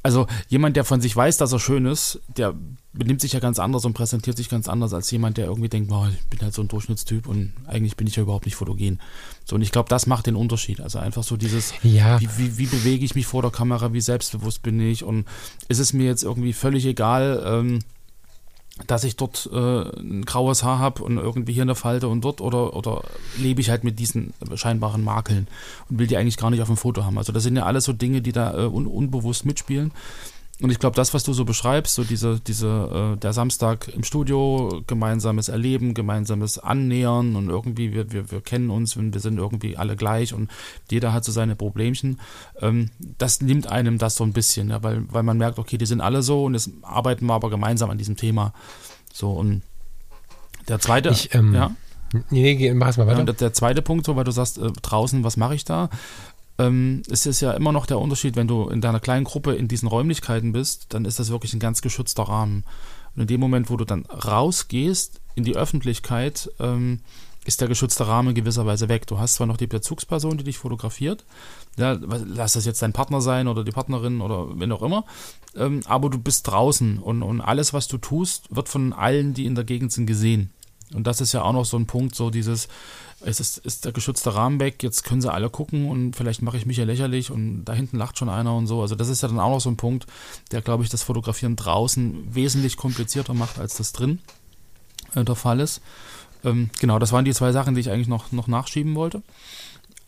Also 0.06 0.28
jemand, 0.46 0.76
der 0.76 0.84
von 0.84 1.00
sich 1.00 1.16
weiß, 1.16 1.36
dass 1.36 1.50
er 1.50 1.58
schön 1.58 1.84
ist, 1.84 2.20
der 2.28 2.54
benimmt 2.92 3.20
sich 3.20 3.32
ja 3.32 3.40
ganz 3.40 3.58
anders 3.58 3.84
und 3.84 3.92
präsentiert 3.92 4.36
sich 4.36 4.48
ganz 4.48 4.68
anders 4.68 4.94
als 4.94 5.10
jemand, 5.10 5.36
der 5.36 5.46
irgendwie 5.46 5.68
denkt, 5.68 5.88
boah, 5.88 6.08
ich 6.08 6.24
bin 6.28 6.40
halt 6.42 6.54
so 6.54 6.62
ein 6.62 6.68
Durchschnittstyp 6.68 7.26
und 7.26 7.52
eigentlich 7.66 7.96
bin 7.96 8.06
ich 8.06 8.14
ja 8.14 8.22
überhaupt 8.22 8.46
nicht 8.46 8.54
fotogen. 8.54 9.00
So, 9.44 9.56
und 9.56 9.62
ich 9.62 9.72
glaube, 9.72 9.88
das 9.88 10.06
macht 10.06 10.28
den 10.28 10.36
Unterschied. 10.36 10.80
Also 10.80 11.00
einfach 11.00 11.24
so 11.24 11.36
dieses, 11.36 11.74
ja. 11.82 12.20
wie, 12.20 12.28
wie, 12.36 12.56
wie, 12.56 12.66
bewege 12.66 13.04
ich 13.04 13.16
mich 13.16 13.26
vor 13.26 13.42
der 13.42 13.50
Kamera, 13.50 13.92
wie 13.92 14.00
selbstbewusst 14.00 14.62
bin 14.62 14.78
ich 14.78 15.02
und 15.02 15.26
ist 15.66 15.80
es 15.80 15.92
mir 15.92 16.06
jetzt 16.06 16.22
irgendwie 16.22 16.52
völlig 16.52 16.86
egal, 16.86 17.42
ähm, 17.44 17.80
dass 18.86 19.04
ich 19.04 19.16
dort 19.16 19.48
äh, 19.52 19.56
ein 19.98 20.24
graues 20.26 20.62
Haar 20.62 20.78
habe 20.78 21.02
und 21.02 21.16
irgendwie 21.16 21.54
hier 21.54 21.62
eine 21.62 21.74
Falte 21.74 22.08
und 22.08 22.22
dort 22.22 22.40
oder, 22.40 22.76
oder 22.76 23.02
lebe 23.38 23.60
ich 23.60 23.70
halt 23.70 23.84
mit 23.84 23.98
diesen 23.98 24.34
scheinbaren 24.54 25.02
Makeln 25.02 25.48
und 25.88 25.98
will 25.98 26.06
die 26.06 26.16
eigentlich 26.16 26.36
gar 26.36 26.50
nicht 26.50 26.60
auf 26.60 26.68
dem 26.68 26.76
Foto 26.76 27.04
haben. 27.04 27.16
Also 27.16 27.32
das 27.32 27.42
sind 27.42 27.56
ja 27.56 27.64
alles 27.64 27.84
so 27.84 27.92
Dinge, 27.92 28.20
die 28.20 28.32
da 28.32 28.54
äh, 28.54 28.66
un 28.66 28.86
unbewusst 28.86 29.46
mitspielen. 29.46 29.92
Und 30.62 30.70
ich 30.70 30.78
glaube, 30.78 30.96
das, 30.96 31.12
was 31.12 31.22
du 31.22 31.34
so 31.34 31.44
beschreibst, 31.44 31.94
so 31.94 32.02
diese, 32.02 32.40
diese, 32.40 33.12
äh, 33.14 33.20
der 33.20 33.34
Samstag 33.34 33.88
im 33.88 34.04
Studio, 34.04 34.82
gemeinsames 34.86 35.48
Erleben, 35.50 35.92
gemeinsames 35.92 36.58
Annähern 36.58 37.36
und 37.36 37.50
irgendwie, 37.50 37.92
wir, 37.92 38.10
wir, 38.10 38.30
wir 38.30 38.40
kennen 38.40 38.70
uns 38.70 38.96
und 38.96 39.12
wir 39.12 39.20
sind 39.20 39.36
irgendwie 39.36 39.76
alle 39.76 39.96
gleich 39.96 40.32
und 40.32 40.50
jeder 40.90 41.12
hat 41.12 41.24
so 41.24 41.32
seine 41.32 41.56
Problemchen, 41.56 42.20
ähm, 42.62 42.90
das 43.18 43.42
nimmt 43.42 43.66
einem 43.66 43.98
das 43.98 44.14
so 44.14 44.24
ein 44.24 44.32
bisschen, 44.32 44.70
ja, 44.70 44.82
weil, 44.82 45.04
weil 45.12 45.22
man 45.22 45.36
merkt, 45.36 45.58
okay, 45.58 45.76
die 45.76 45.84
sind 45.84 46.00
alle 46.00 46.22
so 46.22 46.44
und 46.44 46.54
jetzt 46.54 46.70
arbeiten 46.80 47.26
wir 47.26 47.34
aber 47.34 47.50
gemeinsam 47.50 47.90
an 47.90 47.98
diesem 47.98 48.16
Thema. 48.16 48.54
So, 49.12 49.32
und 49.32 49.62
der 50.68 50.78
zweite, 50.78 51.10
ich, 51.10 51.34
ähm, 51.34 51.54
ja. 51.54 51.72
Nee, 52.30 52.54
nee, 52.54 52.72
mach 52.72 52.88
es 52.88 52.96
mal 52.96 53.06
weiter. 53.06 53.18
Ja, 53.18 53.24
der, 53.24 53.34
der 53.34 53.52
zweite 53.52 53.82
Punkt, 53.82 54.06
so, 54.06 54.16
weil 54.16 54.24
du 54.24 54.30
sagst, 54.30 54.56
äh, 54.56 54.70
draußen, 54.80 55.22
was 55.22 55.36
mache 55.36 55.54
ich 55.54 55.64
da? 55.64 55.90
Ähm, 56.58 57.02
es 57.10 57.26
ist 57.26 57.40
ja 57.40 57.52
immer 57.52 57.72
noch 57.72 57.86
der 57.86 57.98
Unterschied, 57.98 58.36
wenn 58.36 58.48
du 58.48 58.68
in 58.68 58.80
deiner 58.80 59.00
kleinen 59.00 59.24
Gruppe 59.24 59.54
in 59.54 59.68
diesen 59.68 59.88
Räumlichkeiten 59.88 60.52
bist, 60.52 60.86
dann 60.94 61.04
ist 61.04 61.18
das 61.18 61.30
wirklich 61.30 61.52
ein 61.54 61.60
ganz 61.60 61.82
geschützter 61.82 62.24
Rahmen. 62.24 62.64
Und 63.14 63.22
in 63.22 63.28
dem 63.28 63.40
Moment, 63.40 63.70
wo 63.70 63.76
du 63.76 63.84
dann 63.84 64.06
rausgehst 64.06 65.20
in 65.34 65.44
die 65.44 65.56
Öffentlichkeit, 65.56 66.50
ähm, 66.58 67.00
ist 67.44 67.60
der 67.60 67.68
geschützte 67.68 68.08
Rahmen 68.08 68.34
gewisserweise 68.34 68.88
weg. 68.88 69.06
Du 69.06 69.18
hast 69.18 69.34
zwar 69.34 69.46
noch 69.46 69.56
die 69.56 69.68
Bezugsperson, 69.68 70.36
die 70.38 70.44
dich 70.44 70.58
fotografiert, 70.58 71.24
ja, 71.76 71.92
lass 71.92 72.54
das 72.54 72.64
jetzt 72.64 72.82
dein 72.82 72.92
Partner 72.92 73.20
sein 73.20 73.48
oder 73.48 73.62
die 73.62 73.70
Partnerin 73.70 74.20
oder 74.20 74.58
wenn 74.58 74.72
auch 74.72 74.82
immer, 74.82 75.04
ähm, 75.54 75.82
aber 75.86 76.10
du 76.10 76.18
bist 76.18 76.48
draußen 76.48 76.98
und, 76.98 77.22
und 77.22 77.40
alles, 77.40 77.72
was 77.72 77.86
du 77.86 77.98
tust, 77.98 78.54
wird 78.54 78.68
von 78.68 78.92
allen, 78.92 79.34
die 79.34 79.46
in 79.46 79.54
der 79.54 79.64
Gegend 79.64 79.92
sind, 79.92 80.06
gesehen. 80.06 80.50
Und 80.94 81.06
das 81.06 81.20
ist 81.20 81.32
ja 81.32 81.42
auch 81.42 81.52
noch 81.52 81.64
so 81.64 81.76
ein 81.76 81.86
Punkt, 81.86 82.14
so 82.14 82.30
dieses, 82.30 82.68
es 83.20 83.40
ist, 83.40 83.58
ist 83.58 83.84
der 83.84 83.92
geschützte 83.92 84.34
Rahmen 84.34 84.60
weg, 84.60 84.82
jetzt 84.82 85.04
können 85.04 85.20
sie 85.20 85.32
alle 85.32 85.48
gucken 85.48 85.88
und 85.88 86.14
vielleicht 86.16 86.42
mache 86.42 86.56
ich 86.56 86.66
mich 86.66 86.76
ja 86.76 86.84
lächerlich 86.84 87.30
und 87.30 87.64
da 87.64 87.72
hinten 87.72 87.96
lacht 87.96 88.18
schon 88.18 88.28
einer 88.28 88.54
und 88.54 88.66
so. 88.66 88.82
Also 88.82 88.94
das 88.94 89.08
ist 89.08 89.22
ja 89.22 89.28
dann 89.28 89.40
auch 89.40 89.50
noch 89.50 89.60
so 89.60 89.70
ein 89.70 89.76
Punkt, 89.76 90.06
der, 90.52 90.60
glaube 90.60 90.84
ich, 90.84 90.90
das 90.90 91.02
Fotografieren 91.02 91.56
draußen 91.56 92.34
wesentlich 92.34 92.76
komplizierter 92.76 93.34
macht, 93.34 93.58
als 93.58 93.76
das 93.76 93.92
drin 93.92 94.18
äh, 95.14 95.24
der 95.24 95.34
Fall 95.34 95.60
ist. 95.60 95.80
Ähm, 96.44 96.70
genau, 96.78 96.98
das 96.98 97.12
waren 97.12 97.24
die 97.24 97.32
zwei 97.32 97.52
Sachen, 97.52 97.74
die 97.74 97.80
ich 97.80 97.90
eigentlich 97.90 98.08
noch, 98.08 98.32
noch 98.32 98.48
nachschieben 98.48 98.94
wollte. 98.94 99.22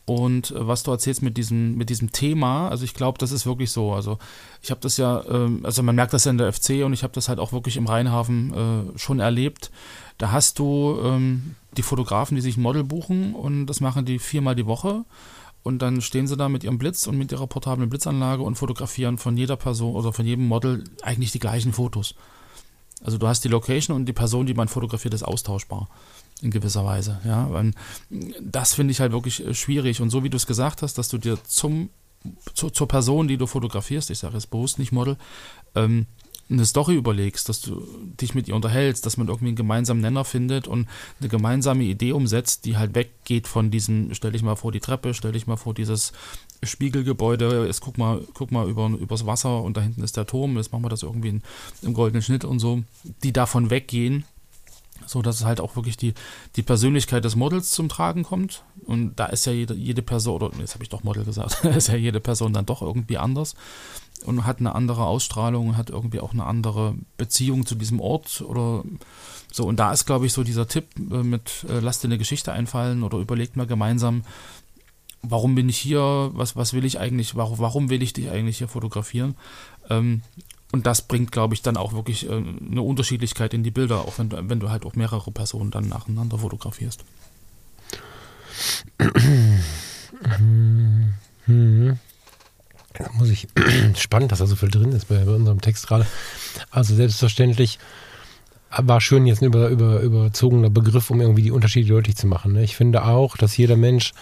Und 0.08 0.52
äh, 0.52 0.66
was 0.66 0.84
du 0.84 0.90
erzählst 0.90 1.20
mit 1.20 1.36
diesem, 1.36 1.76
mit 1.76 1.90
diesem 1.90 2.12
Thema, 2.12 2.70
also 2.70 2.82
ich 2.84 2.94
glaube, 2.94 3.18
das 3.18 3.30
ist 3.30 3.44
wirklich 3.44 3.70
so. 3.70 3.92
Also 3.92 4.18
ich 4.62 4.70
habe 4.70 4.80
das 4.80 4.96
ja, 4.96 5.22
ähm, 5.28 5.60
also 5.64 5.82
man 5.82 5.96
merkt 5.96 6.14
das 6.14 6.24
ja 6.24 6.30
in 6.30 6.38
der 6.38 6.50
FC 6.50 6.82
und 6.82 6.94
ich 6.94 7.02
habe 7.02 7.12
das 7.12 7.28
halt 7.28 7.38
auch 7.38 7.52
wirklich 7.52 7.76
im 7.76 7.86
Rheinhafen 7.86 8.54
äh, 8.94 8.98
schon 8.98 9.20
erlebt. 9.20 9.70
Da 10.16 10.32
hast 10.32 10.58
du 10.58 10.98
ähm, 11.04 11.56
die 11.76 11.82
Fotografen, 11.82 12.36
die 12.36 12.40
sich 12.40 12.56
ein 12.56 12.62
Model 12.62 12.84
buchen 12.84 13.34
und 13.34 13.66
das 13.66 13.82
machen 13.82 14.06
die 14.06 14.18
viermal 14.18 14.54
die 14.54 14.64
Woche. 14.64 15.04
Und 15.62 15.80
dann 15.82 16.00
stehen 16.00 16.26
sie 16.26 16.38
da 16.38 16.48
mit 16.48 16.64
ihrem 16.64 16.78
Blitz 16.78 17.06
und 17.06 17.18
mit 17.18 17.30
ihrer 17.30 17.46
portablen 17.46 17.90
Blitzanlage 17.90 18.42
und 18.42 18.54
fotografieren 18.54 19.18
von 19.18 19.36
jeder 19.36 19.56
Person 19.56 19.94
oder 19.94 20.14
von 20.14 20.24
jedem 20.24 20.48
Model 20.48 20.84
eigentlich 21.02 21.32
die 21.32 21.38
gleichen 21.38 21.74
Fotos. 21.74 22.14
Also 23.04 23.18
du 23.18 23.28
hast 23.28 23.44
die 23.44 23.48
Location 23.48 23.94
und 23.94 24.06
die 24.06 24.14
Person, 24.14 24.46
die 24.46 24.54
man 24.54 24.68
fotografiert, 24.68 25.12
ist 25.12 25.22
austauschbar 25.22 25.88
in 26.42 26.50
gewisser 26.50 26.84
Weise. 26.84 27.20
Ja, 27.24 27.50
das 28.40 28.74
finde 28.74 28.92
ich 28.92 29.00
halt 29.00 29.12
wirklich 29.12 29.44
äh, 29.44 29.54
schwierig. 29.54 30.00
Und 30.00 30.10
so 30.10 30.24
wie 30.24 30.30
du 30.30 30.36
es 30.36 30.46
gesagt 30.46 30.82
hast, 30.82 30.98
dass 30.98 31.08
du 31.08 31.18
dir 31.18 31.38
zum 31.44 31.90
zu, 32.54 32.70
zur 32.70 32.88
Person, 32.88 33.28
die 33.28 33.36
du 33.36 33.46
fotografierst, 33.46 34.10
ich 34.10 34.18
sage 34.18 34.34
jetzt 34.34 34.50
bewusst 34.50 34.78
nicht 34.78 34.92
Model, 34.92 35.16
ähm, 35.74 36.06
eine 36.50 36.64
Story 36.64 36.94
überlegst, 36.94 37.48
dass 37.48 37.60
du 37.60 37.82
dich 38.20 38.34
mit 38.34 38.48
ihr 38.48 38.56
unterhältst, 38.56 39.04
dass 39.04 39.18
man 39.18 39.28
irgendwie 39.28 39.48
einen 39.48 39.56
gemeinsamen 39.56 40.00
Nenner 40.00 40.24
findet 40.24 40.66
und 40.66 40.88
eine 41.20 41.28
gemeinsame 41.28 41.84
Idee 41.84 42.12
umsetzt, 42.12 42.64
die 42.64 42.78
halt 42.78 42.94
weggeht 42.94 43.46
von 43.46 43.70
diesem, 43.70 44.14
stell 44.14 44.32
dich 44.32 44.42
mal 44.42 44.56
vor 44.56 44.72
die 44.72 44.80
Treppe, 44.80 45.12
stell 45.12 45.32
dich 45.32 45.46
mal 45.46 45.58
vor 45.58 45.74
dieses 45.74 46.12
Spiegelgebäude, 46.62 47.66
jetzt 47.66 47.82
guck 47.82 47.98
mal, 47.98 48.26
guck 48.32 48.50
mal 48.50 48.66
über, 48.68 48.88
übers 48.88 49.26
Wasser 49.26 49.62
und 49.62 49.76
da 49.76 49.82
hinten 49.82 50.02
ist 50.02 50.16
der 50.16 50.26
Turm, 50.26 50.56
jetzt 50.56 50.72
machen 50.72 50.84
wir 50.84 50.88
das 50.88 51.02
irgendwie 51.02 51.28
in, 51.28 51.42
im 51.82 51.92
goldenen 51.92 52.22
Schnitt 52.22 52.46
und 52.46 52.60
so, 52.60 52.82
die 53.22 53.34
davon 53.34 53.68
weggehen, 53.68 54.24
so 55.06 55.22
dass 55.22 55.36
es 55.36 55.44
halt 55.44 55.60
auch 55.60 55.76
wirklich 55.76 55.96
die, 55.96 56.14
die 56.56 56.62
Persönlichkeit 56.62 57.24
des 57.24 57.36
Models 57.36 57.70
zum 57.70 57.88
Tragen 57.88 58.24
kommt. 58.24 58.64
Und 58.84 59.16
da 59.16 59.26
ist 59.26 59.46
ja 59.46 59.52
jede, 59.52 59.74
jede 59.74 60.02
Person, 60.02 60.42
oder 60.42 60.50
jetzt 60.58 60.74
habe 60.74 60.84
ich 60.84 60.90
doch 60.90 61.04
Model 61.04 61.24
gesagt, 61.24 61.64
ist 61.64 61.88
ja 61.88 61.96
jede 61.96 62.20
Person 62.20 62.52
dann 62.52 62.66
doch 62.66 62.82
irgendwie 62.82 63.18
anders 63.18 63.54
und 64.24 64.46
hat 64.46 64.60
eine 64.60 64.74
andere 64.74 65.06
Ausstrahlung, 65.06 65.76
hat 65.76 65.90
irgendwie 65.90 66.20
auch 66.20 66.32
eine 66.32 66.44
andere 66.44 66.94
Beziehung 67.16 67.66
zu 67.66 67.74
diesem 67.74 68.00
Ort 68.00 68.40
oder 68.42 68.84
so. 69.52 69.64
Und 69.64 69.78
da 69.78 69.92
ist, 69.92 70.06
glaube 70.06 70.26
ich, 70.26 70.32
so 70.32 70.44
dieser 70.44 70.68
Tipp 70.68 70.86
äh, 70.96 71.22
mit 71.22 71.64
äh, 71.68 71.80
lasst 71.80 72.02
dir 72.02 72.08
eine 72.08 72.18
Geschichte 72.18 72.52
einfallen 72.52 73.02
oder 73.02 73.18
überlegt 73.18 73.56
mal 73.56 73.66
gemeinsam, 73.66 74.22
warum 75.22 75.54
bin 75.54 75.68
ich 75.68 75.78
hier, 75.78 76.30
was, 76.32 76.56
was 76.56 76.72
will 76.72 76.84
ich 76.84 76.98
eigentlich, 76.98 77.36
warum, 77.36 77.58
warum 77.58 77.90
will 77.90 78.02
ich 78.02 78.12
dich 78.12 78.30
eigentlich 78.30 78.58
hier 78.58 78.68
fotografieren? 78.68 79.34
Ähm, 79.90 80.22
und 80.72 80.86
das 80.86 81.02
bringt, 81.02 81.32
glaube 81.32 81.54
ich, 81.54 81.62
dann 81.62 81.76
auch 81.76 81.92
wirklich 81.92 82.28
äh, 82.28 82.32
eine 82.32 82.82
Unterschiedlichkeit 82.82 83.54
in 83.54 83.62
die 83.62 83.70
Bilder, 83.70 84.00
auch 84.00 84.18
wenn 84.18 84.28
du, 84.28 84.48
wenn 84.48 84.60
du 84.60 84.70
halt 84.70 84.84
auch 84.84 84.94
mehrere 84.94 85.30
Personen 85.30 85.70
dann 85.70 85.88
nacheinander 85.88 86.38
fotografierst. 86.38 87.04
Da 92.94 93.10
muss 93.14 93.30
ich, 93.30 93.48
spannend, 93.96 94.32
dass 94.32 94.40
da 94.40 94.46
so 94.46 94.56
viel 94.56 94.70
drin 94.70 94.92
ist 94.92 95.06
bei, 95.08 95.24
bei 95.24 95.32
unserem 95.32 95.60
Text 95.60 95.86
gerade. 95.86 96.06
Also 96.70 96.94
selbstverständlich 96.94 97.78
war 98.70 99.00
schön 99.00 99.26
jetzt 99.26 99.40
ein 99.40 99.46
über, 99.46 99.68
über, 99.68 100.00
überzogener 100.00 100.68
Begriff, 100.68 101.10
um 101.10 101.20
irgendwie 101.20 101.42
die 101.42 101.50
Unterschiede 101.50 101.88
deutlich 101.88 102.16
zu 102.16 102.26
machen. 102.26 102.52
Ne? 102.52 102.64
Ich 102.64 102.76
finde 102.76 103.04
auch, 103.04 103.36
dass 103.36 103.56
jeder 103.56 103.76
Mensch 103.76 104.12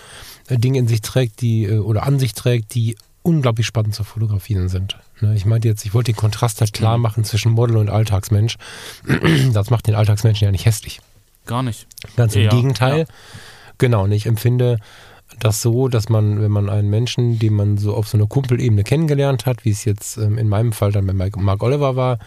äh, 0.49 0.59
Dinge 0.59 0.79
in 0.79 0.87
sich 0.87 1.01
trägt, 1.01 1.41
die 1.41 1.65
äh, 1.65 1.79
oder 1.79 2.05
an 2.05 2.19
sich 2.21 2.35
trägt, 2.35 2.75
die 2.75 2.97
unglaublich 3.27 3.67
spannend 3.67 3.95
zu 3.95 4.05
fotografieren 4.05 4.69
sind. 4.69 4.99
Ne? 5.21 5.35
Ich 5.35 5.45
meinte 5.47 5.67
jetzt, 5.67 5.85
ich 5.85 5.95
wollte 5.95 6.13
den 6.13 6.17
Kontrast 6.17 6.61
halt 6.61 6.73
klar 6.73 6.97
mhm. 6.97 7.03
machen 7.03 7.25
zwischen 7.25 7.53
Model 7.53 7.77
und 7.77 7.91
Alltagsmensch. 7.91 8.57
Das 9.53 9.71
macht 9.71 9.87
den 9.87 9.97
Alltagsmenschen 9.97 10.45
ja 10.45 10.53
nicht 10.53 10.67
hässlich. 10.67 11.01
Gar 11.45 11.63
nicht. 11.63 11.87
Ganz 12.17 12.37
im 12.37 12.43
ja, 12.43 12.51
Gegenteil. 12.51 13.01
Ja. 13.01 13.05
Genau, 13.79 14.05
und 14.05 14.13
ich 14.13 14.27
empfinde 14.27 14.79
das 15.41 15.61
so, 15.61 15.89
dass 15.89 16.09
man, 16.09 16.41
wenn 16.41 16.53
man 16.53 16.71
einen 16.71 16.89
Menschen, 16.89 17.39
den 17.39 17.55
man 17.55 17.79
so 17.79 17.95
auf 17.95 18.07
so 18.07 18.17
einer 18.17 18.29
Kumpelebene 18.29 18.85
kennengelernt 18.85 19.45
hat, 19.45 19.65
wie 19.65 19.71
es 19.71 19.85
jetzt 19.85 20.19
ähm, 20.19 20.39
in 20.39 20.49
meinem 20.49 20.73
Fall 20.73 20.93
dann 20.93 21.07
bei 21.07 21.13
Mark 21.13 21.63
Oliver 21.63 21.97
war, 21.97 22.19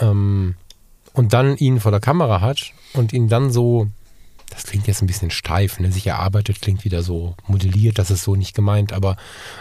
ähm, 0.00 0.54
und 1.12 1.34
dann 1.34 1.56
ihn 1.58 1.78
vor 1.78 1.90
der 1.90 2.00
Kamera 2.00 2.40
hat 2.40 2.72
und 2.94 3.12
ihn 3.12 3.28
dann 3.28 3.52
so, 3.52 3.88
das 4.52 4.64
klingt 4.64 4.86
jetzt 4.86 5.02
ein 5.02 5.06
bisschen 5.06 5.30
steif, 5.30 5.80
ne, 5.80 5.90
sich 5.90 6.06
erarbeitet, 6.06 6.60
klingt 6.60 6.84
wieder 6.84 7.02
so 7.02 7.34
modelliert, 7.46 7.98
das 7.98 8.10
ist 8.10 8.22
so 8.22 8.36
nicht 8.36 8.54
gemeint, 8.54 8.92
aber 8.92 9.16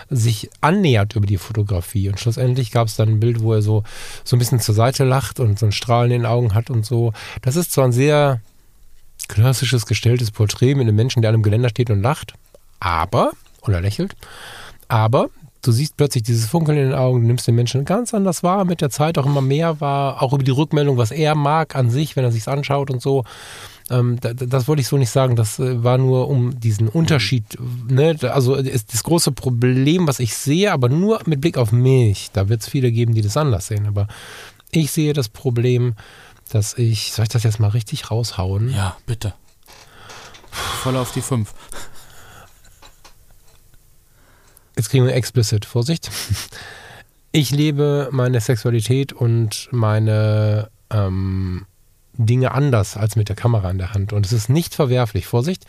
sich 0.09 0.49
annähert 0.59 1.15
über 1.15 1.25
die 1.25 1.37
Fotografie. 1.37 2.09
Und 2.09 2.19
schlussendlich 2.19 2.71
gab 2.71 2.87
es 2.87 2.97
dann 2.97 3.09
ein 3.09 3.19
Bild, 3.19 3.41
wo 3.41 3.53
er 3.53 3.61
so, 3.61 3.83
so 4.23 4.35
ein 4.35 4.39
bisschen 4.39 4.59
zur 4.59 4.75
Seite 4.75 5.05
lacht 5.05 5.39
und 5.39 5.57
so 5.57 5.65
ein 5.65 5.71
Strahlen 5.71 6.11
in 6.11 6.21
den 6.21 6.25
Augen 6.25 6.53
hat 6.53 6.69
und 6.69 6.85
so. 6.85 7.13
Das 7.41 7.55
ist 7.55 7.71
zwar 7.71 7.85
ein 7.85 7.93
sehr 7.93 8.41
klassisches 9.27 9.85
gestelltes 9.85 10.31
Porträt 10.31 10.75
mit 10.75 10.87
einem 10.87 10.95
Menschen, 10.95 11.21
der 11.21 11.29
an 11.29 11.35
einem 11.35 11.43
Geländer 11.43 11.69
steht 11.69 11.89
und 11.89 12.01
lacht, 12.01 12.33
aber, 12.79 13.31
oder 13.61 13.79
lächelt, 13.79 14.15
aber 14.89 15.29
du 15.61 15.71
siehst 15.71 15.95
plötzlich 15.95 16.23
dieses 16.23 16.47
Funkeln 16.47 16.77
in 16.77 16.89
den 16.89 16.93
Augen, 16.95 17.21
du 17.21 17.27
nimmst 17.27 17.47
den 17.47 17.55
Menschen 17.55 17.85
ganz 17.85 18.13
anders 18.13 18.43
wahr, 18.43 18.65
mit 18.65 18.81
der 18.81 18.89
Zeit 18.89 19.17
auch 19.17 19.25
immer 19.25 19.41
mehr 19.41 19.79
wahr, 19.79 20.21
auch 20.21 20.33
über 20.33 20.43
die 20.43 20.51
Rückmeldung, 20.51 20.97
was 20.97 21.11
er 21.11 21.35
mag 21.35 21.75
an 21.75 21.89
sich, 21.89 22.15
wenn 22.15 22.23
er 22.23 22.31
sich's 22.31 22.47
anschaut 22.47 22.89
und 22.89 23.01
so. 23.01 23.23
Ähm, 23.91 24.19
das, 24.21 24.33
das, 24.37 24.67
wollte 24.67 24.81
ich 24.81 24.87
so 24.87 24.97
nicht 24.97 25.09
sagen, 25.09 25.35
das 25.35 25.59
äh, 25.59 25.83
war 25.83 25.97
nur 25.97 26.29
um 26.29 26.59
diesen 26.59 26.87
Unterschied, 26.87 27.43
ne? 27.87 28.17
also 28.21 28.55
ist 28.55 28.93
das 28.93 29.03
große 29.03 29.33
Problem, 29.33 30.07
was 30.07 30.19
ich 30.19 30.35
sehe, 30.35 30.71
aber 30.71 30.87
nur 30.87 31.21
mit 31.25 31.41
Blick 31.41 31.57
auf 31.57 31.71
mich, 31.71 32.31
da 32.31 32.47
wird 32.47 32.61
es 32.61 32.69
viele 32.69 32.91
geben, 32.91 33.13
die 33.13 33.21
das 33.21 33.37
anders 33.37 33.67
sehen, 33.67 33.85
aber 33.85 34.07
ich 34.71 34.91
sehe 34.91 35.13
das 35.13 35.27
Problem, 35.27 35.95
dass 36.49 36.77
ich, 36.77 37.11
soll 37.11 37.23
ich 37.23 37.29
das 37.29 37.43
jetzt 37.43 37.59
mal 37.59 37.69
richtig 37.69 38.09
raushauen? 38.09 38.73
Ja, 38.73 38.95
bitte. 39.05 39.33
Voll 40.51 40.95
auf 40.95 41.11
die 41.11 41.21
fünf. 41.21 41.53
Jetzt 44.75 44.89
kriegen 44.89 45.05
wir 45.05 45.13
explicit, 45.13 45.65
Vorsicht. 45.65 46.09
Ich 47.33 47.51
lebe 47.51 48.09
meine 48.11 48.41
Sexualität 48.41 49.13
und 49.13 49.69
meine 49.71 50.69
ähm, 50.89 51.65
Dinge 52.17 52.51
anders 52.51 52.97
als 52.97 53.15
mit 53.15 53.29
der 53.29 53.35
Kamera 53.35 53.69
in 53.69 53.77
der 53.77 53.93
Hand. 53.93 54.13
Und 54.13 54.25
es 54.25 54.33
ist 54.33 54.49
nicht 54.49 54.75
verwerflich, 54.75 55.25
Vorsicht, 55.25 55.65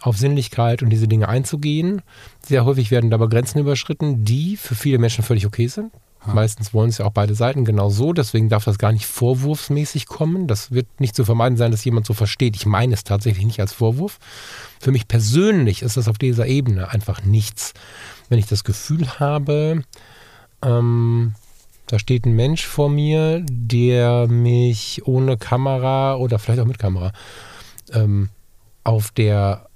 auf 0.00 0.16
Sinnlichkeit 0.16 0.82
und 0.82 0.90
diese 0.90 1.08
Dinge 1.08 1.28
einzugehen. 1.28 2.02
Sehr 2.44 2.64
häufig 2.64 2.90
werden 2.90 3.10
dabei 3.10 3.26
Grenzen 3.26 3.58
überschritten, 3.58 4.24
die 4.24 4.56
für 4.56 4.74
viele 4.74 4.98
Menschen 4.98 5.24
völlig 5.24 5.46
okay 5.46 5.66
sind. 5.66 5.92
Ha. 6.26 6.34
Meistens 6.34 6.74
wollen 6.74 6.90
es 6.90 6.98
ja 6.98 7.04
auch 7.04 7.12
beide 7.12 7.34
Seiten 7.34 7.64
genau 7.64 7.90
so, 7.90 8.12
deswegen 8.12 8.48
darf 8.48 8.64
das 8.64 8.78
gar 8.78 8.92
nicht 8.92 9.06
vorwurfsmäßig 9.06 10.06
kommen. 10.06 10.46
Das 10.46 10.72
wird 10.72 10.86
nicht 11.00 11.14
zu 11.14 11.24
vermeiden 11.24 11.56
sein, 11.56 11.70
dass 11.70 11.84
jemand 11.84 12.06
so 12.06 12.14
versteht. 12.14 12.56
Ich 12.56 12.66
meine 12.66 12.94
es 12.94 13.04
tatsächlich 13.04 13.46
nicht 13.46 13.60
als 13.60 13.72
Vorwurf. 13.72 14.18
Für 14.80 14.90
mich 14.90 15.08
persönlich 15.08 15.82
ist 15.82 15.96
das 15.96 16.08
auf 16.08 16.18
dieser 16.18 16.46
Ebene 16.46 16.90
einfach 16.90 17.24
nichts 17.24 17.74
wenn 18.28 18.38
ich 18.38 18.46
das 18.46 18.64
Gefühl 18.64 19.18
habe, 19.18 19.82
ähm, 20.62 21.34
da 21.88 21.98
steht 21.98 22.26
ein 22.26 22.36
Mensch 22.36 22.66
vor 22.66 22.88
mir, 22.88 23.44
der 23.50 24.28
mich 24.28 25.02
ohne 25.06 25.36
Kamera 25.36 26.16
oder 26.16 26.38
vielleicht 26.38 26.60
auch 26.60 26.66
mit 26.66 26.78
Kamera 26.78 27.12
ähm, 27.92 28.28
auf 28.84 29.10
der 29.10 29.66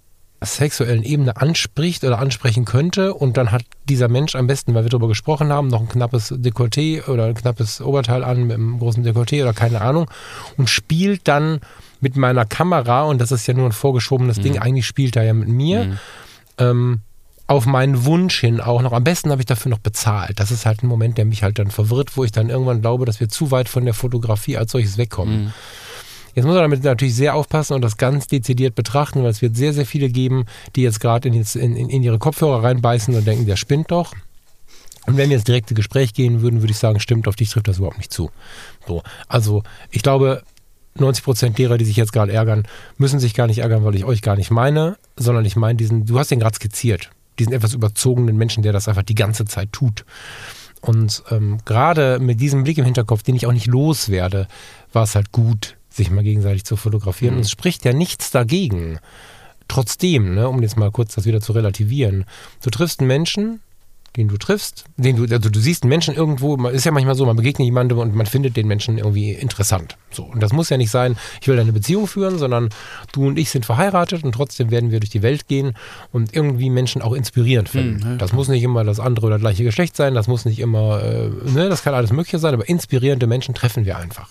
sexuellen 0.45 1.03
Ebene 1.03 1.37
anspricht 1.37 2.05
oder 2.05 2.19
ansprechen 2.19 2.65
könnte 2.65 3.15
und 3.15 3.37
dann 3.37 3.53
hat 3.53 3.63
dieser 3.89 4.09
Mensch 4.09 4.35
am 4.35 4.47
besten, 4.47 4.75
weil 4.75 4.85
wir 4.85 4.91
darüber 4.91 5.09
gesprochen 5.09 5.53
haben, 5.53 5.69
noch 5.69 5.81
ein 5.81 5.89
knappes 5.89 6.33
Dekolleté 6.33 7.09
oder 7.09 7.27
ein 7.27 7.35
knappes 7.35 7.81
Oberteil 7.81 8.25
an 8.25 8.45
mit 8.45 8.57
einem 8.57 8.79
großen 8.79 9.05
Dekolleté 9.05 9.43
oder 9.43 9.53
keine 9.53 9.81
Ahnung 9.81 10.11
und 10.57 10.69
spielt 10.69 11.29
dann 11.29 11.61
mit 12.01 12.17
meiner 12.17 12.45
Kamera 12.45 13.05
und 13.05 13.21
das 13.21 13.31
ist 13.33 13.47
ja 13.47 13.55
nur 13.55 13.67
ein 13.67 13.73
vorgeschobenes 13.73 14.39
mhm. 14.39 14.43
Ding, 14.43 14.59
eigentlich 14.59 14.87
spielt 14.87 15.17
er 15.17 15.23
ja 15.23 15.33
mit 15.33 15.49
mir. 15.49 15.85
Mhm. 15.85 15.99
Ähm, 16.59 17.01
auf 17.53 17.67
meinen 17.67 18.07
Wunsch 18.07 18.41
hin 18.41 18.61
auch 18.61 18.81
noch. 18.81 18.93
Am 18.93 19.05
besten 19.05 19.31
habe 19.31 19.43
ich 19.43 19.47
dafür 19.47 19.71
noch 19.71 19.79
bezahlt. 19.79 20.41
Das 20.41 20.51
ist 20.51 20.65
halt 20.65 20.83
ein 20.83 20.87
Moment, 20.87 21.19
der 21.19 21.27
mich 21.27 21.43
halt 21.43 21.59
dann 21.59 21.71
verwirrt, 21.71 22.17
wo 22.17 22.25
ich 22.25 22.33
dann 22.33 22.49
irgendwann 22.49 22.81
glaube, 22.81 23.05
dass 23.05 23.21
wir 23.21 23.29
zu 23.29 23.51
weit 23.51 23.69
von 23.69 23.85
der 23.85 23.93
Fotografie 23.93 24.57
als 24.57 24.73
solches 24.73 24.97
wegkommen. 24.97 25.45
Mhm. 25.45 25.53
Jetzt 26.35 26.47
muss 26.47 26.55
man 26.55 26.63
damit 26.63 26.83
natürlich 26.83 27.15
sehr 27.15 27.35
aufpassen 27.35 27.75
und 27.75 27.83
das 27.83 27.99
ganz 27.99 28.27
dezidiert 28.27 28.75
betrachten, 28.75 29.23
weil 29.23 29.31
es 29.31 29.43
wird 29.43 29.55
sehr, 29.55 29.75
sehr 29.75 29.85
viele 29.85 30.09
geben, 30.09 30.47
die 30.75 30.83
jetzt 30.83 30.99
gerade 30.99 31.29
in, 31.29 31.35
in, 31.35 31.77
in 31.77 32.03
ihre 32.03 32.19
Kopfhörer 32.19 32.65
reinbeißen 32.65 33.15
und 33.15 33.27
denken, 33.27 33.45
der 33.45 33.57
spinnt 33.57 33.91
doch. 33.91 34.15
Und 35.07 35.19
wenn 35.19 35.29
wir 35.29 35.37
ins 35.37 35.45
direkte 35.45 35.75
Gespräch 35.75 36.15
gehen 36.15 36.41
würden, 36.41 36.63
würde 36.63 36.73
ich 36.73 36.79
sagen, 36.79 37.01
stimmt, 37.01 37.29
auf 37.29 37.37
dich 37.37 37.51
trifft 37.51 37.69
das 37.69 37.79
überhaupt 37.79 37.99
nicht 37.99 38.13
zu. 38.13 38.31
So. 38.87 39.03
Also, 39.29 39.63
ich 39.91 40.03
glaube, 40.03 40.43
90 40.95 41.23
Prozent 41.23 41.59
derer, 41.59 41.77
die 41.77 41.85
sich 41.85 41.97
jetzt 41.97 42.15
gerade 42.15 42.33
ärgern, 42.33 42.67
müssen 42.97 43.21
sich 43.21 43.35
gar 43.35 43.47
nicht 43.47 43.59
ärgern, 43.59 43.85
weil 43.85 43.95
ich 43.95 44.07
euch 44.07 44.23
gar 44.23 44.37
nicht 44.37 44.51
meine, 44.51 44.97
sondern 45.17 45.45
ich 45.45 45.57
meine 45.57 45.77
diesen, 45.77 46.07
du 46.07 46.19
hast 46.19 46.31
den 46.31 46.41
gerade 46.41 46.55
skizziert 46.55 47.11
diesen 47.43 47.53
etwas 47.53 47.75
überzogenen 47.75 48.37
Menschen, 48.37 48.63
der 48.63 48.73
das 48.73 48.89
einfach 48.89 49.03
die 49.03 49.15
ganze 49.15 49.45
Zeit 49.45 49.73
tut. 49.73 50.05
Und 50.81 51.23
ähm, 51.31 51.59
gerade 51.65 52.19
mit 52.19 52.41
diesem 52.41 52.65
Blick 52.65 52.79
im 52.79 52.85
Hinterkopf, 52.85 53.23
den 53.23 53.37
ich 53.37 53.47
auch 53.47 53.53
nicht 53.53 53.67
loswerde, 53.67 54.49
war 54.93 55.05
es 55.05 55.15
halt 55.15 55.31
gut, 55.33 55.77
sich 55.91 56.11
mal 56.11 56.25
gegenseitig 56.25 56.65
zu 56.65 56.77
fotografieren. 56.77 57.35
Mhm. 57.35 57.39
Und 57.39 57.45
es 57.45 57.51
spricht 57.51 57.85
ja 57.85 57.93
nichts 57.93 58.31
dagegen. 58.31 58.99
Trotzdem, 59.69 60.35
ne, 60.35 60.49
um 60.49 60.61
jetzt 60.63 60.77
mal 60.77 60.91
kurz 60.91 61.15
das 61.15 61.25
wieder 61.25 61.41
zu 61.41 61.53
relativieren, 61.53 62.25
du 62.63 62.71
triffst 62.71 63.01
einen 63.01 63.09
Menschen, 63.09 63.61
den 64.17 64.29
du 64.29 64.37
triffst, 64.37 64.85
den 64.97 65.17
du, 65.17 65.23
also 65.35 65.49
du 65.49 65.59
siehst 65.59 65.83
einen 65.83 65.89
Menschen 65.89 66.15
irgendwo, 66.15 66.57
ist 66.69 66.85
ja 66.85 66.93
manchmal 66.93 67.15
so, 67.15 67.25
man 67.25 67.37
begegnet 67.37 67.65
jemandem 67.65 67.99
und 67.99 68.15
man 68.15 68.27
findet 68.27 68.57
den 68.57 68.67
Menschen 68.67 68.99
irgendwie 68.99 69.33
interessant. 69.33 69.97
So. 70.11 70.25
Und 70.25 70.43
das 70.43 70.53
muss 70.53 70.69
ja 70.69 70.77
nicht 70.77 70.91
sein, 70.91 71.17
ich 71.41 71.49
will 71.49 71.59
eine 71.59 71.73
Beziehung 71.73 72.07
führen, 72.07 72.39
sondern 72.39 72.69
du 73.13 73.27
und 73.27 73.39
ich 73.39 73.51
sind 73.51 73.65
verheiratet 73.65 74.23
und 74.25 74.33
trotzdem 74.33 74.71
werden 74.71 74.91
wir 74.91 75.01
durch 75.01 75.11
die 75.11 75.23
Welt 75.23 75.49
gehen 75.49 75.75
und 76.13 76.35
irgendwie 76.35 76.69
Menschen 76.69 77.01
auch 77.01 77.15
inspirierend 77.15 77.71
finden. 77.71 78.15
Mhm, 78.15 78.19
das 78.19 78.33
muss 78.33 78.49
nicht 78.49 78.63
immer 78.63 78.85
das 78.85 79.01
andere 79.01 79.27
oder 79.27 79.39
gleiche 79.39 79.65
Geschlecht 79.65 79.97
sein, 79.97 80.15
das 80.15 80.29
muss 80.29 80.45
nicht 80.45 80.59
immer, 80.59 81.03
äh, 81.03 81.29
ne, 81.51 81.69
das 81.69 81.83
kann 81.83 81.95
alles 81.95 82.13
Mögliche 82.13 82.39
sein, 82.39 82.53
aber 82.53 82.69
inspirierende 82.69 83.27
Menschen 83.27 83.55
treffen 83.55 83.87
wir 83.87 83.97
einfach. 83.97 84.29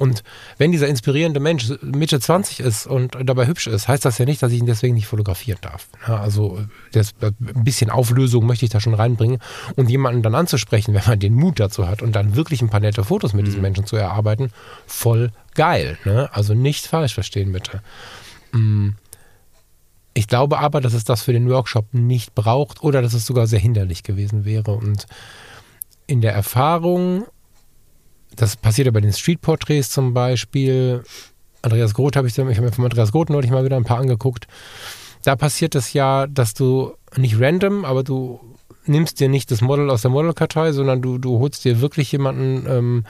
Und 0.00 0.22
wenn 0.56 0.72
dieser 0.72 0.88
inspirierende 0.88 1.40
Mensch 1.40 1.70
Mitte 1.82 2.18
20 2.18 2.60
ist 2.60 2.86
und 2.86 3.18
dabei 3.22 3.46
hübsch 3.46 3.66
ist, 3.66 3.86
heißt 3.86 4.02
das 4.02 4.16
ja 4.16 4.24
nicht, 4.24 4.42
dass 4.42 4.50
ich 4.50 4.58
ihn 4.58 4.64
deswegen 4.64 4.94
nicht 4.94 5.06
fotografieren 5.06 5.58
darf. 5.60 5.88
also 6.06 6.58
das, 6.92 7.12
ein 7.20 7.64
bisschen 7.64 7.90
Auflösung 7.90 8.46
möchte 8.46 8.64
ich 8.64 8.70
da 8.70 8.80
schon 8.80 8.94
reinbringen 8.94 9.40
und 9.76 9.90
jemanden 9.90 10.22
dann 10.22 10.34
anzusprechen, 10.34 10.94
wenn 10.94 11.04
man 11.06 11.18
den 11.18 11.34
Mut 11.34 11.60
dazu 11.60 11.86
hat 11.86 12.00
und 12.00 12.16
dann 12.16 12.34
wirklich 12.34 12.62
ein 12.62 12.70
paar 12.70 12.80
nette 12.80 13.04
Fotos 13.04 13.34
mit 13.34 13.42
mhm. 13.42 13.46
diesen 13.46 13.60
Menschen 13.60 13.84
zu 13.84 13.96
erarbeiten, 13.96 14.50
voll 14.86 15.32
geil. 15.54 15.98
Ne? 16.06 16.30
Also 16.32 16.54
nicht 16.54 16.86
falsch 16.86 17.12
verstehen 17.12 17.52
bitte. 17.52 17.82
Mm. 18.52 18.92
Ich 20.14 20.28
glaube 20.28 20.60
aber, 20.60 20.80
dass 20.80 20.94
es 20.94 21.04
das 21.04 21.22
für 21.22 21.34
den 21.34 21.50
Workshop 21.50 21.92
nicht 21.92 22.34
braucht 22.34 22.82
oder 22.82 23.02
dass 23.02 23.12
es 23.12 23.26
sogar 23.26 23.46
sehr 23.46 23.60
hinderlich 23.60 24.02
gewesen 24.02 24.46
wäre. 24.46 24.72
Und 24.72 25.06
in 26.06 26.22
der 26.22 26.32
Erfahrung 26.32 27.26
das 28.36 28.56
passiert 28.56 28.86
ja 28.86 28.92
bei 28.92 29.00
den 29.00 29.12
Street-Porträts 29.12 29.90
zum 29.90 30.14
Beispiel. 30.14 31.02
Andreas 31.62 31.94
Groth 31.94 32.16
habe 32.16 32.26
ich, 32.28 32.36
ich 32.36 32.40
habe 32.40 32.62
mir 32.62 32.72
von 32.72 32.84
Andreas 32.84 33.12
Groth 33.12 33.30
neulich 33.30 33.50
mal 33.50 33.64
wieder 33.64 33.76
ein 33.76 33.84
paar 33.84 33.98
angeguckt. 33.98 34.46
Da 35.24 35.36
passiert 35.36 35.74
es 35.74 35.92
ja, 35.92 36.26
dass 36.26 36.54
du 36.54 36.94
nicht 37.16 37.38
random, 37.38 37.84
aber 37.84 38.02
du 38.02 38.40
nimmst 38.86 39.20
dir 39.20 39.28
nicht 39.28 39.50
das 39.50 39.60
Model 39.60 39.90
aus 39.90 40.02
der 40.02 40.10
Modelkartei, 40.10 40.72
sondern 40.72 41.02
du, 41.02 41.18
du 41.18 41.38
holst 41.38 41.64
dir 41.64 41.80
wirklich 41.80 42.10
jemanden 42.12 42.66
ähm, 42.66 43.04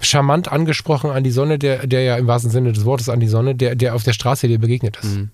charmant 0.00 0.50
angesprochen 0.50 1.10
an 1.10 1.24
die 1.24 1.30
Sonne, 1.30 1.58
der, 1.58 1.86
der 1.86 2.02
ja 2.02 2.16
im 2.16 2.26
wahrsten 2.26 2.50
Sinne 2.50 2.72
des 2.72 2.84
Wortes 2.84 3.08
an 3.08 3.20
die 3.20 3.28
Sonne, 3.28 3.54
der, 3.54 3.74
der 3.74 3.94
auf 3.94 4.02
der 4.02 4.12
Straße 4.12 4.48
dir 4.48 4.58
begegnet 4.58 4.98
ist. 5.02 5.16
Mhm. 5.16 5.30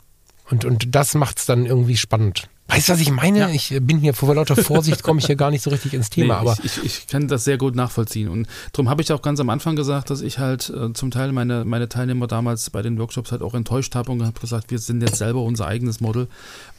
Und, 0.50 0.64
und 0.64 0.94
das 0.94 1.14
macht 1.14 1.38
es 1.38 1.46
dann 1.46 1.66
irgendwie 1.66 1.96
spannend. 1.96 2.48
Weißt 2.72 2.88
du, 2.88 2.92
was 2.94 3.00
ich 3.00 3.10
meine? 3.10 3.38
Ja. 3.38 3.48
Ich 3.50 3.74
bin 3.82 3.98
hier 3.98 4.14
vor 4.14 4.34
lauter 4.34 4.56
Vorsicht, 4.56 5.02
komme 5.02 5.20
ich 5.20 5.26
hier 5.26 5.36
gar 5.36 5.50
nicht 5.50 5.62
so 5.62 5.68
richtig 5.68 5.92
ins 5.92 6.08
Thema. 6.10 6.40
Nee, 6.42 6.48
aber 6.48 6.58
ich, 6.64 6.78
ich, 6.78 6.84
ich, 6.84 7.06
kann 7.06 7.28
das 7.28 7.44
sehr 7.44 7.58
gut 7.58 7.76
nachvollziehen. 7.76 8.28
Und 8.28 8.48
darum 8.72 8.88
habe 8.88 9.02
ich 9.02 9.12
auch 9.12 9.20
ganz 9.20 9.40
am 9.40 9.50
Anfang 9.50 9.76
gesagt, 9.76 10.08
dass 10.08 10.22
ich 10.22 10.38
halt 10.38 10.70
äh, 10.70 10.90
zum 10.94 11.10
Teil 11.10 11.32
meine, 11.32 11.66
meine 11.66 11.90
Teilnehmer 11.90 12.26
damals 12.28 12.70
bei 12.70 12.80
den 12.80 12.98
Workshops 12.98 13.30
halt 13.30 13.42
auch 13.42 13.52
enttäuscht 13.52 13.94
habe 13.94 14.10
und 14.10 14.24
habe 14.24 14.40
gesagt, 14.40 14.70
wir 14.70 14.78
sind 14.78 15.02
jetzt 15.02 15.16
selber 15.16 15.42
unser 15.42 15.66
eigenes 15.66 16.00
Model, 16.00 16.28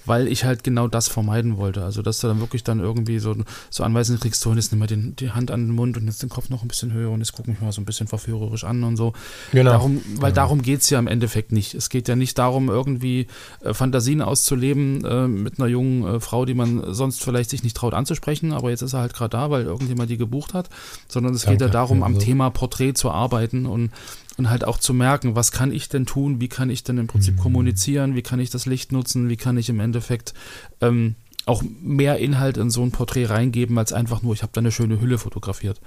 weil 0.06 0.28
ich 0.28 0.46
halt 0.46 0.64
genau 0.64 0.88
das 0.88 1.08
vermeiden 1.08 1.58
wollte. 1.58 1.84
Also, 1.84 2.02
dass 2.02 2.20
du 2.20 2.28
dann 2.28 2.40
wirklich 2.40 2.64
dann 2.64 2.80
irgendwie 2.80 3.20
so, 3.20 3.36
so 3.70 3.84
Anweisungen 3.84 4.20
kriegst, 4.20 4.42
so, 4.42 4.52
jetzt 4.54 4.72
nimm 4.72 4.80
mal 4.80 4.88
den, 4.88 5.16
die 5.16 5.30
Hand 5.30 5.52
an 5.52 5.68
den 5.68 5.76
Mund 5.76 5.96
und 5.98 6.08
jetzt 6.08 6.24
den 6.24 6.30
Kopf 6.30 6.50
noch 6.50 6.64
ein 6.64 6.68
bisschen 6.68 6.92
höher 6.92 7.12
und 7.12 7.20
jetzt 7.20 7.34
guck 7.34 7.48
mich 7.48 7.62
mal 7.62 7.72
so 7.72 7.82
ein 7.82 7.86
bisschen 7.86 8.08
verführerisch 8.08 8.64
an 8.64 8.84
und 8.84 8.98
so. 8.98 9.14
Genau. 9.52 9.72
Darum, 9.72 10.02
weil 10.16 10.32
genau. 10.32 10.44
darum 10.44 10.62
geht 10.64 10.82
es 10.82 10.90
ja 10.90 10.98
im 10.98 11.08
Endeffekt 11.08 11.52
nicht. 11.52 11.76
Es 11.76 11.90
geht 11.90 12.08
ja 12.08 12.16
nicht 12.16 12.38
darum, 12.40 12.70
irgendwie 12.70 13.28
äh, 13.62 13.76
Fantasien 13.76 14.24
auszuleben 14.24 15.06
äh, 15.06 15.28
mit 15.28 15.60
einer 15.60 15.68
jungen 15.68 15.83
äh, 15.84 16.20
Frau, 16.20 16.46
die 16.46 16.54
man 16.54 16.94
sonst 16.94 17.24
vielleicht 17.24 17.50
sich 17.50 17.64
nicht 17.64 17.76
traut 17.76 17.94
anzusprechen, 17.94 18.54
aber 18.54 18.70
jetzt 18.70 18.82
ist 18.82 18.94
er 18.94 19.02
halt 19.02 19.14
gerade 19.14 19.30
da, 19.30 19.50
weil 19.50 19.64
irgendjemand 19.64 20.10
die 20.10 20.18
gebucht 20.18 20.54
hat, 20.54 20.70
sondern 21.08 21.34
es 21.34 21.44
Danke. 21.44 21.58
geht 21.58 21.68
ja 21.68 21.72
darum, 21.72 22.04
am 22.04 22.20
Thema 22.20 22.50
Porträt 22.50 22.94
zu 22.94 23.12
arbeiten 23.12 23.66
und 23.66 23.92
und 24.38 24.50
halt 24.50 24.66
auch 24.66 24.80
zu 24.80 24.94
merken, 24.94 25.36
was 25.36 25.52
kann 25.52 25.72
ich 25.72 25.90
denn 25.90 26.06
tun, 26.06 26.42
wie 26.42 26.48
kann 26.48 26.70
ich 26.70 26.84
denn 26.84 26.98
im 26.98 27.08
Prinzip 27.08 27.36
mhm. 27.36 27.40
kommunizieren, 27.42 28.16
wie 28.16 28.24
kann 28.24 28.40
ich 28.40 28.50
das 28.50 28.66
Licht 28.66 28.92
nutzen, 28.92 29.30
wie 29.30 29.38
kann 29.38 29.58
ich 29.58 29.70
im 29.70 29.80
Endeffekt 29.80 30.34
ähm, 30.82 31.16
auch 31.46 31.64
mehr 31.82 32.18
Inhalt 32.20 32.58
in 32.58 32.70
so 32.70 32.84
ein 32.84 32.92
Porträt 32.92 33.26
reingeben, 33.26 33.78
als 33.78 33.92
einfach 33.92 34.22
nur, 34.22 34.34
ich 34.34 34.44
habe 34.44 34.54
da 34.54 34.60
eine 34.60 34.72
schöne 34.72 35.02
Hülle 35.02 35.18
fotografiert. 35.18 35.82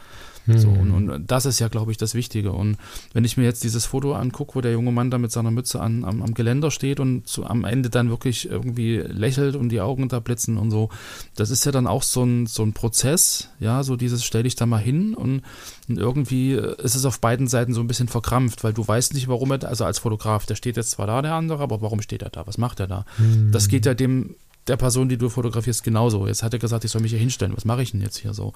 Mhm. 0.47 0.59
So, 0.59 0.69
und, 0.69 0.91
und, 0.93 1.27
das 1.27 1.47
ist 1.47 1.59
ja, 1.59 1.69
glaube 1.69 1.91
ich, 1.91 1.97
das 1.97 2.15
Wichtige. 2.15 2.53
Und 2.53 2.77
wenn 3.13 3.25
ich 3.25 3.37
mir 3.37 3.45
jetzt 3.45 3.65
dieses 3.65 3.85
Foto 3.85 4.15
angucke, 4.15 4.55
wo 4.55 4.61
der 4.61 4.73
junge 4.73 4.93
Mann 4.93 5.11
da 5.11 5.19
mit 5.19 5.33
seiner 5.33 5.51
Mütze 5.51 5.81
an, 5.81 6.05
am, 6.05 6.23
am 6.23 6.35
Geländer 6.35 6.71
steht 6.71 7.01
und 7.01 7.27
zu, 7.27 7.47
am 7.47 7.65
Ende 7.65 7.91
dann 7.91 8.11
wirklich 8.11 8.49
irgendwie 8.49 8.99
lächelt 8.99 9.57
und 9.57 9.71
die 9.71 9.81
Augen 9.81 10.09
da 10.09 10.21
blitzen 10.21 10.57
und 10.57 10.71
so, 10.71 10.91
das 11.35 11.51
ist 11.51 11.65
ja 11.65 11.73
dann 11.73 11.87
auch 11.87 12.03
so 12.03 12.23
ein, 12.23 12.47
so 12.47 12.63
ein 12.63 12.73
Prozess, 12.73 13.49
ja, 13.59 13.83
so 13.83 13.97
dieses 13.97 14.25
stell 14.25 14.45
dich 14.45 14.57
da 14.57 14.67
mal 14.67 14.79
hin 14.79 15.15
und, 15.15 15.43
und 15.89 15.99
irgendwie 15.99 16.53
ist 16.53 16.95
es 16.95 17.05
auf 17.05 17.21
beiden 17.21 17.49
Seiten 17.49 17.75
so 17.75 17.81
ein 17.81 17.89
bisschen 17.89 18.09
verkrampft, 18.09 18.63
weil 18.63 18.73
du 18.73 18.87
weißt 18.87 19.15
nicht, 19.15 19.29
warum 19.29 19.51
er, 19.53 19.65
also 19.65 19.85
als 19.85 19.99
Fotograf, 19.99 20.47
der 20.47 20.55
steht 20.55 20.77
jetzt 20.77 20.93
zwar 20.93 21.07
da, 21.07 21.23
der 21.23 21.35
andere, 21.35 21.63
aber 21.63 21.81
warum 21.83 22.03
steht 22.03 22.23
er 22.23 22.31
da? 22.31 22.47
Was 22.47 22.59
macht 22.59 22.79
er 22.81 22.87
da? 22.87 23.05
Mhm. 23.19 23.51
Das 23.53 23.69
geht 23.69 23.87
ja 23.87 23.95
dem 23.95 24.37
der 24.67 24.77
Person, 24.77 25.09
die 25.09 25.19
du 25.19 25.29
fotografierst, 25.29 25.85
genauso. 25.85 26.27
Jetzt 26.27 26.43
hat 26.43 26.53
er 26.53 26.59
gesagt, 26.59 26.85
ich 26.85 26.91
soll 26.91 27.03
mich 27.03 27.13
hier 27.13 27.21
hinstellen. 27.21 27.57
Was 27.57 27.65
mache 27.65 27.83
ich 27.83 27.93
denn 27.93 28.01
jetzt 28.01 28.19
hier 28.19 28.35
so? 28.35 28.53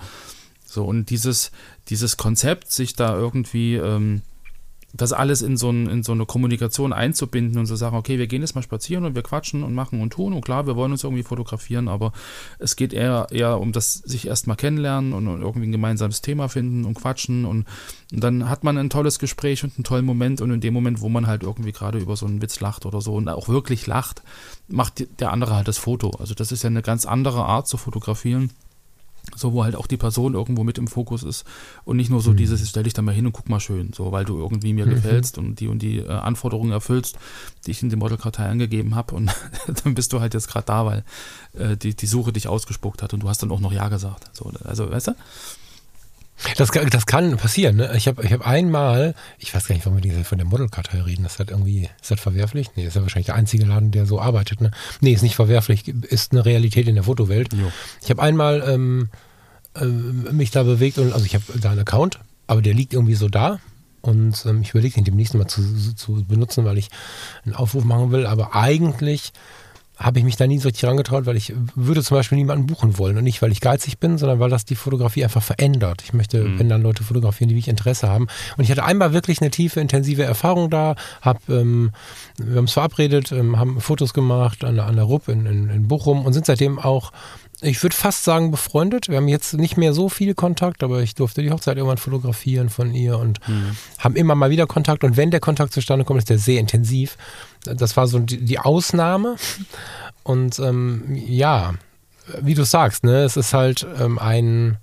So, 0.64 0.84
und 0.84 1.11
dieses, 1.11 1.50
dieses 1.88 2.16
Konzept, 2.16 2.70
sich 2.70 2.94
da 2.94 3.16
irgendwie 3.16 3.74
ähm, 3.74 4.22
das 4.93 5.12
alles 5.12 5.43
in 5.43 5.57
so, 5.57 5.70
ein, 5.70 5.88
in 5.88 6.03
so 6.03 6.12
eine 6.12 6.26
Kommunikation 6.26 6.93
einzubinden 6.93 7.59
und 7.59 7.66
zu 7.66 7.76
sagen, 7.76 7.97
okay, 7.97 8.18
wir 8.18 8.26
gehen 8.26 8.43
jetzt 8.43 8.55
mal 8.55 8.62
spazieren 8.62 9.05
und 9.05 9.14
wir 9.14 9.22
quatschen 9.22 9.62
und 9.62 9.74
machen 9.74 10.01
und 10.01 10.12
tun. 10.12 10.32
Und 10.32 10.45
klar, 10.45 10.66
wir 10.66 10.74
wollen 10.76 10.93
uns 10.93 11.05
irgendwie 11.05 11.22
fotografieren, 11.22 11.88
aber 11.88 12.12
es 12.59 12.74
geht 12.74 12.93
eher, 12.93 13.28
eher 13.30 13.61
um 13.61 13.72
das 13.72 13.95
sich 13.95 14.26
erstmal 14.26 14.57
kennenlernen 14.57 15.12
und, 15.12 15.28
und, 15.28 15.43
irgendwie 15.43 15.68
ein 15.68 15.72
gemeinsames 15.72 16.22
Thema 16.22 16.49
finden 16.49 16.84
und 16.84 16.95
quatschen. 16.95 17.45
Und, 17.45 17.66
und, 18.12 18.24
dann 18.24 18.49
hat 18.49 18.64
man 18.64 18.78
ein 18.78 18.91
tolles 18.91 19.18
Gespräch 19.18 19.62
und 19.62 19.76
einen 19.76 19.84
tollen 19.84 20.05
Moment. 20.05 20.41
Und 20.41 20.51
in 20.51 20.61
dem 20.61 20.74
Moment, 20.74 21.01
wo 21.01 21.09
man 21.09 21.26
halt 21.26 21.43
irgendwie 21.43 21.72
gerade 21.72 21.99
über 21.99 22.16
so 22.16 22.26
einen 22.26 22.43
Witz 22.43 22.61
lacht 22.61 22.84
oder 22.84 23.01
so 23.01 23.14
und 23.14 23.28
auch 23.28 23.49
wirklich 23.49 23.86
lacht, 23.86 24.22
macht 24.66 25.07
der 25.20 25.32
andere 25.32 25.55
halt 25.55 25.68
das 25.68 25.78
Foto. 25.78 26.11
Also 26.18 26.34
das 26.34 26.51
ist 26.51 26.64
ja 26.64 26.68
eine 26.68 26.82
ganz 26.82 27.07
andere 27.07 27.45
Art 27.45 27.68
zu 27.68 27.76
fotografieren 27.76 28.51
so 29.37 29.53
wo 29.53 29.64
halt 29.64 29.77
auch 29.77 29.87
die 29.87 29.97
Person 29.97 30.35
irgendwo 30.35 30.64
mit 30.64 30.79
im 30.79 30.87
Fokus 30.87 31.23
ist 31.23 31.45
und 31.85 31.97
nicht 31.97 32.11
nur 32.11 32.21
so 32.21 32.33
mhm. 32.33 32.37
dieses, 32.37 32.68
stell 32.68 32.83
dich 32.83 32.95
da 32.95 33.03
mal 33.03 33.14
hin 33.14 33.27
und 33.27 33.33
guck 33.33 33.49
mal 33.49 33.61
schön, 33.61 33.93
so 33.93 34.12
weil 34.12 34.25
du 34.25 34.39
irgendwie 34.39 34.73
mir 34.73 34.87
mhm. 34.87 34.91
gefällst 34.91 35.39
und 35.39 35.61
die 35.61 35.68
und 35.68 35.81
die 35.81 35.99
äh, 35.99 36.09
Anforderungen 36.09 36.73
erfüllst, 36.73 37.18
die 37.66 37.71
ich 37.71 37.83
in 37.83 37.91
dem 37.91 37.99
Modelkartei 37.99 38.49
angegeben 38.49 38.95
habe 38.95 39.14
und 39.14 39.31
dann 39.85 39.95
bist 39.95 40.12
du 40.12 40.21
halt 40.21 40.35
jetzt 40.35 40.49
gerade 40.49 40.66
da, 40.66 40.87
weil 40.87 41.05
äh, 41.55 41.77
die, 41.77 41.95
die 41.95 42.07
Suche 42.07 42.33
dich 42.33 42.49
ausgespuckt 42.49 43.03
hat 43.03 43.14
und 43.14 43.23
du 43.23 43.29
hast 43.29 43.43
dann 43.43 43.51
auch 43.51 43.61
noch 43.61 43.73
Ja 43.73 43.89
gesagt. 43.89 44.31
So, 44.33 44.53
also, 44.64 44.91
weißt 44.91 45.09
du? 45.09 45.14
Das, 46.57 46.70
das 46.70 47.07
kann 47.07 47.36
passieren. 47.36 47.76
Ne? 47.76 47.93
Ich 47.97 48.09
habe 48.09 48.24
ich 48.24 48.32
hab 48.32 48.47
einmal, 48.47 49.14
ich 49.38 49.55
weiß 49.55 49.66
gar 49.66 49.74
nicht, 49.74 49.84
warum 49.86 50.03
wir 50.03 50.24
von 50.24 50.38
der 50.38 50.47
Modelkartei 50.47 51.01
reden. 51.03 51.22
Das 51.22 51.38
hat 51.38 51.51
irgendwie, 51.51 51.88
ist 52.01 52.11
das 52.11 52.20
verwerflich? 52.20 52.70
Nee, 52.76 52.86
ist 52.86 52.97
ja 52.97 53.03
wahrscheinlich 53.03 53.26
der 53.26 53.34
einzige 53.34 53.64
Laden, 53.64 53.91
der 53.91 54.07
so 54.07 54.20
arbeitet. 54.20 54.61
Ne? 54.61 54.70
Nee, 55.01 55.12
ist 55.12 55.22
nicht 55.22 55.36
verwerflich, 55.36 55.88
ist 55.88 56.32
eine 56.32 56.45
Realität 56.45 56.88
in 56.88 56.95
der 56.95 57.05
Fotowelt. 57.05 57.53
Jo. 57.53 57.70
Ich 58.03 58.11
habe 58.11 58.22
einmal 58.22 58.62
ähm, 58.66 59.09
äh, 59.74 59.84
mich 59.84 60.51
da 60.51 60.62
bewegt 60.62 60.99
und 60.99 61.12
also 61.12 61.24
ich 61.24 61.34
habe 61.34 61.45
da 61.61 61.70
einen 61.70 61.80
Account, 61.80 62.18
aber 62.47 62.62
der 62.62 62.74
liegt 62.74 62.95
irgendwie 62.95 63.14
so 63.14 63.28
da. 63.28 63.61
Und 64.03 64.47
ähm, 64.47 64.62
ich 64.62 64.70
überlege 64.70 64.99
ihn 64.99 65.05
demnächst 65.05 65.34
mal 65.34 65.47
zu, 65.47 65.62
zu 65.95 66.24
benutzen, 66.24 66.64
weil 66.64 66.78
ich 66.78 66.88
einen 67.45 67.55
Aufruf 67.55 67.84
machen 67.84 68.12
will. 68.12 68.26
Aber 68.26 68.55
eigentlich 68.55 69.32
habe 70.01 70.18
ich 70.18 70.24
mich 70.24 70.36
da 70.36 70.46
nie 70.46 70.59
so 70.59 70.68
richtig 70.68 70.84
herangetraut, 70.84 71.26
weil 71.26 71.36
ich 71.36 71.53
würde 71.74 72.03
zum 72.03 72.16
Beispiel 72.16 72.38
niemanden 72.38 72.66
buchen 72.66 72.96
wollen 72.96 73.18
und 73.18 73.24
nicht, 73.24 73.42
weil 73.42 73.53
ich 73.53 73.61
geizig 73.61 73.98
bin, 73.98 74.16
sondern 74.16 74.40
weil 74.40 74.48
das 74.48 74.64
die 74.64 74.74
Fotografie 74.74 75.24
einfach 75.24 75.42
verändert. 75.42 76.03
Ich 76.03 76.14
möchte, 76.14 76.42
mhm. 76.42 76.59
wenn 76.59 76.68
dann 76.70 76.82
Leute 76.82 77.05
fotografieren, 77.05 77.51
die 77.51 77.55
wie 77.55 77.59
ich 77.59 77.68
Interesse 77.68 78.09
haben. 78.09 78.26
Und 78.57 78.64
ich 78.64 78.70
hatte 78.70 78.82
einmal 78.82 79.12
wirklich 79.12 79.42
eine 79.42 79.51
tiefe, 79.51 79.78
intensive 79.78 80.22
Erfahrung 80.22 80.70
da, 80.70 80.94
hab, 81.20 81.46
ähm, 81.51 81.92
wir 82.38 82.57
haben 82.57 82.64
es 82.64 82.72
verabredet, 82.72 83.30
ähm, 83.30 83.59
haben 83.59 83.78
Fotos 83.80 84.14
gemacht 84.14 84.64
an, 84.64 84.80
an 84.80 84.96
der 84.96 85.05
RUP 85.05 85.28
in, 85.28 85.44
in, 85.44 85.68
in 85.68 85.86
Bochum 85.86 86.24
und 86.24 86.32
sind 86.32 86.46
seitdem 86.46 86.78
auch 86.78 87.12
ich 87.62 87.82
würde 87.82 87.94
fast 87.94 88.24
sagen 88.24 88.50
befreundet. 88.50 89.08
Wir 89.08 89.18
haben 89.18 89.28
jetzt 89.28 89.52
nicht 89.54 89.76
mehr 89.76 89.92
so 89.92 90.08
viel 90.08 90.34
Kontakt, 90.34 90.82
aber 90.82 91.02
ich 91.02 91.14
durfte 91.14 91.42
die 91.42 91.50
Hochzeit 91.50 91.76
irgendwann 91.76 91.98
fotografieren 91.98 92.70
von 92.70 92.94
ihr 92.94 93.18
und 93.18 93.46
mhm. 93.48 93.76
haben 93.98 94.16
immer 94.16 94.34
mal 94.34 94.50
wieder 94.50 94.66
Kontakt. 94.66 95.04
Und 95.04 95.16
wenn 95.16 95.30
der 95.30 95.40
Kontakt 95.40 95.72
zustande 95.72 96.04
kommt, 96.04 96.18
ist 96.18 96.30
der 96.30 96.38
sehr 96.38 96.61
intensiv. 96.61 97.16
Das 97.64 97.96
war 97.96 98.06
so 98.06 98.18
die, 98.18 98.38
die 98.38 98.58
Ausnahme. 98.58 99.36
Und 100.22 100.58
ähm, 100.58 101.14
ja, 101.14 101.74
wie 102.40 102.54
du 102.54 102.64
sagst, 102.64 103.04
ne, 103.04 103.24
es 103.24 103.36
ist 103.36 103.52
halt 103.52 103.86
ähm, 103.98 104.18
ein, 104.18 104.78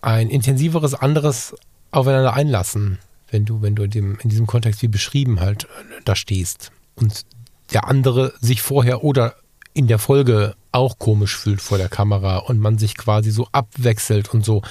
ein 0.00 0.30
intensiveres, 0.30 0.94
anderes 0.94 1.54
Aufeinander 1.90 2.32
einlassen, 2.32 2.98
wenn 3.30 3.44
du, 3.44 3.60
wenn 3.60 3.74
du 3.74 3.86
dem, 3.86 4.18
in 4.22 4.30
diesem 4.30 4.46
Kontext 4.46 4.82
wie 4.82 4.88
beschrieben 4.88 5.40
halt 5.40 5.66
da 6.04 6.16
stehst. 6.16 6.72
Und 6.94 7.26
der 7.72 7.86
andere 7.86 8.32
sich 8.40 8.62
vorher 8.62 9.04
oder 9.04 9.34
in 9.74 9.88
der 9.88 9.98
Folge 9.98 10.54
auch 10.74 10.98
komisch 10.98 11.36
fühlt 11.36 11.62
vor 11.62 11.78
der 11.78 11.88
Kamera 11.88 12.38
und 12.38 12.58
man 12.58 12.78
sich 12.78 12.96
quasi 12.96 13.30
so 13.30 13.48
abwechselt 13.52 14.32
und 14.34 14.44
so. 14.44 14.62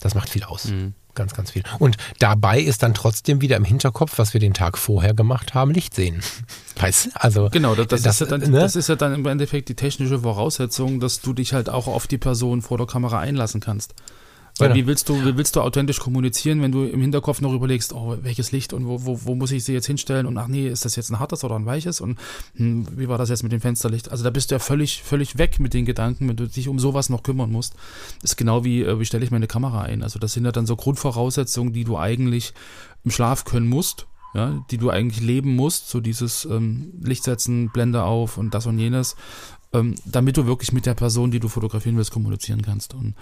Das 0.00 0.14
macht 0.14 0.28
viel 0.28 0.44
aus. 0.44 0.66
Mhm. 0.66 0.94
Ganz, 1.14 1.34
ganz 1.34 1.50
viel. 1.50 1.62
Und 1.78 1.98
dabei 2.20 2.58
ist 2.60 2.82
dann 2.82 2.94
trotzdem 2.94 3.42
wieder 3.42 3.56
im 3.58 3.64
Hinterkopf, 3.64 4.18
was 4.18 4.32
wir 4.32 4.40
den 4.40 4.54
Tag 4.54 4.78
vorher 4.78 5.12
gemacht 5.12 5.52
haben, 5.52 5.72
Licht 5.72 5.94
sehen. 5.94 6.22
Weißt? 6.80 7.10
Also, 7.14 7.50
genau, 7.50 7.74
das, 7.74 7.88
das, 7.88 8.06
ist 8.06 8.20
ja 8.20 8.26
dann, 8.26 8.40
ne? 8.40 8.60
das 8.60 8.76
ist 8.76 8.88
ja 8.88 8.96
dann 8.96 9.14
im 9.14 9.26
Endeffekt 9.26 9.68
die 9.68 9.74
technische 9.74 10.20
Voraussetzung, 10.20 11.00
dass 11.00 11.20
du 11.20 11.34
dich 11.34 11.52
halt 11.52 11.68
auch 11.68 11.86
auf 11.86 12.06
die 12.06 12.16
Person 12.16 12.62
vor 12.62 12.78
der 12.78 12.86
Kamera 12.86 13.18
einlassen 13.18 13.60
kannst. 13.60 13.94
Weil 14.62 14.74
wie 14.74 14.86
willst 14.86 15.08
du, 15.08 15.24
wie 15.24 15.36
willst 15.36 15.56
du 15.56 15.60
authentisch 15.60 15.98
kommunizieren, 15.98 16.62
wenn 16.62 16.72
du 16.72 16.84
im 16.84 17.00
Hinterkopf 17.00 17.40
noch 17.40 17.52
überlegst, 17.52 17.92
oh, 17.92 18.16
welches 18.22 18.52
Licht 18.52 18.72
und 18.72 18.86
wo, 18.86 19.04
wo, 19.04 19.20
wo 19.24 19.34
muss 19.34 19.50
ich 19.50 19.64
sie 19.64 19.72
jetzt 19.72 19.86
hinstellen 19.86 20.26
und 20.26 20.36
ach 20.38 20.48
nee, 20.48 20.68
ist 20.68 20.84
das 20.84 20.96
jetzt 20.96 21.10
ein 21.10 21.18
hartes 21.18 21.44
oder 21.44 21.56
ein 21.56 21.66
weiches 21.66 22.00
und 22.00 22.18
hm, 22.56 22.86
wie 22.96 23.08
war 23.08 23.18
das 23.18 23.28
jetzt 23.28 23.42
mit 23.42 23.52
dem 23.52 23.60
Fensterlicht? 23.60 24.10
Also 24.10 24.24
da 24.24 24.30
bist 24.30 24.50
du 24.50 24.54
ja 24.54 24.58
völlig, 24.58 25.02
völlig 25.02 25.38
weg 25.38 25.60
mit 25.60 25.74
den 25.74 25.84
Gedanken, 25.84 26.28
wenn 26.28 26.36
du 26.36 26.48
dich 26.48 26.68
um 26.68 26.78
sowas 26.78 27.08
noch 27.10 27.22
kümmern 27.22 27.50
musst. 27.50 27.74
Das 28.20 28.32
ist 28.32 28.36
genau 28.36 28.64
wie, 28.64 28.82
äh, 28.82 28.98
wie 28.98 29.04
stelle 29.04 29.24
ich 29.24 29.30
meine 29.30 29.46
Kamera 29.46 29.82
ein? 29.82 30.02
Also 30.02 30.18
das 30.18 30.32
sind 30.32 30.44
ja 30.44 30.52
dann 30.52 30.66
so 30.66 30.76
Grundvoraussetzungen, 30.76 31.72
die 31.72 31.84
du 31.84 31.98
eigentlich 31.98 32.54
im 33.04 33.10
Schlaf 33.10 33.44
können 33.44 33.68
musst, 33.68 34.06
ja, 34.34 34.64
die 34.70 34.78
du 34.78 34.90
eigentlich 34.90 35.20
leben 35.20 35.54
musst, 35.54 35.88
so 35.88 36.00
dieses 36.00 36.44
ähm, 36.44 36.92
Licht 37.02 37.24
setzen, 37.24 37.70
Blende 37.70 38.04
auf 38.04 38.38
und 38.38 38.54
das 38.54 38.66
und 38.66 38.78
jenes, 38.78 39.16
ähm, 39.72 39.94
damit 40.04 40.36
du 40.36 40.46
wirklich 40.46 40.72
mit 40.72 40.86
der 40.86 40.94
Person, 40.94 41.30
die 41.30 41.40
du 41.40 41.48
fotografieren 41.48 41.96
willst, 41.96 42.12
kommunizieren 42.12 42.62
kannst. 42.62 42.94
Und 42.94 43.14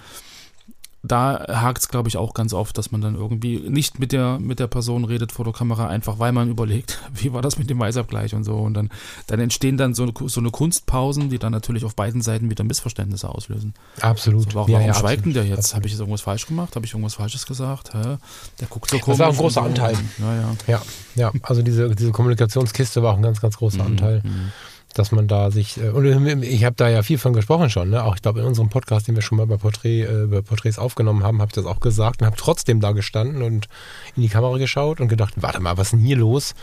da 1.03 1.47
hakt 1.49 1.79
es, 1.79 1.89
glaube 1.89 2.09
ich, 2.09 2.19
auch 2.19 2.35
ganz 2.35 2.53
oft, 2.53 2.77
dass 2.77 2.93
man 2.93 3.01
dann 3.01 3.15
irgendwie 3.15 3.59
nicht 3.59 3.99
mit 3.99 4.13
der, 4.13 4.39
mit 4.39 4.59
der 4.59 4.67
Person 4.67 5.05
redet 5.05 5.33
vor 5.33 5.47
der 5.47 5.55
Kamera, 5.55 5.89
einfach 5.89 6.19
weil 6.19 6.33
man 6.33 6.51
überlegt, 6.51 6.99
wie 7.15 7.33
war 7.33 7.43
das 7.43 7.59
mit 7.59 7.71
dem 7.71 7.79
Weißabgleich 7.79 8.35
und 8.35 8.45
so. 8.45 8.57
Und 8.57 8.75
dann, 8.75 8.91
dann 9.27 9.41
entstehen 9.41 9.77
dann 9.77 9.95
so, 9.95 10.13
so 10.27 10.41
eine 10.41 10.51
Kunstpausen, 10.51 11.31
die 11.31 11.39
dann 11.39 11.53
natürlich 11.53 11.85
auf 11.85 11.97
beiden 11.97 12.21
Seiten 12.21 12.51
wieder 12.51 12.65
Missverständnisse 12.65 13.29
auslösen. 13.29 13.75
Absolut. 14.01 14.51
So, 14.51 14.55
warum, 14.55 14.71
ja, 14.71 14.79
warum 14.79 14.89
ja, 14.89 14.95
schweigt 14.95 15.25
denn 15.25 15.33
der 15.33 15.47
jetzt? 15.47 15.75
Habe 15.75 15.87
ich 15.87 15.93
jetzt 15.93 16.01
irgendwas 16.01 16.21
falsch 16.21 16.47
gemacht? 16.47 16.77
Habe 16.77 16.85
ich 16.85 16.93
irgendwas 16.93 17.15
Falsches 17.15 17.47
gesagt? 17.47 17.95
Hä? 17.95 18.19
Der 18.61 18.69
guckt 18.69 18.91
so 18.91 18.99
komisch. 18.99 19.19
Das 19.19 19.27
war 19.27 19.33
ein 19.33 19.37
großer 19.37 19.63
Anteil. 19.63 19.97
Ja, 20.19 20.35
ja. 20.35 20.57
Ja, 20.67 20.83
ja. 21.15 21.33
also 21.43 21.63
diese, 21.63 21.95
diese 21.95 22.13
Kommunikationskiste 22.13 23.03
war 23.03 23.15
auch 23.15 23.17
ein 23.17 23.23
ganz, 23.23 23.41
ganz 23.41 23.57
großer 23.57 23.83
mhm. 23.83 23.91
Anteil. 23.91 24.23
Mhm. 24.23 24.53
Dass 24.95 25.13
man 25.13 25.29
da 25.29 25.51
sich, 25.51 25.81
äh, 25.81 25.91
und 25.91 26.43
ich 26.43 26.65
habe 26.65 26.77
da 26.77 26.89
ja 26.89 27.03
viel 27.03 27.19
von 27.19 27.33
gesprochen 27.33 27.71
schon, 27.71 27.91
ne? 27.91 28.05
auch 28.05 28.17
ich 28.17 28.23
glaube 28.23 28.41
in 28.41 28.47
unserem 28.47 28.69
Podcast, 28.69 29.09
den 29.09 29.15
wir 29.15 29.23
schon 29.23 29.39
mal 29.39 29.47
bei, 29.47 29.57
Porträt, 29.57 30.03
äh, 30.03 30.27
bei 30.27 30.41
Porträts 30.41 30.79
aufgenommen 30.79 31.23
haben, 31.23 31.41
habe 31.41 31.51
ich 31.51 31.55
das 31.55 31.67
auch 31.67 31.81
gesagt 31.81 32.21
und 32.21 32.27
habe 32.27 32.37
trotzdem 32.37 32.81
da 32.81 32.93
gestanden 32.93 33.43
und 33.43 33.69
in 34.17 34.23
die 34.23 34.29
Kamera 34.29 34.59
geschaut 34.59 35.01
und 35.01 35.09
gedacht, 35.09 35.35
warte 35.37 35.61
mal, 35.61 35.77
was 35.77 35.89
ist 35.89 35.93
denn 35.93 36.01
hier 36.01 36.17
los? 36.17 36.55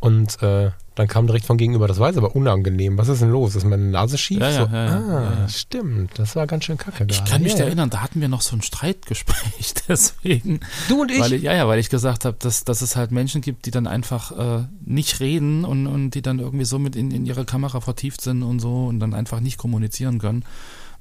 Und 0.00 0.42
äh, 0.42 0.70
dann 0.94 1.08
kam 1.08 1.26
direkt 1.26 1.46
von 1.46 1.56
gegenüber, 1.56 1.88
das 1.88 1.98
war 1.98 2.08
jetzt 2.08 2.18
aber 2.18 2.36
unangenehm. 2.36 2.96
Was 2.98 3.08
ist 3.08 3.20
denn 3.20 3.30
los? 3.30 3.56
Ist 3.56 3.64
meine 3.64 3.82
Nase 3.82 4.16
schief? 4.16 4.38
Ja, 4.38 4.50
ja, 4.50 4.66
so, 4.66 4.72
ja, 4.72 5.44
ah, 5.44 5.48
stimmt. 5.48 6.18
Das 6.18 6.36
war 6.36 6.46
ganz 6.46 6.64
schön 6.64 6.78
kacke 6.78 7.04
Ich 7.08 7.16
gerade. 7.18 7.30
kann 7.30 7.42
mich 7.42 7.56
erinnern, 7.56 7.90
da 7.90 8.00
hatten 8.00 8.20
wir 8.20 8.28
noch 8.28 8.42
so 8.42 8.54
ein 8.54 8.62
Streitgespräch, 8.62 9.74
deswegen. 9.88 10.60
Du 10.88 11.02
und 11.02 11.10
ich? 11.10 11.20
Weil 11.20 11.32
ich, 11.32 11.42
ja, 11.42 11.52
ja, 11.52 11.66
weil 11.66 11.80
ich 11.80 11.90
gesagt 11.90 12.24
habe, 12.24 12.36
dass, 12.38 12.64
dass 12.64 12.80
es 12.80 12.94
halt 12.94 13.10
Menschen 13.10 13.40
gibt, 13.40 13.66
die 13.66 13.72
dann 13.72 13.88
einfach 13.88 14.60
äh, 14.60 14.64
nicht 14.84 15.18
reden 15.18 15.64
und, 15.64 15.88
und 15.88 16.10
die 16.10 16.22
dann 16.22 16.38
irgendwie 16.38 16.64
so 16.64 16.78
mit 16.78 16.94
in, 16.94 17.10
in 17.10 17.26
ihre 17.26 17.44
Kamera 17.44 17.80
vertieft 17.80 18.20
sind 18.20 18.44
und 18.44 18.60
so 18.60 18.86
und 18.86 19.00
dann 19.00 19.14
einfach 19.14 19.40
nicht 19.40 19.58
kommunizieren 19.58 20.20
können. 20.20 20.44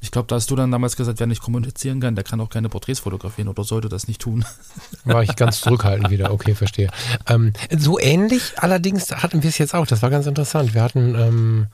Ich 0.04 0.12
glaube, 0.12 0.28
da 0.28 0.36
hast 0.36 0.52
du 0.52 0.58
dann 0.58 0.70
damals 0.70 0.98
gesagt, 0.98 1.22
wer 1.22 1.28
nicht 1.28 1.42
kommunizieren 1.42 2.02
kann, 2.02 2.14
der 2.14 2.26
kann 2.26 2.42
auch 2.42 2.50
keine 2.50 2.68
Porträts 2.68 3.00
fotografieren 3.00 3.48
oder 3.48 3.64
sollte 3.64 3.88
das 3.88 4.10
nicht 4.10 4.20
tun. 4.20 4.44
War 5.06 5.24
ich 5.24 5.34
ganz 5.38 5.62
zurückhaltend 5.62 6.10
wieder. 6.10 6.34
Okay, 6.34 6.56
verstehe. 6.56 6.90
Ähm, 7.26 7.54
so 7.72 7.98
ähnlich 7.98 8.52
allerdings 8.58 9.12
hatten 9.12 9.44
wir 9.44 9.50
es 9.50 9.58
jetzt 9.58 9.74
auch. 9.74 9.88
Das 9.88 10.02
war 10.02 10.10
ganz 10.10 10.28
interessant. 10.28 10.74
Wir 10.74 10.84
hatten, 10.84 11.16
ähm, 11.16 11.68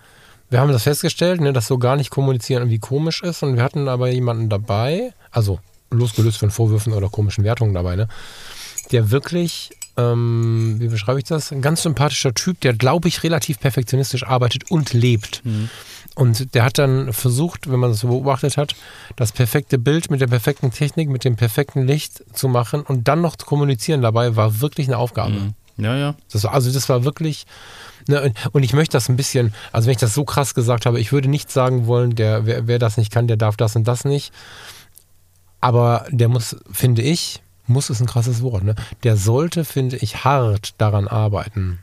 wir 0.52 0.60
haben 0.60 0.72
das 0.72 0.84
festgestellt, 0.84 1.42
ne, 1.42 1.54
dass 1.54 1.66
so 1.66 1.80
gar 1.80 1.96
nicht 1.96 2.12
kommunizieren 2.12 2.62
irgendwie 2.62 2.78
komisch 2.78 3.24
ist. 3.24 3.42
Und 3.42 3.56
wir 3.56 3.64
hatten 3.64 3.88
aber 3.88 4.12
jemanden 4.12 4.48
dabei, 4.48 5.12
also 5.32 5.60
losgelöst 5.90 6.38
von 6.38 6.52
Vorwürfen 6.52 6.94
oder 6.94 7.10
komischen 7.10 7.44
Wertungen 7.44 7.74
dabei, 7.74 7.96
ne, 7.96 8.08
der 8.92 9.10
wirklich, 9.10 9.72
ähm, 9.98 10.76
wie 10.78 10.88
beschreibe 10.88 11.18
ich 11.18 11.26
das? 11.26 11.52
Ein 11.52 11.64
ganz 11.64 11.82
sympathischer 11.82 12.36
Typ, 12.36 12.62
der, 12.62 12.74
glaube 12.74 13.08
ich, 13.08 13.24
relativ 13.24 13.60
perfektionistisch 13.60 14.24
arbeitet 14.24 14.70
und 14.70 14.94
lebt. 14.94 15.42
Und 16.16 16.54
der 16.54 16.66
hat 16.66 16.78
dann 16.78 17.14
versucht, 17.14 17.72
wenn 17.72 17.80
man 17.80 17.92
das 17.92 18.02
so 18.02 18.08
beobachtet 18.10 18.58
hat, 18.58 18.76
das 19.16 19.32
perfekte 19.32 19.78
Bild 19.78 20.12
mit 20.12 20.20
der 20.20 20.28
perfekten 20.28 20.72
Technik, 20.72 21.10
mit 21.10 21.24
dem 21.24 21.36
perfekten 21.38 21.88
Licht 21.88 22.24
zu 22.36 22.50
machen 22.50 22.82
und 22.82 23.08
dann 23.08 23.22
noch 23.22 23.36
zu 23.38 23.46
kommunizieren 23.46 24.02
dabei, 24.02 24.36
war 24.36 24.60
wirklich 24.60 24.88
eine 24.88 24.98
Aufgabe. 24.98 25.54
Ja, 25.78 25.96
ja. 25.96 26.16
Das 26.32 26.44
war, 26.44 26.54
also 26.54 26.72
das 26.74 26.90
war 26.90 27.06
wirklich, 27.06 27.46
ne, 28.08 28.22
und- 28.22 28.38
und 28.52 28.64
ich 28.64 28.74
möchte 28.74 28.98
das 28.98 29.08
ein 29.08 29.16
bisschen, 29.16 29.54
also 29.72 29.86
wenn 29.86 29.94
ich 29.94 29.98
das 30.00 30.14
so 30.14 30.26
krass 30.26 30.54
gesagt 30.54 30.86
habe, 30.86 31.00
ich 31.00 31.14
würde 31.14 31.30
nicht 31.30 31.50
sagen 31.52 31.88
wollen, 31.88 32.16
der, 32.16 32.46
wer, 32.46 32.68
wer 32.68 32.80
das 32.80 32.98
nicht 32.98 33.12
kann, 33.14 33.28
der 33.28 33.38
darf 33.38 33.56
das 33.56 33.78
und 33.78 33.88
das 33.88 34.04
nicht. 34.04 34.34
Aber 35.62 36.06
der 36.10 36.28
muss, 36.28 36.56
finde 36.72 37.02
ich, 37.02 37.42
muss 37.66 37.90
ist 37.90 38.02
ein 38.02 38.08
krasses 38.08 38.42
Wort, 38.42 38.64
ne? 38.64 38.76
Der 39.04 39.16
sollte, 39.16 39.64
finde 39.64 39.98
ich, 39.98 40.24
hart 40.26 40.74
daran 40.80 41.08
arbeiten, 41.08 41.80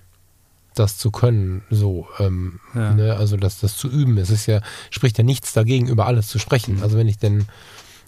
das 0.79 0.97
zu 0.99 1.11
können, 1.11 1.63
so, 1.71 2.07
ähm, 2.19 2.61
Ja. 2.75 2.93
ne? 2.95 3.17
also 3.17 3.37
das, 3.37 3.61
das 3.61 3.77
zu 3.77 3.89
üben. 3.91 4.17
Es 4.19 4.31
ist 4.31 4.47
ja, 4.47 4.61
spricht 4.91 5.19
ja 5.19 5.25
nichts 5.25 5.53
dagegen, 5.53 5.89
über 5.89 6.07
alles 6.07 6.29
zu 6.29 6.39
sprechen. 6.39 6.83
Also 6.83 6.97
wenn 6.97 7.09
ich 7.09 7.19
denn 7.19 7.47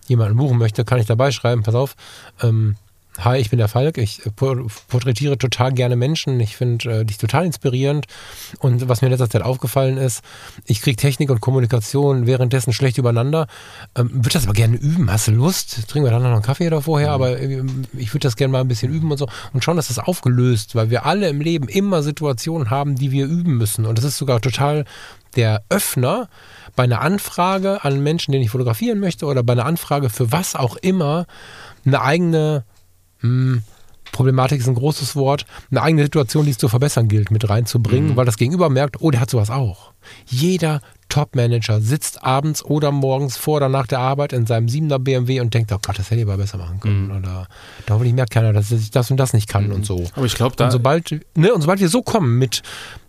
jemanden 0.07 0.37
buchen 0.37 0.59
möchte, 0.59 0.85
kann 0.85 0.99
ich 1.01 1.07
dabei 1.07 1.31
schreiben, 1.33 1.63
pass 1.63 1.75
auf, 1.75 1.97
ähm, 2.43 2.77
Hi, 3.21 3.39
ich 3.39 3.51
bin 3.51 3.59
der 3.59 3.67
Falk. 3.67 3.99
Ich 3.99 4.25
äh, 4.25 4.31
por- 4.31 4.65
porträtiere 4.87 5.37
total 5.39 5.73
gerne 5.73 5.97
Menschen. 5.97 6.39
Ich 6.39 6.57
finde 6.57 7.01
äh, 7.01 7.05
dich 7.05 7.19
total 7.19 7.47
inspirierend. 7.47 8.07
Und 8.61 8.89
was 8.89 9.03
mir 9.03 9.09
in 9.09 9.11
letzter 9.11 9.29
Zeit 9.29 9.43
aufgefallen 9.43 9.97
ist, 9.97 10.23
ich 10.67 10.81
kriege 10.81 10.97
Technik 10.97 11.29
und 11.29 11.41
Kommunikation 11.41 12.29
währenddessen 12.29 12.73
schlecht 12.73 12.97
übereinander. 12.97 13.49
Ähm, 13.97 14.11
würde 14.13 14.31
das 14.31 14.45
aber 14.45 14.53
gerne 14.53 14.77
üben. 14.77 15.11
Hast 15.11 15.27
du 15.27 15.33
Lust? 15.33 15.89
Trinken 15.89 16.07
wir 16.07 16.13
dann 16.13 16.23
noch 16.23 16.31
einen 16.31 16.43
Kaffee 16.43 16.69
oder 16.69 16.81
vorher? 16.81 17.11
Aber 17.11 17.41
äh, 17.41 17.65
ich 17.97 18.15
würde 18.15 18.23
das 18.23 18.37
gerne 18.37 18.53
mal 18.53 18.61
ein 18.61 18.69
bisschen 18.69 18.93
üben 18.93 19.11
und 19.11 19.19
so. 19.19 19.27
Und 19.53 19.65
schon 19.65 19.79
ist 19.79 19.91
das 19.91 19.99
aufgelöst, 19.99 20.77
weil 20.77 20.91
wir 20.91 21.05
alle 21.05 21.29
im 21.29 21.41
Leben 21.41 21.67
immer 21.67 22.05
Situationen 22.05 22.71
haben, 22.71 22.95
die 22.95 23.11
wir 23.11 23.27
üben 23.27 23.57
müssen. 23.57 23.85
Und 23.85 23.99
das 23.99 24.05
ist 24.05 24.19
sogar 24.19 24.41
total 24.41 24.85
der 25.35 25.65
Öffner 25.71 26.29
bei 26.77 26.85
einer 26.85 27.01
Anfrage 27.01 27.83
an 27.85 28.01
Menschen, 28.01 28.31
den 28.31 28.43
ich 28.43 28.51
fotografieren 28.51 29.01
möchte 29.01 29.27
oder 29.27 29.43
bei 29.43 29.55
einer 29.55 29.67
Anfrage 29.67 30.09
für 30.09 30.31
was 30.31 30.55
auch 30.55 30.77
immer, 30.77 31.27
eine 31.85 32.01
eigene 32.01 32.65
hm, 33.21 33.63
Problematik 34.13 34.61
ist 34.61 34.69
ein 34.69 34.75
großes 34.75 35.17
Wort, 35.17 35.45
eine 35.71 35.83
eigene 35.83 36.03
Situation, 36.05 36.45
die 36.45 36.51
es 36.53 36.59
zu 36.59 36.69
verbessern 36.69 37.09
gilt, 37.09 37.31
mit 37.31 37.49
reinzubringen, 37.49 38.17
weil 38.17 38.25
das 38.25 38.37
Gegenüber 38.37 38.71
merkt, 38.71 39.01
oh, 39.01 39.11
der 39.11 39.21
hat 39.21 39.31
sowas 39.31 39.51
auch. 39.51 39.93
Jeder 40.27 40.81
Top-Manager 41.09 41.81
sitzt 41.81 42.23
abends 42.23 42.65
oder 42.65 42.91
morgens 42.91 43.37
vor 43.37 43.57
oder 43.57 43.69
nach 43.69 43.87
der 43.87 44.01
Arbeit 44.01 44.33
in 44.33 44.47
seinem 44.47 44.67
7er 44.67 44.99
BMW 44.99 45.41
und 45.41 45.55
denkt, 45.55 45.73
oh 45.73 45.79
Gott, 45.81 45.99
das 45.99 46.11
hätte 46.11 46.21
ich 46.21 46.27
aber 46.27 46.37
besser 46.37 46.59
machen 46.59 46.81
können. 46.81 47.11
Oder 47.11 47.49
da 47.87 47.95
hoffentlich 47.95 48.15
merkt 48.15 48.33
keiner, 48.33 48.53
dass 48.53 48.71
ich 48.71 48.91
das 48.91 49.11
und 49.11 49.17
das 49.19 49.33
nicht 49.33 49.49
kann 49.49 49.73
und 49.73 49.87
so. 49.87 50.05
Aber 50.15 50.27
ich 50.27 50.35
glaube, 50.35 50.57
da. 50.57 50.67
Und 50.67 50.71
sobald, 50.71 51.11
ne, 51.35 51.53
und 51.53 51.61
sobald 51.61 51.81
wir 51.81 51.89
so 51.89 52.03
kommen 52.03 52.39
mit, 52.39 52.63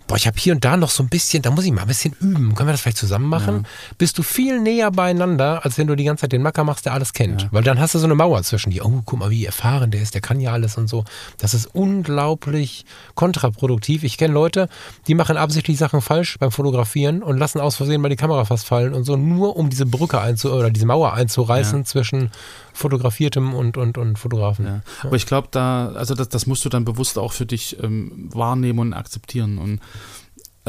boah, 0.09 0.15
ich 0.17 0.25
habe 0.25 0.37
hier 0.39 0.53
und 0.53 0.65
da 0.65 0.75
noch 0.75 0.89
so 0.89 1.03
ein 1.03 1.07
bisschen, 1.07 1.43
da 1.43 1.51
muss 1.51 1.65
ich 1.65 1.71
mal 1.71 1.83
ein 1.83 1.87
bisschen 1.87 2.15
üben, 2.19 2.55
können 2.55 2.67
wir 2.67 2.73
das 2.73 2.81
vielleicht 2.81 2.97
zusammen 2.97 3.27
machen? 3.29 3.67
Bist 3.99 4.17
du 4.17 4.23
viel 4.23 4.59
näher 4.59 4.89
beieinander, 4.89 5.63
als 5.63 5.77
wenn 5.77 5.85
du 5.85 5.95
die 5.95 6.03
ganze 6.03 6.21
Zeit 6.21 6.31
den 6.31 6.41
Macker 6.41 6.63
machst, 6.63 6.85
der 6.87 6.93
alles 6.93 7.13
kennt. 7.13 7.47
Weil 7.51 7.61
dann 7.63 7.79
hast 7.79 7.93
du 7.93 7.99
so 7.99 8.05
eine 8.05 8.15
Mauer 8.15 8.41
zwischen 8.41 8.71
dir. 8.71 8.85
Oh, 8.85 9.01
guck 9.05 9.19
mal, 9.19 9.29
wie 9.29 9.45
erfahren 9.45 9.91
der 9.91 10.01
ist, 10.01 10.15
der 10.15 10.21
kann 10.21 10.39
ja 10.39 10.51
alles 10.51 10.77
und 10.77 10.87
so. 10.89 11.05
Das 11.37 11.53
ist 11.53 11.67
unglaublich 11.75 12.85
kontraproduktiv. 13.13 14.03
Ich 14.03 14.17
kenne 14.17 14.33
Leute, 14.33 14.67
die 15.07 15.13
machen 15.13 15.37
absichtlich 15.37 15.77
Sachen 15.77 16.01
falsch 16.01 16.37
beim 16.39 16.51
Fotografieren 16.51 17.21
und 17.21 17.37
lassen 17.37 17.59
aus 17.59 17.75
Versehen 17.75 18.01
mal 18.01 18.09
die 18.09 18.15
Kamera 18.15 18.45
fast 18.45 18.65
fallen 18.65 18.95
und 18.95 19.03
so, 19.03 19.15
nur 19.15 19.55
um 19.57 19.69
diese 19.69 19.85
Brücke 19.85 20.19
einzu 20.19 20.51
oder 20.51 20.71
diese 20.71 20.87
Mauer 20.87 21.13
einzureißen 21.13 21.79
Ja. 21.79 21.85
zwischen 21.85 22.31
Fotografiertem 22.73 23.53
und, 23.53 23.77
und, 23.77 23.97
und 23.97 24.17
Fotografen. 24.19 24.65
Ja. 24.65 24.81
Aber 25.03 25.15
ich 25.15 25.25
glaube, 25.25 25.47
da, 25.51 25.89
also 25.89 26.15
das, 26.15 26.29
das 26.29 26.45
musst 26.47 26.65
du 26.65 26.69
dann 26.69 26.85
bewusst 26.85 27.17
auch 27.17 27.33
für 27.33 27.45
dich 27.45 27.81
ähm, 27.81 28.29
wahrnehmen 28.33 28.79
und 28.79 28.93
akzeptieren. 28.93 29.57
Und 29.57 29.79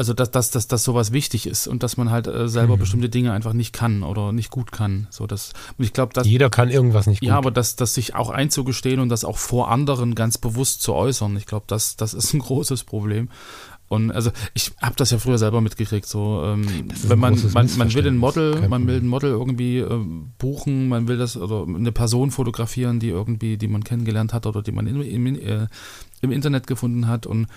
also 0.01 0.13
dass, 0.13 0.31
dass, 0.31 0.49
dass, 0.49 0.67
dass 0.67 0.83
sowas 0.83 1.11
wichtig 1.11 1.45
ist 1.45 1.67
und 1.67 1.83
dass 1.83 1.95
man 1.95 2.09
halt 2.09 2.25
äh, 2.25 2.47
selber 2.47 2.75
bestimmte 2.75 3.09
Dinge 3.09 3.33
einfach 3.33 3.53
nicht 3.53 3.71
kann 3.71 4.01
oder 4.01 4.31
nicht 4.31 4.49
gut 4.49 4.71
kann. 4.71 5.05
So, 5.11 5.27
das, 5.27 5.53
und 5.77 5.85
ich 5.85 5.93
glaube, 5.93 6.13
dass 6.13 6.25
Jeder 6.25 6.49
kann 6.49 6.69
irgendwas 6.69 7.05
nicht 7.05 7.19
gut. 7.19 7.29
ja, 7.29 7.37
aber 7.37 7.51
das, 7.51 7.75
das 7.75 7.93
sich 7.93 8.15
auch 8.15 8.31
einzugestehen 8.31 8.99
und 8.99 9.09
das 9.09 9.23
auch 9.25 9.37
vor 9.37 9.69
anderen 9.69 10.15
ganz 10.15 10.39
bewusst 10.39 10.81
zu 10.81 10.93
äußern, 10.93 11.37
ich 11.37 11.45
glaube, 11.45 11.65
das, 11.67 11.97
das 11.97 12.15
ist 12.15 12.33
ein 12.33 12.39
großes 12.41 12.83
Problem. 12.83 13.29
Und 13.91 14.09
also 14.11 14.31
ich 14.53 14.71
habe 14.81 14.95
das 14.95 15.11
ja 15.11 15.17
früher 15.17 15.37
selber 15.37 15.59
mitgekriegt, 15.59 16.07
so 16.07 16.43
ähm, 16.45 16.65
wenn 17.03 17.19
man, 17.19 17.37
man, 17.51 17.69
man 17.75 17.93
will 17.93 18.07
ein 18.07 18.15
Model, 18.15 18.69
man 18.69 18.87
will 18.87 18.95
ein 18.95 19.07
Model 19.07 19.31
irgendwie 19.31 19.79
ähm, 19.79 20.31
buchen, 20.37 20.87
man 20.87 21.09
will 21.09 21.17
das 21.17 21.35
oder 21.35 21.65
eine 21.67 21.91
Person 21.91 22.31
fotografieren, 22.31 23.01
die 23.01 23.09
irgendwie, 23.09 23.57
die 23.57 23.67
man 23.67 23.83
kennengelernt 23.83 24.31
hat 24.31 24.45
oder 24.45 24.61
die 24.61 24.71
man 24.71 24.87
im, 24.87 25.01
im, 25.01 25.35
äh, 25.35 25.67
im 26.21 26.31
Internet 26.31 26.67
gefunden 26.67 27.09
hat 27.09 27.25
und 27.25 27.47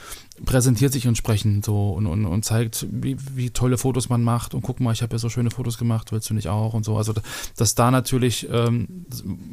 präsentiert 0.44 0.92
sich 0.92 1.06
entsprechend 1.06 1.64
so 1.64 1.90
und, 1.90 2.08
und, 2.08 2.26
und 2.26 2.44
zeigt, 2.44 2.84
wie, 2.90 3.16
wie 3.36 3.50
tolle 3.50 3.78
Fotos 3.78 4.08
man 4.08 4.24
macht 4.24 4.54
und 4.54 4.62
guck 4.62 4.80
mal, 4.80 4.92
ich 4.92 5.02
habe 5.02 5.14
ja 5.14 5.18
so 5.20 5.28
schöne 5.28 5.52
Fotos 5.52 5.78
gemacht, 5.78 6.10
willst 6.10 6.30
du 6.30 6.34
nicht 6.34 6.48
auch 6.48 6.74
und 6.74 6.84
so. 6.84 6.96
Also 6.96 7.14
dass 7.56 7.76
da 7.76 7.92
natürlich 7.92 8.48
ähm, 8.50 9.06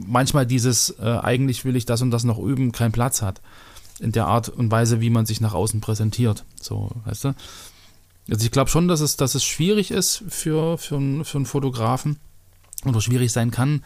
manchmal 0.08 0.48
dieses 0.48 0.96
äh, 1.00 1.20
eigentlich 1.22 1.64
will 1.64 1.76
ich 1.76 1.86
das 1.86 2.02
und 2.02 2.10
das 2.10 2.24
noch 2.24 2.40
üben, 2.40 2.72
keinen 2.72 2.92
Platz 2.92 3.22
hat 3.22 3.40
in 4.02 4.12
der 4.12 4.28
Art 4.28 4.50
und 4.50 4.72
Weise, 4.72 5.00
wie 5.00 5.10
man 5.10 5.26
sich 5.26 5.40
nach 5.42 5.54
außen 5.54 5.80
präsentiert. 5.80 6.44
So, 6.62 6.90
weißt 7.06 7.26
du? 7.26 7.34
Also 8.30 8.46
ich 8.46 8.52
glaube 8.52 8.70
schon, 8.70 8.88
dass 8.88 9.00
es, 9.02 9.16
dass 9.16 9.36
es 9.36 9.44
schwierig 9.44 9.92
ist 9.92 10.24
für, 10.28 10.78
für, 10.78 10.96
einen- 10.98 11.24
für 11.26 11.38
einen 11.38 11.46
Fotografen 11.46 12.18
oder 12.86 13.00
schwierig 13.02 13.32
sein 13.32 13.52
kann, 13.52 13.84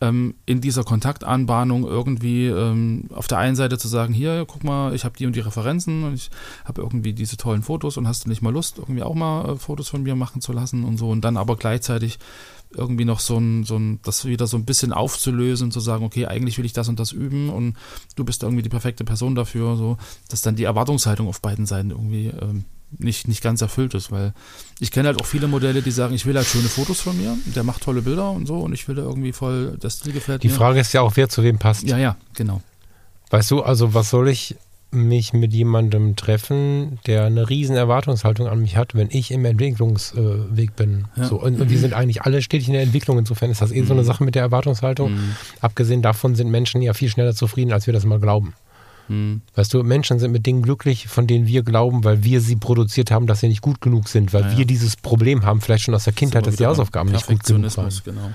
ähm, 0.00 0.34
in 0.46 0.60
dieser 0.60 0.84
Kontaktanbahnung 0.84 1.84
irgendwie 1.84 2.46
ähm, 2.46 3.04
auf 3.12 3.26
der 3.26 3.38
einen 3.38 3.56
Seite 3.56 3.78
zu 3.78 3.88
sagen, 3.88 4.14
hier, 4.14 4.44
guck 4.46 4.62
mal, 4.62 4.94
ich 4.94 5.04
habe 5.04 5.16
die 5.18 5.26
und 5.26 5.34
die 5.34 5.40
Referenzen 5.40 6.04
und 6.04 6.14
ich 6.14 6.30
habe 6.64 6.80
irgendwie 6.82 7.12
diese 7.12 7.36
tollen 7.36 7.62
Fotos 7.64 7.96
und 7.96 8.06
hast 8.06 8.24
du 8.24 8.28
nicht 8.28 8.40
mal 8.40 8.52
Lust, 8.52 8.78
irgendwie 8.78 9.02
auch 9.02 9.14
mal 9.14 9.50
äh, 9.50 9.56
Fotos 9.56 9.88
von 9.88 10.02
mir 10.04 10.14
machen 10.14 10.40
zu 10.40 10.52
lassen 10.52 10.84
und 10.84 10.98
so 10.98 11.10
und 11.10 11.22
dann 11.22 11.36
aber 11.36 11.56
gleichzeitig 11.56 12.18
irgendwie 12.74 13.04
noch 13.04 13.20
so 13.20 13.38
ein, 13.38 13.64
so 13.64 13.76
ein, 13.76 14.00
das 14.02 14.24
wieder 14.24 14.46
so 14.46 14.56
ein 14.56 14.64
bisschen 14.64 14.92
aufzulösen 14.92 15.66
und 15.66 15.72
zu 15.72 15.80
sagen, 15.80 16.04
okay, 16.04 16.26
eigentlich 16.26 16.58
will 16.58 16.64
ich 16.64 16.72
das 16.72 16.88
und 16.88 17.00
das 17.00 17.12
üben 17.12 17.48
und 17.48 17.76
du 18.16 18.24
bist 18.24 18.42
irgendwie 18.42 18.62
die 18.62 18.68
perfekte 18.68 19.04
Person 19.04 19.34
dafür, 19.34 19.76
so, 19.76 19.96
dass 20.28 20.42
dann 20.42 20.56
die 20.56 20.64
Erwartungshaltung 20.64 21.28
auf 21.28 21.40
beiden 21.40 21.66
Seiten 21.66 21.90
irgendwie 21.90 22.26
ähm, 22.28 22.64
nicht, 22.90 23.28
nicht 23.28 23.42
ganz 23.42 23.60
erfüllt 23.60 23.94
ist, 23.94 24.10
weil 24.10 24.32
ich 24.80 24.90
kenne 24.90 25.08
halt 25.08 25.20
auch 25.20 25.26
viele 25.26 25.48
Modelle, 25.48 25.82
die 25.82 25.90
sagen, 25.90 26.14
ich 26.14 26.26
will 26.26 26.36
halt 26.36 26.46
schöne 26.46 26.68
Fotos 26.68 27.00
von 27.00 27.16
mir, 27.16 27.36
der 27.54 27.64
macht 27.64 27.82
tolle 27.82 28.02
Bilder 28.02 28.30
und 28.30 28.46
so 28.46 28.58
und 28.60 28.72
ich 28.72 28.86
will 28.88 28.94
da 28.96 29.02
irgendwie 29.02 29.32
voll, 29.32 29.78
der 29.82 29.90
Stil 29.90 30.12
gefällt 30.12 30.42
Die 30.42 30.48
mir. 30.48 30.54
Frage 30.54 30.80
ist 30.80 30.92
ja 30.92 31.00
auch, 31.02 31.16
wer 31.16 31.28
zu 31.28 31.42
wem 31.42 31.58
passt. 31.58 31.84
Ja, 31.84 31.98
ja, 31.98 32.16
genau. 32.34 32.62
Weißt 33.30 33.50
du, 33.50 33.62
also 33.62 33.92
was 33.94 34.10
soll 34.10 34.28
ich 34.28 34.56
mich 34.90 35.32
mit 35.32 35.52
jemandem 35.52 36.16
treffen, 36.16 36.98
der 37.06 37.24
eine 37.24 37.48
riesen 37.48 37.76
Erwartungshaltung 37.76 38.46
an 38.46 38.60
mich 38.60 38.76
hat, 38.76 38.94
wenn 38.94 39.08
ich 39.10 39.30
im 39.30 39.44
Entwicklungsweg 39.44 40.76
bin. 40.76 41.04
Ja. 41.16 41.24
So, 41.24 41.40
und, 41.40 41.60
und 41.60 41.70
wir 41.70 41.78
sind 41.78 41.92
eigentlich 41.92 42.22
alle 42.22 42.40
stetig 42.40 42.68
in 42.68 42.74
der 42.74 42.82
Entwicklung. 42.82 43.18
Insofern 43.18 43.50
ist 43.50 43.60
das 43.60 43.70
eh 43.70 43.82
so 43.82 43.92
eine 43.92 44.04
Sache 44.04 44.24
mit 44.24 44.34
der 44.34 44.42
Erwartungshaltung. 44.42 45.12
Mhm. 45.12 45.34
Abgesehen 45.60 46.00
davon 46.00 46.34
sind 46.34 46.50
Menschen 46.50 46.80
ja 46.80 46.94
viel 46.94 47.10
schneller 47.10 47.34
zufrieden, 47.34 47.72
als 47.72 47.86
wir 47.86 47.92
das 47.92 48.06
mal 48.06 48.18
glauben. 48.18 48.54
Mhm. 49.08 49.42
Weißt 49.54 49.74
du, 49.74 49.82
Menschen 49.82 50.18
sind 50.18 50.32
mit 50.32 50.46
Dingen 50.46 50.62
glücklich, 50.62 51.08
von 51.08 51.26
denen 51.26 51.46
wir 51.46 51.62
glauben, 51.62 52.04
weil 52.04 52.24
wir 52.24 52.40
sie 52.40 52.56
produziert 52.56 53.10
haben, 53.10 53.26
dass 53.26 53.40
sie 53.40 53.48
nicht 53.48 53.62
gut 53.62 53.80
genug 53.80 54.08
sind, 54.08 54.32
weil 54.32 54.42
Ja, 54.42 54.50
ja. 54.52 54.58
wir 54.58 54.64
dieses 54.64 54.96
Problem 54.96 55.44
haben, 55.44 55.60
vielleicht 55.60 55.84
schon 55.84 55.94
aus 55.94 56.04
der 56.04 56.12
Kindheit, 56.12 56.46
dass 56.46 56.56
die 56.56 56.66
Hausaufgaben 56.66 57.10
nicht 57.10 57.26
gut 57.26 57.44
genug 57.44 57.76
waren. 57.76 57.92
Genau. 58.04 58.30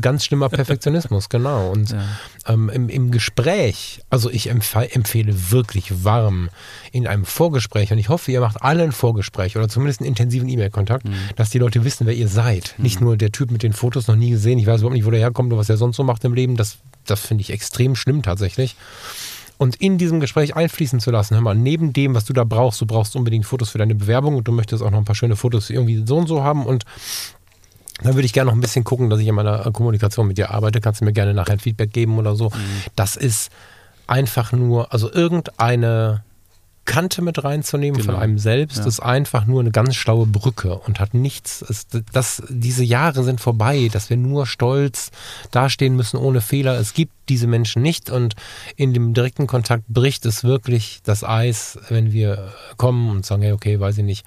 Ganz 0.00 0.24
schlimmer 0.24 0.48
Perfektionismus, 0.48 1.28
genau. 1.28 1.70
Und 1.70 1.90
ja. 1.90 2.02
ähm, 2.46 2.68
im, 2.68 2.88
im, 2.88 3.10
Gespräch, 3.10 4.00
also 4.10 4.30
ich 4.30 4.48
empfehle 4.50 5.50
wirklich 5.50 6.04
warm 6.04 6.50
in 6.92 7.06
einem 7.06 7.24
Vorgespräch, 7.24 7.92
und 7.92 7.98
ich 7.98 8.08
hoffe, 8.08 8.32
ihr 8.32 8.40
macht 8.40 8.62
alle 8.62 8.82
ein 8.82 8.92
Vorgespräch 8.92 9.56
oder 9.56 9.68
zumindest 9.68 10.00
einen 10.00 10.08
intensiven 10.08 10.48
E-Mail-Kontakt, 10.48 11.04
mhm. 11.04 11.14
dass 11.36 11.50
die 11.50 11.58
Leute 11.58 11.84
wissen, 11.84 12.06
wer 12.06 12.14
ihr 12.14 12.28
seid. 12.28 12.74
Mhm. 12.76 12.82
Nicht 12.82 13.00
nur 13.00 13.16
der 13.16 13.32
Typ 13.32 13.50
mit 13.50 13.62
den 13.62 13.72
Fotos 13.72 14.08
noch 14.08 14.16
nie 14.16 14.30
gesehen, 14.30 14.58
ich 14.58 14.66
weiß 14.66 14.80
überhaupt 14.80 14.94
nicht, 14.94 15.06
wo 15.06 15.10
der 15.10 15.20
herkommt 15.20 15.52
und 15.52 15.58
was 15.58 15.68
er 15.68 15.76
sonst 15.76 15.96
so 15.96 16.04
macht 16.04 16.24
im 16.24 16.34
Leben. 16.34 16.56
Das, 16.56 16.78
das 17.06 17.20
finde 17.20 17.42
ich 17.42 17.50
extrem 17.50 17.94
schlimm 17.96 18.22
tatsächlich 18.22 18.76
und 19.62 19.76
in 19.76 19.96
diesem 19.96 20.18
Gespräch 20.18 20.56
einfließen 20.56 20.98
zu 20.98 21.12
lassen. 21.12 21.34
Hör 21.34 21.40
mal, 21.40 21.54
neben 21.54 21.92
dem, 21.92 22.16
was 22.16 22.24
du 22.24 22.32
da 22.32 22.42
brauchst, 22.42 22.80
du 22.80 22.86
brauchst 22.86 23.14
unbedingt 23.14 23.46
Fotos 23.46 23.70
für 23.70 23.78
deine 23.78 23.94
Bewerbung 23.94 24.34
und 24.34 24.48
du 24.48 24.52
möchtest 24.52 24.82
auch 24.82 24.90
noch 24.90 24.98
ein 24.98 25.04
paar 25.04 25.14
schöne 25.14 25.36
Fotos 25.36 25.70
irgendwie 25.70 26.02
so 26.04 26.16
und 26.16 26.26
so 26.26 26.42
haben 26.42 26.66
und 26.66 26.84
dann 28.02 28.14
würde 28.14 28.26
ich 28.26 28.32
gerne 28.32 28.50
noch 28.50 28.56
ein 28.56 28.60
bisschen 28.60 28.84
gucken, 28.84 29.10
dass 29.10 29.20
ich 29.20 29.26
in 29.26 29.34
meiner 29.34 29.70
Kommunikation 29.72 30.26
mit 30.26 30.38
dir 30.38 30.50
arbeite. 30.50 30.80
Kannst 30.80 31.00
du 31.00 31.04
mir 31.04 31.12
gerne 31.12 31.34
nachher 31.34 31.52
ein 31.52 31.60
Feedback 31.60 31.92
geben 31.92 32.18
oder 32.18 32.36
so. 32.36 32.50
Mhm. 32.50 32.82
Das 32.96 33.16
ist 33.16 33.50
einfach 34.06 34.52
nur, 34.52 34.92
also 34.92 35.12
irgendeine 35.12 36.22
Kante 36.84 37.22
mit 37.22 37.44
reinzunehmen 37.44 38.00
genau. 38.00 38.14
von 38.14 38.22
einem 38.22 38.38
selbst, 38.38 38.78
ja. 38.78 38.86
ist 38.86 39.00
einfach 39.00 39.46
nur 39.46 39.60
eine 39.60 39.70
ganz 39.70 39.94
schlaue 39.94 40.26
Brücke 40.26 40.78
und 40.78 40.98
hat 40.98 41.14
nichts. 41.14 41.62
Ist, 41.62 42.02
das, 42.12 42.42
diese 42.48 42.82
Jahre 42.82 43.22
sind 43.22 43.40
vorbei, 43.40 43.88
dass 43.92 44.10
wir 44.10 44.16
nur 44.16 44.46
stolz 44.46 45.12
dastehen 45.52 45.94
müssen 45.94 46.16
ohne 46.16 46.40
Fehler. 46.40 46.78
Es 46.78 46.92
gibt 46.92 47.12
diese 47.28 47.46
Menschen 47.46 47.82
nicht 47.82 48.10
und 48.10 48.34
in 48.76 48.92
dem 48.92 49.14
direkten 49.14 49.46
Kontakt 49.46 49.84
bricht 49.88 50.26
es 50.26 50.42
wirklich 50.42 51.00
das 51.04 51.22
Eis, 51.22 51.78
wenn 51.88 52.12
wir 52.12 52.52
kommen 52.76 53.10
und 53.10 53.24
sagen, 53.24 53.42
hey, 53.42 53.52
okay, 53.52 53.78
weiß 53.78 53.98
ich 53.98 54.04
nicht. 54.04 54.26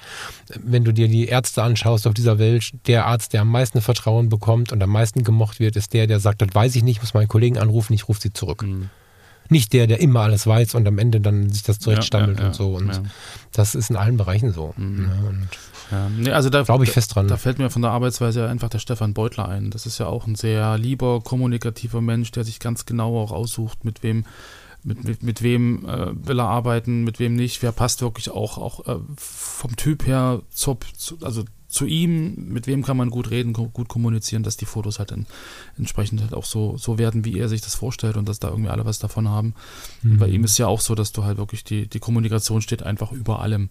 Wenn 0.57 0.85
du 0.85 0.93
dir 0.93 1.09
die 1.09 1.27
Ärzte 1.27 1.61
anschaust 1.61 2.07
auf 2.07 2.13
dieser 2.13 2.39
Welt, 2.39 2.71
der 2.87 3.05
Arzt, 3.05 3.33
der 3.33 3.41
am 3.41 3.51
meisten 3.51 3.81
Vertrauen 3.81 4.29
bekommt 4.29 4.71
und 4.71 4.81
am 4.81 4.89
meisten 4.89 5.23
gemocht 5.23 5.59
wird, 5.59 5.75
ist 5.75 5.93
der, 5.93 6.07
der 6.07 6.21
sagt, 6.21 6.41
das 6.41 6.49
weiß 6.53 6.75
ich 6.77 6.83
nicht, 6.83 7.01
muss 7.01 7.13
meinen 7.13 7.27
Kollegen 7.27 7.57
anrufen, 7.57 7.93
ich 7.93 8.07
rufe 8.07 8.21
sie 8.21 8.31
zurück. 8.31 8.63
Mhm. 8.63 8.89
Nicht 9.49 9.73
der, 9.73 9.87
der 9.87 9.99
immer 9.99 10.21
alles 10.21 10.47
weiß 10.47 10.75
und 10.75 10.87
am 10.87 10.97
Ende 10.97 11.21
dann 11.21 11.49
sich 11.49 11.63
das 11.63 11.79
zurechtstammelt 11.79 12.37
ja, 12.37 12.43
ja, 12.43 12.47
und 12.49 12.55
so. 12.55 12.73
Und 12.73 13.01
das 13.51 13.75
ist 13.75 13.89
in 13.89 13.95
allen 13.95 14.17
Bereichen 14.17 14.51
so. 14.51 14.73
Mhm. 14.77 14.97
Ne? 14.97 15.47
Nee, 16.17 16.31
also 16.31 16.49
da 16.49 16.63
glaube 16.63 16.83
ich 16.83 16.91
fest 16.91 17.15
dran. 17.15 17.27
Da 17.27 17.37
fällt 17.37 17.59
mir 17.59 17.69
von 17.69 17.81
der 17.81 17.91
Arbeitsweise 17.91 18.47
einfach 18.47 18.69
der 18.69 18.79
Stefan 18.79 19.13
Beutler 19.13 19.47
ein. 19.47 19.69
Das 19.69 19.85
ist 19.85 19.99
ja 19.99 20.07
auch 20.07 20.25
ein 20.25 20.35
sehr 20.35 20.77
lieber, 20.77 21.21
kommunikativer 21.21 22.01
Mensch, 22.01 22.31
der 22.31 22.43
sich 22.43 22.59
ganz 22.59 22.85
genau 22.85 23.21
auch 23.21 23.31
aussucht, 23.31 23.85
mit 23.85 24.01
wem 24.01 24.25
mit, 24.85 25.03
mit, 25.03 25.23
mit 25.23 25.41
wem 25.41 25.83
äh, 25.89 26.27
will 26.27 26.39
er 26.39 26.47
arbeiten, 26.47 27.03
mit 27.03 27.19
wem 27.19 27.35
nicht, 27.35 27.63
wer 27.63 27.71
passt 27.71 28.01
wirklich 28.01 28.29
auch, 28.29 28.59
auch 28.59 28.85
äh, 28.87 28.99
vom 29.17 29.75
Typ 29.75 30.05
her 30.05 30.43
zur, 30.51 30.77
zu, 30.95 31.17
also 31.23 31.43
zu 31.75 31.85
ihm, 31.85 32.35
mit 32.53 32.67
wem 32.67 32.83
kann 32.83 32.95
man 32.95 33.09
gut 33.09 33.31
reden, 33.31 33.51
gut 33.51 33.89
kommunizieren, 33.89 34.43
dass 34.43 34.55
die 34.55 34.65
Fotos 34.65 34.97
halt 34.97 35.11
dann 35.11 35.25
entsprechend 35.77 36.21
halt 36.21 36.33
auch 36.33 36.45
so, 36.45 36.77
so 36.77 36.97
werden, 36.97 37.25
wie 37.25 37.37
er 37.37 37.49
sich 37.49 37.59
das 37.59 37.75
vorstellt 37.75 38.15
und 38.15 38.29
dass 38.29 38.39
da 38.39 38.47
irgendwie 38.47 38.69
alle 38.69 38.85
was 38.85 38.97
davon 38.97 39.27
haben. 39.27 39.53
Mhm. 40.01 40.17
bei 40.17 40.27
ihm 40.27 40.45
ist 40.45 40.57
ja 40.57 40.67
auch 40.67 40.79
so, 40.79 40.95
dass 40.95 41.11
du 41.11 41.25
halt 41.25 41.37
wirklich 41.37 41.65
die, 41.65 41.87
die 41.87 41.99
Kommunikation 41.99 42.61
steht 42.61 42.81
einfach 42.81 43.11
über 43.11 43.41
allem. 43.41 43.69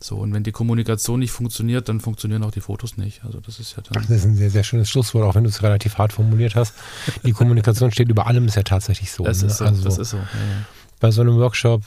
So, 0.00 0.16
und 0.16 0.32
wenn 0.32 0.44
die 0.44 0.52
Kommunikation 0.52 1.20
nicht 1.20 1.30
funktioniert, 1.30 1.90
dann 1.90 2.00
funktionieren 2.00 2.42
auch 2.42 2.50
die 2.50 2.60
Fotos 2.60 2.96
nicht. 2.96 3.22
Also 3.24 3.40
das 3.40 3.60
ist 3.60 3.76
ja 3.76 3.82
dann. 3.82 4.02
Ach, 4.02 4.08
das 4.08 4.18
ist 4.18 4.24
ein 4.24 4.36
sehr, 4.36 4.50
sehr 4.50 4.64
schönes 4.64 4.88
Schlusswort, 4.88 5.24
auch 5.24 5.34
wenn 5.34 5.44
du 5.44 5.50
es 5.50 5.62
relativ 5.62 5.98
hart 5.98 6.14
formuliert 6.14 6.54
hast. 6.54 6.74
Die 7.22 7.32
Kommunikation 7.32 7.90
steht 7.90 8.08
über 8.08 8.26
allem, 8.26 8.46
ist 8.46 8.56
ja 8.56 8.62
tatsächlich 8.62 9.10
so. 9.10 9.24
Das 9.24 9.42
ne? 9.42 9.48
ist 9.48 9.58
so. 9.58 9.64
Also, 9.64 9.84
das 9.84 9.98
ist 9.98 10.10
so. 10.10 10.16
Ja, 10.16 10.22
ja 10.22 10.66
bei 11.00 11.10
so 11.10 11.20
einem 11.20 11.36
Workshop, 11.38 11.82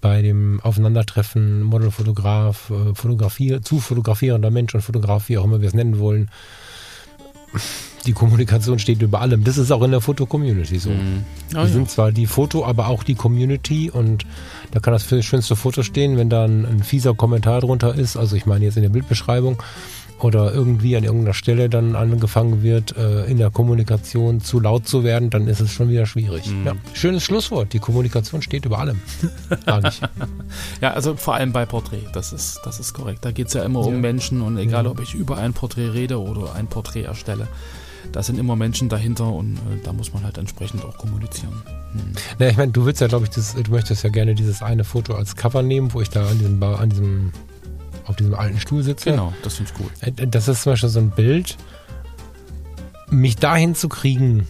bei 0.00 0.22
dem 0.22 0.60
Aufeinandertreffen 0.62 1.62
Modelfotograf, 1.62 2.70
äh, 2.70 2.94
Fotografie, 2.94 3.60
zu 3.60 3.78
fotografierender 3.78 4.50
Mensch 4.50 4.74
und 4.74 4.80
Fotograf, 4.80 5.28
wie 5.28 5.38
auch 5.38 5.44
immer 5.44 5.60
wir 5.60 5.68
es 5.68 5.74
nennen 5.74 5.98
wollen. 5.98 6.30
Die 8.06 8.12
Kommunikation 8.12 8.78
steht 8.78 9.00
über 9.00 9.20
allem. 9.20 9.44
Das 9.44 9.56
ist 9.56 9.70
auch 9.70 9.82
in 9.82 9.90
der 9.90 10.00
Foto-Community 10.00 10.78
so. 10.78 10.90
Mhm. 10.90 11.24
Oh, 11.52 11.54
wir 11.54 11.60
ja. 11.62 11.66
sind 11.68 11.90
zwar 11.90 12.12
die 12.12 12.26
Foto, 12.26 12.64
aber 12.64 12.88
auch 12.88 13.02
die 13.02 13.14
Community 13.14 13.90
und 13.90 14.26
da 14.72 14.80
kann 14.80 14.92
das 14.92 15.06
schönste 15.24 15.56
Foto 15.56 15.82
stehen, 15.82 16.16
wenn 16.16 16.28
da 16.28 16.44
ein, 16.44 16.66
ein 16.66 16.82
fieser 16.82 17.14
Kommentar 17.14 17.60
drunter 17.60 17.94
ist. 17.94 18.16
Also 18.16 18.36
ich 18.36 18.44
meine 18.44 18.64
jetzt 18.64 18.76
in 18.76 18.82
der 18.82 18.90
Bildbeschreibung 18.90 19.62
oder 20.20 20.52
irgendwie 20.52 20.96
an 20.96 21.04
irgendeiner 21.04 21.34
Stelle 21.34 21.68
dann 21.68 21.96
angefangen 21.96 22.62
wird, 22.62 22.96
äh, 22.96 23.24
in 23.26 23.38
der 23.38 23.50
Kommunikation 23.50 24.40
zu 24.40 24.60
laut 24.60 24.86
zu 24.86 25.04
werden, 25.04 25.30
dann 25.30 25.48
ist 25.48 25.60
es 25.60 25.72
schon 25.72 25.88
wieder 25.88 26.06
schwierig. 26.06 26.46
Mhm. 26.46 26.66
Ja, 26.66 26.72
schönes 26.92 27.24
Schlusswort. 27.24 27.72
Die 27.72 27.78
Kommunikation 27.78 28.40
steht 28.40 28.64
über 28.64 28.78
allem. 28.78 29.00
ja, 30.80 30.92
also 30.92 31.16
vor 31.16 31.34
allem 31.34 31.52
bei 31.52 31.66
Porträt, 31.66 32.06
das 32.12 32.32
ist, 32.32 32.60
das 32.64 32.80
ist 32.80 32.94
korrekt. 32.94 33.24
Da 33.24 33.32
geht 33.32 33.48
es 33.48 33.54
ja 33.54 33.64
immer 33.64 33.80
ja. 33.80 33.86
um 33.86 34.00
Menschen 34.00 34.40
und 34.40 34.56
egal, 34.56 34.84
ja. 34.84 34.90
ob 34.90 35.00
ich 35.00 35.14
über 35.14 35.36
ein 35.36 35.52
Porträt 35.52 35.88
rede 35.88 36.20
oder 36.20 36.54
ein 36.54 36.68
Porträt 36.68 37.02
erstelle, 37.02 37.48
da 38.12 38.22
sind 38.22 38.38
immer 38.38 38.54
Menschen 38.54 38.88
dahinter 38.88 39.32
und 39.32 39.56
äh, 39.56 39.82
da 39.82 39.92
muss 39.92 40.12
man 40.12 40.22
halt 40.22 40.38
entsprechend 40.38 40.84
auch 40.84 40.96
kommunizieren. 40.96 41.62
Hm. 41.92 42.12
Na, 42.38 42.48
ich 42.48 42.56
meine, 42.56 42.72
du 42.72 42.86
willst 42.86 43.00
ja, 43.00 43.08
glaube 43.08 43.24
ich, 43.24 43.30
das, 43.30 43.54
du 43.54 43.70
möchtest 43.70 44.04
ja 44.04 44.10
gerne 44.10 44.34
dieses 44.34 44.62
eine 44.62 44.84
Foto 44.84 45.14
als 45.14 45.36
Cover 45.36 45.62
nehmen, 45.62 45.92
wo 45.92 46.00
ich 46.00 46.10
da 46.10 46.26
an 46.28 46.38
diesem, 46.38 46.62
an 46.62 46.90
diesem 46.90 47.32
auf 48.06 48.16
diesem 48.16 48.34
alten 48.34 48.58
Stuhl 48.60 48.82
sitze. 48.82 49.10
Genau, 49.10 49.32
das 49.42 49.56
finde 49.56 49.72
ich 49.72 49.78
gut. 49.78 49.92
Äh, 50.00 50.26
das 50.26 50.48
ist 50.48 50.62
zum 50.62 50.72
Beispiel 50.72 50.88
so 50.88 51.00
ein 51.00 51.10
Bild. 51.10 51.56
Mich 53.10 53.36
dahin 53.36 53.74
zu 53.74 53.88
kriegen, 53.88 54.46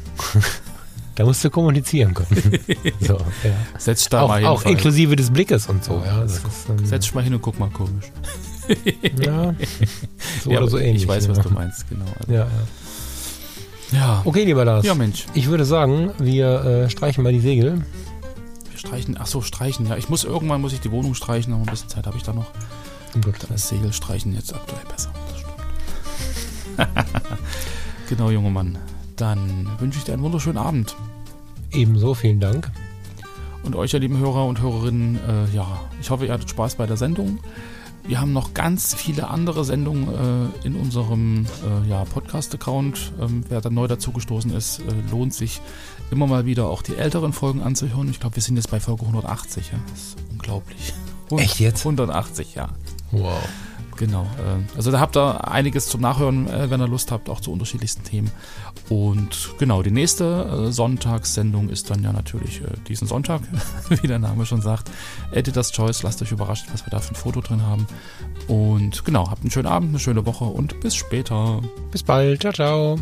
da 1.17 1.25
musst 1.25 1.45
du 1.45 1.51
kommunizieren 1.51 2.15
können. 2.15 2.59
so, 3.01 3.15
ja. 3.15 3.79
Setz 3.79 4.09
da 4.09 4.23
auch, 4.23 4.29
mal 4.29 4.39
hin. 4.39 4.47
Auch 4.47 4.65
inklusive 4.65 5.17
des 5.17 5.31
Blickes 5.31 5.67
und 5.67 5.85
so. 5.85 6.03
Ja, 6.05 6.23
ist, 6.23 6.41
ähm, 6.69 6.87
Setz 6.87 7.05
dich 7.05 7.15
mal 7.15 7.25
hin 7.25 7.35
und 7.35 7.43
guck 7.43 7.59
mal 7.59 7.71
komisch. 7.71 8.11
ja, 9.21 9.55
so 10.43 10.51
ja, 10.51 10.59
oder 10.59 10.69
so 10.69 10.79
ähnlich. 10.79 11.03
Ich 11.03 11.09
weiß, 11.09 11.29
was 11.29 11.41
du 11.41 11.51
meinst, 11.51 11.89
genau. 11.89 12.07
Also. 12.19 12.33
Ja, 12.33 12.41
ja. 12.41 12.49
Ja. 13.93 14.23
Okay, 14.25 14.45
lieber 14.45 14.65
Lars. 14.65 14.85
Ja, 14.85 14.95
Mensch. 14.95 15.27
Ich 15.35 15.49
würde 15.49 15.65
sagen, 15.65 16.13
wir 16.19 16.65
äh, 16.65 16.91
streichen 16.91 17.23
mal 17.23 17.33
die 17.33 17.41
Segel. 17.41 17.85
Wir 18.71 18.79
streichen, 18.79 19.17
ach 19.19 19.27
so, 19.27 19.41
streichen. 19.41 19.87
Ja, 19.87 19.97
ich 19.97 20.09
muss 20.09 20.25
irgendwann 20.25 20.61
muss 20.61 20.73
ich 20.73 20.81
die 20.81 20.91
Wohnung 20.91 21.15
streichen, 21.15 21.53
aber 21.53 21.63
ein 21.63 21.71
bisschen 21.71 21.89
Zeit 21.89 22.07
habe 22.07 22.17
ich 22.17 22.23
da 22.23 22.33
noch. 22.33 22.47
Das 23.49 23.69
Segel 23.69 23.93
streichen 23.93 24.35
jetzt 24.35 24.53
aktuell 24.53 24.85
besser. 24.91 25.11
Das 25.29 25.39
stimmt. 25.39 26.89
genau, 28.09 28.31
junger 28.31 28.51
Mann. 28.51 28.79
Dann 29.17 29.69
wünsche 29.79 29.99
ich 29.99 30.05
dir 30.05 30.15
einen 30.15 30.23
wunderschönen 30.23 30.59
Abend. 30.59 30.97
Ebenso, 31.73 32.15
vielen 32.15 32.41
Dank. 32.41 32.71
Und 33.63 33.77
euch, 33.77 33.95
ihr 33.95 34.01
lieben 34.01 34.19
Hörer 34.19 34.47
und 34.47 34.61
Hörerinnen, 34.61 35.17
äh, 35.17 35.55
ja, 35.55 35.81
ich 36.01 36.11
hoffe, 36.11 36.27
ihr 36.27 36.33
hattet 36.33 36.51
Spaß 36.51 36.75
bei 36.75 36.87
der 36.87 36.97
Sendung. 36.97 37.39
Wir 38.07 38.21
haben 38.21 38.33
noch 38.35 38.53
ganz 38.53 38.95
viele 38.95 39.29
andere 39.29 39.65
Sendungen 39.65 40.53
äh, 40.63 40.67
in 40.67 40.75
unserem 40.75 41.47
äh, 41.65 41.89
ja, 41.89 42.05
Podcast-Account. 42.05 43.13
Ähm, 43.21 43.45
wer 43.49 43.63
da 43.63 43.71
neu 43.71 43.87
dazugestoßen 43.87 44.55
ist, 44.55 44.81
äh, 44.81 45.11
lohnt 45.11 45.33
sich 45.33 45.63
immer 46.11 46.27
mal 46.27 46.45
wieder 46.45 46.67
auch 46.67 46.83
die 46.83 46.97
älteren 46.97 47.33
Folgen 47.33 47.63
anzuhören. 47.63 48.11
Ich 48.11 48.21
glaube, 48.21 48.37
wir 48.37 48.43
sind 48.43 48.57
jetzt 48.57 48.71
bei 48.71 48.81
Folge 48.81 49.03
180. 49.03 49.73
Ja? 49.73 49.79
Das 49.89 50.01
ist 50.01 50.17
unglaublich. 50.31 50.93
Echt 51.31 51.61
jetzt? 51.61 51.81
180, 51.81 52.55
ja. 52.55 52.69
Wow. 53.15 53.49
Genau. 53.97 54.23
Äh, 54.23 54.77
also 54.77 54.91
da 54.91 55.01
habt 55.01 55.17
ihr 55.17 55.49
einiges 55.49 55.87
zum 55.87 56.01
Nachhören, 56.01 56.49
äh, 56.49 56.71
wenn 56.71 56.81
ihr 56.81 56.89
Lust 56.89 57.13
habt, 57.13 57.29
auch 57.29 57.41
zu 57.41 57.53
unterschiedlichsten 57.53 58.05
Themen. 58.05 58.31
Und 58.89 59.55
genau, 59.59 59.83
die 59.83 59.91
nächste 59.91 60.67
äh, 60.69 60.73
Sonntagssendung 60.73 61.69
ist 61.69 61.91
dann 61.91 62.03
ja 62.03 62.13
natürlich 62.13 62.63
diesen 62.89 63.07
Sonntag, 63.07 63.43
wie 63.89 64.07
der 64.07 64.19
Name 64.19 64.47
schon 64.47 64.63
sagt. 64.63 64.91
Editor's 65.33 65.73
Choice, 65.73 66.03
lasst 66.03 66.23
euch 66.23 66.33
überraschen, 66.33 66.69
was 66.73 66.85
wir 66.85 66.91
da 66.91 67.01
für 67.01 67.13
ein 67.13 67.17
Foto 67.17 67.41
drin 67.41 67.63
haben. 67.63 67.87
Und 68.49 69.05
genau, 69.05 69.31
habt 69.31 69.43
einen 69.43 69.51
schönen 69.51 69.69
Abend, 69.69 69.91
eine 69.91 69.99
schöne 69.99 70.27
Woche 70.27 70.45
und 70.45 70.81
bis 70.81 70.95
später. 70.95 71.61
Bis 71.91 72.03
bald. 72.03 72.41
Ciao, 72.41 72.53
ciao. 72.53 72.99